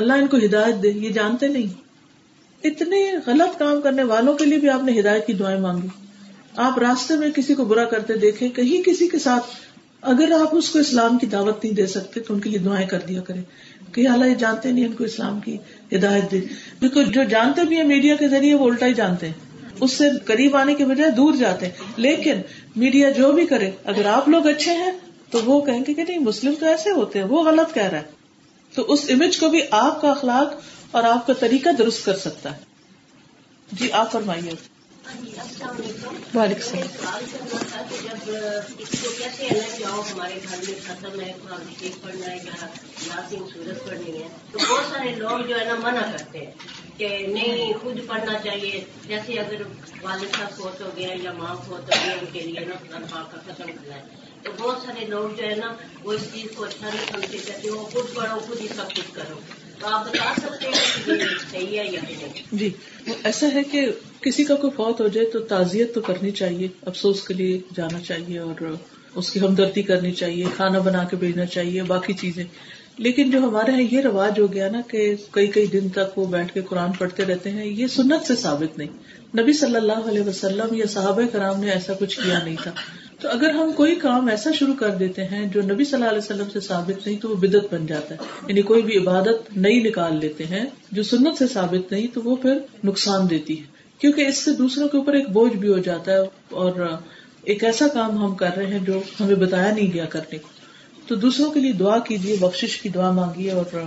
اللہ 0.01 0.21
ان 0.23 0.27
کو 0.33 0.37
ہدایت 0.45 0.81
دے 0.83 0.89
یہ 0.95 1.09
جانتے 1.13 1.47
نہیں 1.47 1.80
اتنے 2.69 2.97
غلط 3.25 3.57
کام 3.59 3.79
کرنے 3.81 4.03
والوں 4.13 4.33
کے 4.37 4.45
لیے 4.45 4.57
بھی 4.59 4.69
آپ 4.69 4.83
نے 4.83 4.99
ہدایت 4.99 5.25
کی 5.27 5.33
دعائیں 5.37 5.59
مانگی 5.61 5.87
آپ 6.67 6.77
راستے 6.79 7.15
میں 7.17 7.29
کسی 7.35 7.53
کو 7.55 7.65
برا 7.65 7.85
کرتے 7.93 8.17
دیکھے 8.27 8.49
کہیں 8.57 8.81
کسی 8.85 9.07
کے 9.13 9.19
ساتھ 9.19 9.45
اگر 10.11 10.31
آپ 10.39 10.55
اس 10.57 10.69
کو 10.69 10.79
اسلام 10.79 11.17
کی 11.17 11.27
دعوت 11.31 11.63
نہیں 11.63 11.73
دے 11.75 11.85
سکتے 11.87 12.19
تو 12.27 12.33
ان 12.33 12.39
کے 12.41 12.49
لیے 12.49 12.59
دعائیں 12.67 12.87
کر 12.89 12.99
دیا 13.07 13.21
کرے 13.29 13.41
نہیں 13.97 14.85
ان 14.85 14.91
کو 14.97 15.03
اسلام 15.03 15.39
کی 15.45 15.55
ہدایت 15.93 16.31
دے 16.31 16.87
جو 17.13 17.23
جانتے 17.31 17.61
بھی 17.69 17.77
ہیں 17.77 17.83
میڈیا 17.87 18.15
کے 18.19 18.27
ذریعے 18.33 18.53
وہ 18.59 18.69
الٹا 18.69 18.85
ہی 18.85 18.93
جانتے 18.99 19.27
ہیں 19.27 19.67
اس 19.85 19.91
سے 19.91 20.05
قریب 20.25 20.55
آنے 20.57 20.75
کے 20.81 20.85
بجائے 20.91 21.09
دور 21.17 21.33
جاتے 21.39 21.65
ہیں 21.65 21.91
لیکن 22.05 22.39
میڈیا 22.83 23.09
جو 23.17 23.31
بھی 23.39 23.45
کرے 23.45 23.69
اگر 23.93 24.05
آپ 24.15 24.27
لوگ 24.35 24.47
اچھے 24.47 24.73
ہیں 24.83 24.91
تو 25.31 25.39
وہ 25.45 25.59
کہیں 25.65 25.83
گے 25.87 25.93
کہ 25.93 26.03
نہیں 26.07 26.19
مسلم 26.29 26.53
تو 26.59 26.65
ایسے 26.69 26.91
ہوتے 26.99 27.19
ہیں 27.19 27.25
وہ 27.29 27.43
غلط 27.49 27.73
کہہ 27.73 27.87
رہا 27.91 27.97
ہے 27.97 28.75
تو 28.75 28.85
اس 28.93 29.05
امیج 29.13 29.39
کو 29.39 29.49
بھی 29.55 29.61
آپ 29.85 30.01
کا 30.01 30.09
اخلاق 30.11 30.55
اور 30.95 31.03
آپ 31.07 31.25
کا 31.27 31.33
طریقہ 31.39 31.69
درست 31.77 32.05
کر 32.05 32.17
سکتا 32.25 32.51
ہے 32.55 32.69
جی 33.81 33.91
آپ 33.99 34.11
فرمائیے 34.11 34.51
وعلیکم 35.03 36.77
السلام 36.77 37.23
جب 38.25 38.81
اس 38.83 38.89
کو 38.89 39.09
کیسے 39.17 39.47
ہمارے 39.83 40.35
گھر 40.49 40.57
میں 40.67 40.75
ختم 40.87 41.19
ہے 41.19 41.31
قرآن 41.43 41.63
شریف 41.77 42.01
پڑھنا 42.01 42.31
ہے 42.31 42.37
کیا 42.39 43.15
ناسی 43.15 43.37
پڑھنی 43.85 44.17
ہے 44.17 44.27
تو 44.51 44.59
بہت 44.67 44.91
سارے 44.91 45.13
لوگ 45.21 45.45
جو 45.51 45.59
ہے 45.59 45.63
نا 45.69 45.75
منع 45.83 46.01
کرتے 46.11 46.45
ہیں 46.45 46.97
کہ 46.97 47.07
نہیں 47.33 47.73
خود 47.81 47.99
پڑھنا 48.07 48.37
چاہیے 48.43 48.83
جیسے 49.07 49.39
اگر 49.45 49.61
والد 50.01 50.35
صاحب 50.37 50.55
فوت 50.57 50.81
ہو 50.81 50.89
گیا 50.97 51.13
یا 51.23 51.31
ماں 51.37 51.55
فوت 51.67 51.93
ہو 51.95 52.03
گیا 52.03 52.13
ان 52.21 52.25
کے 52.33 52.41
لیے 52.51 52.65
نا 52.67 52.75
قرآن 52.87 53.03
پاک 53.13 53.31
کا 53.35 53.41
ختم 53.47 53.71
کرنا 53.79 53.95
ہے 53.95 54.29
تو 54.43 54.51
بہت 54.59 54.85
سارے 54.85 55.05
لوگ 55.15 55.35
جو 55.39 55.47
ہے 55.47 55.55
نا 55.63 55.73
وہ 56.03 56.13
اس 56.13 56.27
چیز 56.33 56.55
کو 56.55 56.63
اچھا 56.65 56.87
نہیں 56.89 57.11
سمجھتے 57.11 57.37
کہتے 57.45 57.69
وہ 57.71 57.83
خود 57.95 58.15
پڑھو 58.15 58.39
خود 58.47 58.61
ہی 58.61 58.67
سب 58.75 58.93
کچھ 58.97 59.11
کرو 59.15 59.39
جی 62.51 62.69
ایسا 63.23 63.47
ہے 63.53 63.63
کہ 63.71 63.85
کسی 64.25 64.43
کا 64.49 64.55
کوئی 64.63 64.71
فوت 64.75 65.01
ہو 65.01 65.07
جائے 65.13 65.25
تو 65.35 65.39
تعزیت 65.53 65.93
تو 65.95 66.01
کرنی 66.07 66.31
چاہیے 66.41 66.67
افسوس 66.91 67.21
کے 67.27 67.33
لیے 67.33 67.59
جانا 67.77 67.99
چاہیے 68.09 68.39
اور 68.47 68.61
اس 69.21 69.29
کی 69.31 69.39
ہمدردی 69.39 69.81
کرنی 69.87 70.11
چاہیے 70.21 70.45
کھانا 70.55 70.79
بنا 70.89 71.03
کے 71.09 71.15
بھیجنا 71.23 71.45
چاہیے 71.55 71.83
باقی 71.93 72.13
چیزیں 72.21 72.43
لیکن 73.05 73.29
جو 73.31 73.39
ہمارے 73.47 73.71
یہاں 73.71 73.87
یہ 73.91 74.01
رواج 74.09 74.39
ہو 74.39 74.51
گیا 74.53 74.67
نا 74.71 74.81
کہ 74.89 75.01
کئی 75.37 75.47
کئی 75.57 75.65
دن 75.73 75.89
تک 75.97 76.17
وہ 76.17 76.25
بیٹھ 76.35 76.53
کے 76.53 76.61
قرآن 76.69 76.91
پڑھتے 76.97 77.25
رہتے 77.25 77.51
ہیں 77.57 77.65
یہ 77.65 77.87
سنت 77.97 78.27
سے 78.27 78.35
ثابت 78.43 78.77
نہیں 78.77 79.37
نبی 79.39 79.53
صلی 79.61 79.75
اللہ 79.75 80.09
علیہ 80.11 80.21
وسلم 80.27 80.73
یا 80.79 80.85
صحابہ 80.93 81.23
کرام 81.31 81.59
نے 81.63 81.69
ایسا 81.71 81.93
کچھ 81.99 82.19
کیا 82.19 82.43
نہیں 82.43 82.55
تھا 82.63 82.71
تو 83.21 83.27
اگر 83.31 83.49
ہم 83.55 83.71
کوئی 83.77 83.95
کام 84.01 84.27
ایسا 84.29 84.51
شروع 84.59 84.73
کر 84.75 84.91
دیتے 84.99 85.23
ہیں 85.31 85.45
جو 85.53 85.61
نبی 85.61 85.83
صلی 85.85 85.95
اللہ 85.95 86.09
علیہ 86.09 86.21
وسلم 86.23 86.47
سے 86.53 86.59
ثابت 86.67 87.05
نہیں 87.05 87.17
تو 87.21 87.29
وہ 87.29 87.35
بدعت 87.41 87.73
بن 87.73 87.85
جاتا 87.87 88.15
ہے 88.21 88.29
یعنی 88.47 88.61
کوئی 88.69 88.81
بھی 88.87 88.97
عبادت 88.97 89.57
نئی 89.65 89.79
نکال 89.83 90.15
لیتے 90.19 90.45
ہیں 90.53 90.63
جو 90.99 91.03
سنت 91.09 91.37
سے 91.39 91.47
ثابت 91.51 91.91
نہیں 91.91 92.07
تو 92.13 92.21
وہ 92.29 92.35
پھر 92.45 92.57
نقصان 92.83 93.29
دیتی 93.29 93.59
ہے 93.59 93.79
کیونکہ 94.01 94.27
اس 94.27 94.37
سے 94.45 94.53
دوسروں 94.61 94.87
کے 94.93 94.97
اوپر 94.97 95.13
ایک 95.19 95.29
بوجھ 95.35 95.53
بھی 95.65 95.69
ہو 95.73 95.77
جاتا 95.89 96.11
ہے 96.11 96.23
اور 96.63 96.81
ایک 97.53 97.63
ایسا 97.71 97.87
کام 97.93 98.17
ہم 98.23 98.33
کر 98.41 98.57
رہے 98.57 98.65
ہیں 98.73 98.79
جو 98.87 98.99
ہمیں 99.19 99.35
بتایا 99.43 99.71
نہیں 99.73 99.93
گیا 99.93 100.05
کرنے 100.15 100.37
کو 100.37 100.49
تو 101.07 101.15
دوسروں 101.27 101.51
کے 101.51 101.59
لیے 101.59 101.71
دعا 101.83 101.99
کیجیے 102.09 102.37
بخش 102.39 102.77
کی 102.81 102.89
دعا 102.97 103.11
مانگیے 103.19 103.51
اور 103.61 103.77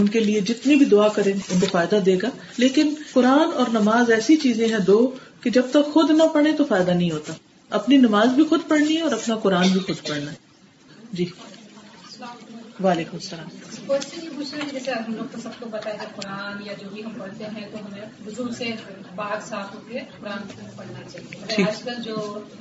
ان 0.00 0.08
کے 0.16 0.20
لیے 0.24 0.40
جتنی 0.50 0.74
بھی 0.82 0.86
دعا 0.96 1.08
کریں 1.20 1.32
ان 1.32 1.38
کو 1.60 1.66
فائدہ 1.76 1.96
دے 2.06 2.16
گا 2.22 2.30
لیکن 2.64 2.92
قرآن 3.12 3.56
اور 3.60 3.72
نماز 3.80 4.10
ایسی 4.18 4.36
چیزیں 4.48 4.66
ہیں 4.68 4.84
دو 4.86 4.98
کہ 5.44 5.50
جب 5.58 5.70
تک 5.78 5.92
خود 5.94 6.10
نہ 6.22 6.28
پڑھے 6.34 6.52
تو 6.56 6.64
فائدہ 6.74 6.90
نہیں 6.90 7.10
ہوتا 7.10 7.32
اپنی 7.80 7.96
نماز 7.96 8.32
بھی 8.36 8.44
خود 8.48 8.68
پڑھنی 8.68 8.96
ہے 8.96 9.02
اور 9.02 9.12
اپنا 9.18 9.36
قرآن 9.42 9.68
بھی 9.72 9.80
خود 9.86 10.06
پڑھنا 10.08 10.30
ہے 10.30 11.14
جی 11.20 11.24
وعلیکم 12.84 13.16
السلام 13.16 13.48
کو 13.86 13.94
جیسے 14.72 14.90
ہم 14.90 15.14
لوگ 15.16 15.24
تو 15.32 15.38
سب 15.42 15.58
کو 15.60 15.68
پتا 15.70 15.90
ہے 16.00 16.04
قرآن 16.16 16.62
یا 16.66 16.72
جو 16.80 16.88
بھی 16.92 17.04
ہم 17.04 17.12
پڑھتے 17.18 17.44
ہیں 17.56 17.66
تو 17.72 17.78
ہمیں 17.86 18.26
رزو 18.26 18.44
سے 18.58 18.70
بات 19.16 19.42
صاف 19.48 19.74
ہوتی 19.74 19.96
ہے 19.96 20.04
قرآن 20.20 20.46
پڑھنا 20.76 21.04
چاہیے 21.12 21.62
آج 21.70 21.82
کل 21.84 22.02
جو 22.04 22.16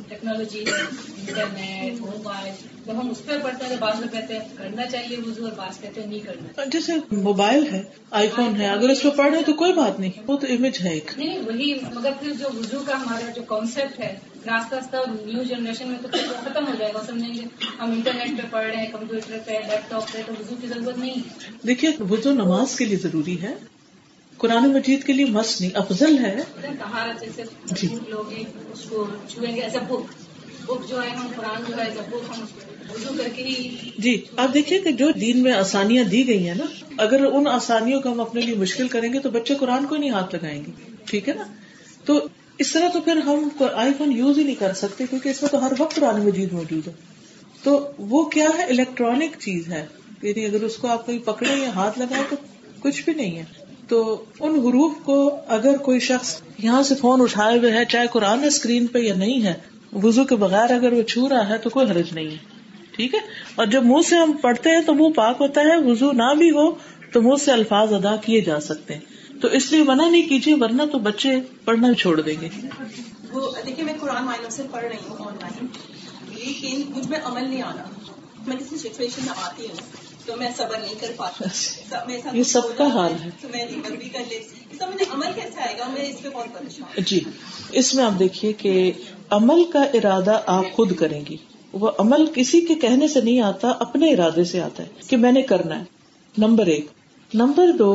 ٹیکنالوجی 0.09 0.63
ہے 0.67 0.79
انٹرنیٹ 0.81 1.99
موبائل 2.01 2.51
جب 2.85 2.99
ہم 3.01 3.09
اس 3.09 3.25
پہ 3.25 3.37
پڑھتے 3.43 3.65
ہیں 3.65 3.71
تو 3.73 3.77
بعض 3.85 3.99
لوگ 4.01 4.13
کہتے 4.15 4.37
ہیں 4.37 4.57
کرنا 4.57 4.85
چاہیے 4.91 5.17
وزو 5.27 5.45
اور 5.45 5.57
بعض 5.57 5.79
کہتے 5.81 6.01
ہیں 6.01 6.07
نہیں 6.07 6.25
کرنا 6.29 6.65
جیسے 6.77 6.97
موبائل 7.29 7.65
ہے 7.71 7.81
آئی 8.21 8.29
فون 8.35 8.59
ہے 8.61 8.67
اگر 8.69 8.95
اس 8.95 9.03
پہ 9.03 9.09
پڑھ 9.17 9.31
رہے 9.33 9.43
تو 9.51 9.53
کوئی 9.63 9.73
بات 9.83 9.99
نہیں 9.99 10.27
وہ 10.27 10.37
تو 10.41 10.47
امیج 10.57 10.81
ہے 10.85 10.93
ایک 10.99 11.11
نہیں 11.17 11.39
وہی 11.51 11.73
مگر 11.93 12.11
پھر 12.21 12.33
جو 12.39 12.49
رزو 12.59 12.83
کا 12.87 13.01
ہمارا 13.01 13.31
جو 13.35 13.41
کانسیپٹ 13.55 13.99
ہے 13.99 14.15
نیو 14.45 15.43
جنریشن 15.49 15.87
میں 15.87 15.97
تو 16.01 16.07
ختم 16.43 16.67
ہو 16.67 16.73
جائے 16.77 16.91
گا 16.93 17.01
سمجھیں 17.07 17.33
گے 17.33 17.41
ہم 17.79 17.91
انٹرنیٹ 17.91 18.37
پہ 18.37 18.47
پڑھ 18.51 18.65
رہے 18.65 18.77
ہیں 18.77 18.91
کمپیوٹر 18.91 19.37
پہ 19.45 19.57
لیپ 19.67 19.89
ٹاپ 19.89 20.11
پہ 20.11 20.21
تو 20.27 20.55
کی 20.61 20.67
ضرورت 20.67 20.97
نہیں 20.97 21.59
دیکھیے 21.67 21.91
وزو 22.09 22.33
نماز 22.43 22.75
کے 22.77 22.85
لیے 22.91 22.97
ضروری 23.03 23.41
ہے 23.41 23.53
قرآن 24.43 24.69
مجید 24.73 25.03
کے 25.07 25.13
لیے 25.13 25.25
مس 25.37 25.59
نہیں 25.61 25.77
افضل 25.83 26.17
ہے 26.25 26.35
جی 27.81 27.87
لوگ 28.09 28.33
چھوئیں 28.83 29.55
گے 29.55 29.61
ایسا 29.61 29.79
بک 29.89 30.11
بک 30.65 30.87
جو 30.89 31.03
ہے 31.03 31.09
ہم 31.09 31.27
قرآن 31.35 31.61
جو 31.67 31.75
ہے 31.81 31.89
بک 32.11 32.33
ہم 32.33 32.43
جی 34.03 34.15
آپ 34.45 34.53
دیکھیے 34.53 34.79
کہ 34.85 34.91
جو 35.03 35.09
دین 35.21 35.41
میں 35.43 35.51
آسانیاں 35.53 36.03
دی 36.11 36.25
گئی 36.27 36.47
ہیں 36.47 36.55
نا 36.55 36.63
اگر 37.05 37.23
ان 37.33 37.47
آسانیوں 37.47 38.01
کو 38.01 38.11
ہم 38.11 38.19
اپنے 38.21 38.41
لیے 38.41 38.55
مشکل 38.63 38.87
کریں 38.95 39.11
گے 39.13 39.19
تو 39.19 39.29
بچے 39.37 39.55
قرآن 39.59 39.85
کو 39.87 39.95
نہیں 39.95 40.09
ہاتھ 40.17 40.35
لگائیں 40.35 40.59
گے 40.65 40.71
ٹھیک 41.11 41.29
ہے 41.29 41.33
نا 41.33 41.43
تو 42.05 42.19
اس 42.59 42.71
طرح 42.73 42.87
تو 42.93 42.99
پھر 43.01 43.17
ہم 43.25 43.47
آئی 43.81 43.91
فون 43.97 44.11
یوز 44.17 44.37
ہی 44.37 44.43
نہیں 44.43 44.59
کر 44.59 44.73
سکتے 44.81 45.05
کیوں 45.09 45.19
کہ 45.23 45.29
اس 45.29 45.41
میں 45.41 45.49
تو 45.51 45.63
ہر 45.65 45.71
وقت 45.79 45.95
پرانی 45.95 46.25
مجید 46.25 46.53
موجود 46.53 46.87
ہے 46.87 46.93
تو 47.63 47.77
وہ 48.13 48.23
کیا 48.35 48.47
ہے 48.57 48.63
الیکٹرانک 48.73 49.37
چیز 49.39 49.67
ہے 49.71 49.85
یعنی 50.21 50.45
اگر 50.45 50.63
اس 50.63 50.77
کو 50.77 50.87
آپ 50.91 51.05
کوئی 51.05 51.17
پکڑے 51.25 51.55
یا 51.61 51.73
ہاتھ 51.75 51.99
لگائے 51.99 52.23
تو 52.29 52.35
کچھ 52.83 53.03
بھی 53.05 53.13
نہیں 53.13 53.37
ہے 53.37 53.43
تو 53.87 54.01
ان 54.47 54.55
حروف 54.65 54.91
کو 55.03 55.15
اگر 55.57 55.77
کوئی 55.87 55.99
شخص 56.09 56.35
یہاں 56.63 56.81
سے 56.89 56.95
فون 57.01 57.21
اٹھائے 57.21 57.57
ہوئے 57.57 57.71
ہے 57.71 57.83
چاہے 57.89 58.07
قرآن 58.11 58.43
اسکرین 58.47 58.85
پہ 58.93 58.99
یا 58.99 59.15
نہیں 59.15 59.43
ہے 59.45 59.53
وزو 60.03 60.23
کے 60.25 60.35
بغیر 60.43 60.71
اگر 60.71 60.93
وہ 60.97 61.01
چھو 61.13 61.27
رہا 61.29 61.47
ہے 61.49 61.57
تو 61.63 61.69
کوئی 61.69 61.89
حرج 61.91 62.13
نہیں 62.13 62.29
ہے 62.31 62.59
ٹھیک 62.95 63.13
ہے 63.15 63.19
اور 63.55 63.65
جب 63.75 63.85
منہ 63.85 64.07
سے 64.09 64.15
ہم 64.17 64.31
پڑھتے 64.41 64.69
ہیں 64.75 64.81
تو 64.85 64.93
منہ 64.95 65.13
پاک 65.15 65.41
ہوتا 65.41 65.61
ہے 65.71 65.77
وزو 65.89 66.11
نہ 66.21 66.33
بھی 66.37 66.49
ہو 66.59 66.69
تو 67.13 67.21
منہ 67.21 67.43
سے 67.43 67.51
الفاظ 67.51 67.93
ادا 67.93 68.15
کیے 68.25 68.41
جا 68.41 68.59
سکتے 68.69 68.93
ہیں 68.93 69.10
تو 69.41 69.47
اس 69.57 69.71
لیے 69.71 69.83
منع 69.83 70.05
نہیں 70.09 70.27
کیجیے 70.29 70.53
ورنہ 70.61 70.83
تو 70.91 70.97
بچے 71.07 71.29
پڑھنا 71.65 71.93
چھوڑ 72.01 72.19
دیں 72.25 72.35
گے 72.41 72.47
وہ 73.31 73.49
دیکھیے 73.65 73.85
میں 73.85 73.93
قرآن 73.99 74.23
معلوم 74.25 74.49
سے 74.57 74.63
پڑھ 74.71 74.83
رہی 74.85 75.01
ہوں 75.09 75.25
آن 75.27 75.35
لائن 75.41 75.67
لیکن 76.33 76.81
مجھ 76.97 77.07
میں 77.13 77.19
عمل 77.31 77.47
نہیں 77.49 77.61
آنا 77.71 77.83
میں 78.49 78.55
کسی 78.59 78.77
سچویشن 78.83 79.25
میں 79.29 79.33
آتی 79.45 79.67
ہوں 79.67 79.81
تو 80.25 80.33
میں 80.39 80.49
صبر 80.57 80.79
نہیں 80.83 80.99
کر 81.01 81.11
پاتا 81.17 82.01
یہ 82.37 82.43
سب 82.51 82.67
کا 82.77 82.87
حال 82.95 83.13
ہے 83.23 83.29
تو 83.41 83.47
میں 83.53 83.65
بھی 83.71 83.79
کر 84.13 84.23
لیتی 84.29 84.77
سب 84.81 84.87
مجھے 84.93 85.05
عمل 85.15 85.31
کیسے 85.35 85.61
آئے 85.67 85.77
گا 85.79 85.87
میں 85.93 86.05
اس 86.11 86.21
پہ 86.23 86.29
بہت 86.33 86.53
پریشان 86.57 87.01
جی 87.13 87.19
اس 87.81 87.93
میں 87.95 88.03
آپ 88.05 88.19
دیکھیے 88.19 88.53
کہ 88.63 88.75
عمل 89.39 89.63
کا 89.73 89.83
ارادہ 90.01 90.39
آپ 90.57 90.71
خود 90.75 90.93
کریں 91.01 91.19
گی 91.29 91.37
وہ 91.85 91.91
عمل 92.05 92.25
کسی 92.35 92.59
کے 92.69 92.75
کہنے 92.87 93.07
سے 93.15 93.21
نہیں 93.27 93.41
آتا 93.51 93.69
اپنے 93.87 94.11
ارادے 94.17 94.43
سے 94.53 94.61
آتا 94.69 94.83
ہے 94.83 95.07
کہ 95.09 95.17
میں 95.25 95.31
نے 95.37 95.41
کرنا 95.53 95.79
ہے 95.79 96.39
نمبر 96.45 96.75
ایک 96.75 97.35
نمبر 97.43 97.71
دو 97.83 97.91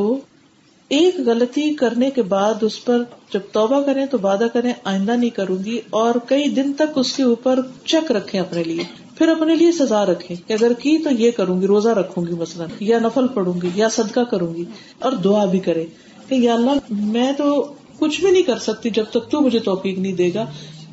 ایک 0.95 1.15
غلطی 1.25 1.73
کرنے 1.79 2.09
کے 2.15 2.21
بعد 2.33 2.61
اس 2.63 2.83
پر 2.83 3.01
جب 3.33 3.47
توبہ 3.53 3.79
کریں 3.85 4.05
تو 4.11 4.17
وعدہ 4.23 4.45
کریں 4.53 4.71
آئندہ 4.91 5.11
نہیں 5.15 5.29
کروں 5.35 5.57
گی 5.63 5.79
اور 6.01 6.15
کئی 6.27 6.47
دن 6.55 6.71
تک 6.77 6.97
اس 6.99 7.11
کے 7.15 7.23
اوپر 7.23 7.59
چیک 7.85 8.11
رکھیں 8.17 8.39
اپنے 8.41 8.63
لیے 8.63 8.83
پھر 9.17 9.27
اپنے 9.29 9.55
لیے 9.55 9.71
سزا 9.79 10.05
رکھے 10.05 10.35
اگر 10.53 10.73
کی 10.81 10.97
تو 11.03 11.11
یہ 11.21 11.31
کروں 11.37 11.59
گی 11.61 11.67
روزہ 11.67 11.89
رکھوں 11.99 12.25
گی 12.27 12.33
مثلاً 12.41 12.67
یا 12.91 12.99
نفل 13.03 13.27
پڑوں 13.33 13.53
گی 13.61 13.69
یا 13.75 13.89
صدقہ 13.97 14.23
کروں 14.31 14.53
گی 14.55 14.63
اور 15.07 15.11
دعا 15.23 15.43
بھی 15.55 15.59
کرے 15.67 15.85
کہ 16.29 16.35
یا 16.35 16.53
اللہ 16.53 16.93
میں 17.17 17.31
تو 17.37 17.51
کچھ 17.99 18.19
بھی 18.21 18.31
نہیں 18.31 18.43
کر 18.47 18.57
سکتی 18.69 18.89
جب 18.99 19.05
تک 19.11 19.29
تو 19.31 19.41
مجھے 19.41 19.59
توفیق 19.69 19.97
نہیں 19.99 20.13
دے 20.23 20.29
گا 20.33 20.45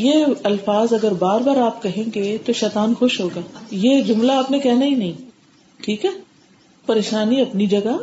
یہ 0.00 0.24
الفاظ 0.50 0.92
اگر 0.94 1.12
بار 1.22 1.40
بار 1.46 1.60
آپ 1.68 1.82
کہیں 1.82 2.02
گے 2.14 2.36
تو 2.46 2.52
شیطان 2.58 2.94
خوش 2.98 3.18
ہوگا 3.20 3.40
یہ 3.86 4.00
جملہ 4.10 4.32
آپ 4.42 4.50
نے 4.50 4.58
کہنا 4.66 4.84
ہی 4.86 4.94
نہیں 4.94 5.12
ٹھیک 5.84 6.04
ہے 6.04 6.10
پریشانی 6.86 7.40
اپنی 7.40 7.66
جگہ 7.76 7.96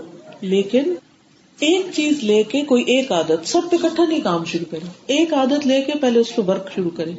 لیکن 0.56 0.92
ایک 1.68 1.86
چیز 1.94 2.24
لے 2.32 2.42
کے 2.52 2.62
کوئی 2.74 2.84
ایک 2.96 3.12
عادت 3.20 3.48
سب 3.52 3.70
پہ 3.70 3.78
اکٹھا 3.84 4.04
نہیں 4.06 4.22
کام 4.24 4.44
شروع 4.56 4.72
کرے 4.72 4.90
ایک 5.18 5.34
عادت 5.44 5.68
لے 5.68 5.82
کے 5.92 6.00
پہلے 6.02 6.20
اس 6.26 6.36
پہ 6.36 6.42
ورک 6.50 6.72
شروع 6.76 6.90
کرے 6.98 7.12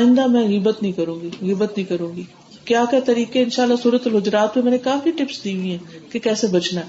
آئندہ 0.00 0.26
میں 0.34 0.46
غبت 0.48 0.82
نہیں 0.82 0.92
کروں 1.00 1.20
گی 1.20 1.30
غبت 1.52 1.76
نہیں 1.76 1.88
کروں 1.90 2.14
گی 2.16 2.24
کیا 2.68 2.84
کیا 2.90 3.00
طریقے 3.04 3.42
ان 3.42 3.50
شاء 3.50 3.62
اللہ 3.62 3.76
صورت 3.82 4.06
الجرات 4.06 4.56
میں 4.56 4.62
میں 4.64 4.70
نے 4.72 4.78
کافی 4.86 5.10
ٹپس 5.18 5.38
دی 5.44 5.52
ہوئی 5.58 5.70
ہیں 5.70 6.00
کہ 6.12 6.18
کیسے 6.24 6.46
بچنا 6.54 6.80
ہے 6.80 6.86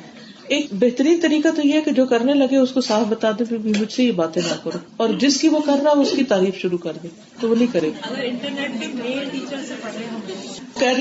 ایک 0.56 0.66
بہترین 0.82 1.20
طریقہ 1.26 1.50
تو 1.56 1.62
یہ 1.68 1.74
ہے 1.74 1.82
کہ 1.86 1.92
جو 2.00 2.04
کرنے 2.14 2.34
لگے 2.38 2.58
اس 2.58 2.72
کو 2.78 2.82
صاف 2.88 3.06
بتا 3.10 3.32
دے 3.40 3.44
بھی 3.50 3.58
مجھ 3.76 3.92
سے 3.94 4.04
یہ 4.04 4.12
باتیں 4.20 4.42
نہ 4.48 4.58
کرو 4.64 4.80
اور 5.04 5.10
جس 5.24 5.38
کی 5.42 5.48
وہ 5.56 5.60
کر 5.68 5.78
رہا 5.84 5.92
ہے 5.98 6.04
اس 6.08 6.12
کی 6.20 6.24
تعریف 6.34 6.56
شروع 6.62 6.78
کر 6.88 6.98
دے 7.04 7.12
تو 7.42 7.44
وہ 7.50 7.56
نہیں 7.56 7.72
کرے 7.74 7.90
گا 7.90 7.96
کہہ 8.12 8.18
رہی 8.18 8.26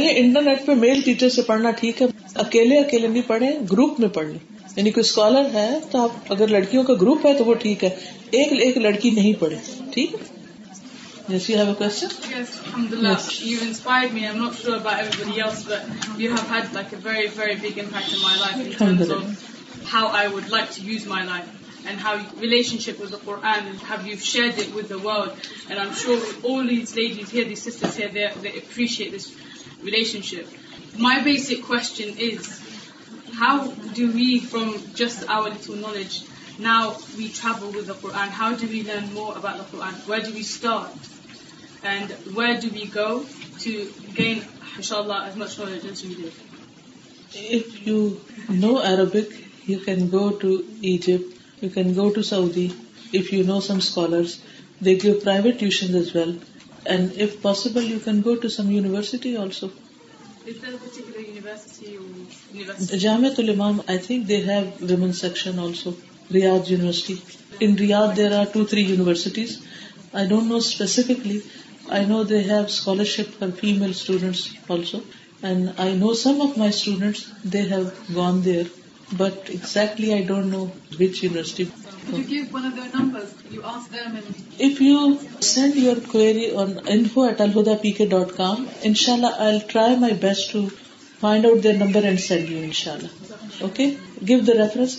ہے 0.04 0.10
انٹرنیٹ 0.14 0.58
پہ 0.66 0.74
میل 0.84 0.98
ٹیچر 1.08 1.30
سے 1.38 1.42
پڑھنا 1.50 1.70
ٹھیک 1.80 1.94
ہے 2.02 2.06
اکیلے 2.46 2.74
اکیلے 2.86 3.06
نہیں 3.08 3.26
پڑھے 3.32 3.48
گروپ 3.72 3.92
میں 4.00 4.08
پڑھ 4.20 4.28
لیں 4.28 4.38
یعنی 4.76 4.90
کوئی 4.96 5.04
اسکالر 5.08 5.46
ہے 5.54 5.68
تو 5.90 6.02
آپ 6.02 6.10
اگر 6.36 6.46
لڑکیوں 6.58 6.82
کا 6.90 6.94
گروپ 7.02 7.20
ہے 7.26 7.32
تو 7.38 7.44
وہ 7.50 7.54
ٹھیک 7.66 7.78
ہے 7.84 7.90
ایک 8.40 8.48
ایک 8.66 8.76
لڑکی 8.88 9.10
نہیں 9.20 9.34
پڑھے 9.44 9.56
ٹھیک 9.94 10.08
ہے 10.14 10.18
الحمد 11.36 12.92
للہ 12.92 13.08
you 13.44 13.56
inspire 13.62 14.06
how 19.92 20.06
I 20.06 20.28
would 20.34 20.48
let 20.52 20.78
use 20.84 21.06
my 21.06 21.26
life 21.26 22.04
who 22.04 22.46
رشنز 22.52 23.14
appreciate 28.44 29.14
relationship 30.22 30.98
my 31.00 31.20
basic 31.32 31.66
cause 31.68 31.90
who 33.40 33.58
do 33.94 34.08
we 34.14 34.38
from 34.50 34.72
just 34.98 35.24
our 35.38 35.50
knowledge 35.80 36.20
گیورٹ 36.61 37.37
tuition 45.83 46.33
you 50.87 50.99
can 58.05 58.21
go 58.25 58.35
to 58.35 58.49
some 58.49 58.71
university 58.71 59.35
Jama 62.98 63.29
Riyadh 66.37 66.66
University. 66.69 67.23
In 67.58 67.77
Riyadh 67.77 68.14
there 68.14 68.33
are 68.38 68.46
2-3 68.46 68.87
universities. 68.87 69.52
I 70.14 70.27
don't 70.27 70.48
know 70.48 70.60
specifically. 70.60 71.42
I 71.90 72.04
know 72.04 72.25
they 72.25 72.42
have 72.42 72.71
scholarship 72.71 73.29
for 73.38 73.50
female 73.50 73.94
students 73.94 74.50
also. 74.69 75.02
And 75.42 75.75
I 75.79 75.92
know 75.92 76.12
some 76.12 76.40
of 76.42 76.56
my 76.56 76.71
students, 76.71 77.31
they 77.44 77.69
have 77.69 77.94
gone 78.14 78.42
there. 78.42 78.66
But 79.12 79.48
exactly 79.48 80.12
I 80.14 80.23
don't 80.23 80.50
know 80.50 80.66
which 80.98 81.23
university. 81.23 81.71
Could 82.10 82.19
you 82.19 82.25
give 82.25 82.52
one 82.52 82.66
of 82.66 82.77
their 82.77 82.90
numbers? 83.00 83.35
You 83.50 83.62
ask 83.62 83.90
them 83.90 84.16
and... 84.16 84.35
If 84.58 84.83
you 84.83 85.19
send 85.48 85.81
your 85.85 85.96
query 86.10 86.44
on 86.64 86.77
info@alhudapk.com, 86.96 88.69
inshallah 88.90 89.35
I'll 89.46 89.64
try 89.75 89.88
my 90.04 90.12
best 90.27 90.50
to 90.56 90.62
find 91.25 91.50
out 91.50 91.69
their 91.69 91.79
number 91.83 92.04
and 92.12 92.27
send 92.29 92.54
you, 92.56 92.62
inshallah. 92.73 93.12
Okay? 93.71 93.90
Give 94.27 94.38
the 94.46 94.52
reference 94.58 94.92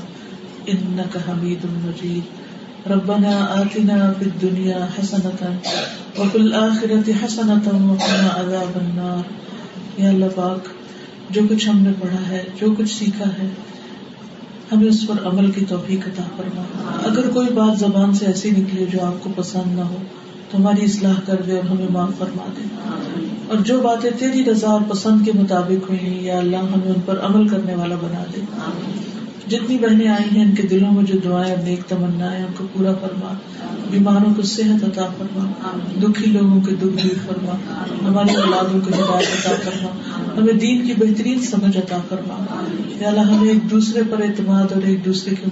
إنك 0.68 1.28
حميد 1.30 1.66
مجيد 1.78 2.49
ربنا 2.88 3.30
آتنا 3.62 4.12
في 4.18 4.24
الدنيا 4.26 4.84
حسنة 4.96 5.58
حسنة 5.64 5.86
وفي 6.20 6.38
الآخرة 6.38 7.60
وقنا 7.68 8.28
عذاب 8.40 8.78
النار 8.82 9.24
يا 10.00 10.08
اللہ 10.10 10.30
پاک 10.34 10.68
جو 11.38 11.42
کچھ 11.50 11.68
ہم 11.68 11.82
نے 11.86 11.90
پڑھا 12.00 12.20
ہے 12.28 12.42
جو 12.60 12.72
کچھ 12.78 12.92
سیکھا 12.96 13.24
ہے 13.38 13.48
ہمیں 14.72 14.86
اس 14.88 15.06
پر 15.08 15.20
عمل 15.32 15.50
کی 15.58 15.64
توفیق 15.68 16.06
عطا 16.08 16.22
فرما 16.36 16.62
اگر 17.10 17.28
کوئی 17.34 17.48
بات 17.60 17.78
زبان 17.80 18.14
سے 18.22 18.26
ایسی 18.26 18.50
نکلی 18.60 18.86
جو 18.92 19.04
آپ 19.06 19.22
کو 19.24 19.30
پسند 19.36 19.76
نہ 19.78 19.88
ہو 19.90 20.02
تو 20.50 20.58
ہماری 20.58 20.84
اصلاح 20.84 21.20
کر 21.26 21.42
دے 21.46 21.56
اور 21.56 21.68
ہمیں 21.70 21.86
معاف 21.98 22.18
فرما 22.18 22.48
دے 22.56 22.68
اور 23.48 23.64
جو 23.72 23.80
باتیں 23.88 24.10
تیری 24.18 24.44
رضا 24.50 24.70
اور 24.76 24.88
پسند 24.94 25.24
کے 25.26 25.32
مطابق 25.42 25.90
ہوئی 25.90 26.18
یا 26.26 26.38
اللہ 26.38 26.72
ہمیں 26.74 26.90
ان 26.94 27.00
پر 27.10 27.24
عمل 27.30 27.48
کرنے 27.48 27.74
والا 27.82 27.96
بنا 28.02 28.24
دے 28.34 28.40
جتنی 29.50 29.76
بہنیں 29.82 30.08
آئی 30.14 30.28
ہیں 30.30 30.42
ان 30.44 30.50
کے 30.54 30.62
دلوں 30.70 30.90
میں 30.96 31.02
جو 31.06 31.14
دعائیں 31.24 31.52
اور 31.52 31.62
نیک 31.68 31.80
تمنا 31.88 32.26
ان 32.40 32.50
کو 32.56 32.64
پورا 32.72 32.90
فرما 33.00 33.30
بیماروں 33.90 34.32
کو 34.34 34.42
صحت 34.50 34.84
عطا 34.88 35.06
فرما 35.18 35.70
دکھی 36.02 36.26
لوگوں 36.34 36.60
کے 36.66 36.74
دکھ 36.82 37.00
دور 37.06 37.16
فرما 37.26 37.56
ہماری 38.02 38.36
اولادوں 38.42 38.80
کو 38.84 38.90
جواب 38.96 39.24
عطا 39.38 39.54
فرما 39.64 39.90
ہمیں 40.36 40.52
دین 40.64 40.86
کی 40.86 40.94
بہترین 40.98 41.42
سمجھ 41.48 41.76
عطا 41.78 41.98
فرما 42.08 42.38
یا 43.00 43.08
اللہ 43.08 43.32
ہمیں 43.32 43.48
ایک 43.54 43.68
دوسرے 43.70 44.02
پر 44.10 44.22
اعتماد 44.28 44.76
اور 44.76 44.86
ایک 44.92 45.04
دوسرے 45.04 45.34
کی 45.42 45.50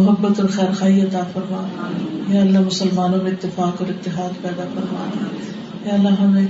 محبت 0.00 0.40
اور 0.40 0.48
خیر 0.56 0.74
خائی 0.80 1.00
عطا 1.06 1.22
فرما 1.32 1.64
یا 2.34 2.40
اللہ 2.40 2.66
مسلمانوں 2.66 3.22
میں 3.22 3.30
اتفاق 3.36 3.82
اور 3.82 3.94
اتحاد 3.96 4.42
پیدا 4.42 4.64
فرما 4.74 5.06
یا 5.86 5.94
اللہ 5.94 6.20
ہمیں 6.26 6.46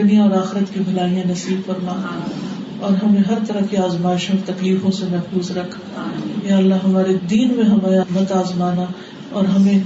دنیا 0.00 0.22
اور 0.22 0.38
آخرت 0.44 0.72
کی 0.74 0.80
بھلائیاں 0.90 1.24
نصیب 1.32 1.66
فرما 1.66 2.00
اور 2.86 2.92
ہمیں 3.02 3.20
ہر 3.26 3.38
طرح 3.48 3.66
کی 3.70 3.76
آزمائشوں 3.86 4.34
اور 4.36 4.46
تکلیفوں 4.46 4.90
سے 4.94 5.06
محفوظ 5.10 5.50
رکھ 5.56 5.74
یا 6.46 6.56
اللہ 6.56 6.80
ہمارے 6.84 7.12
دین 7.30 7.52
میں 7.56 7.64
ہمارے 7.64 8.70
اور 9.40 9.44
ہمیں 9.56 9.78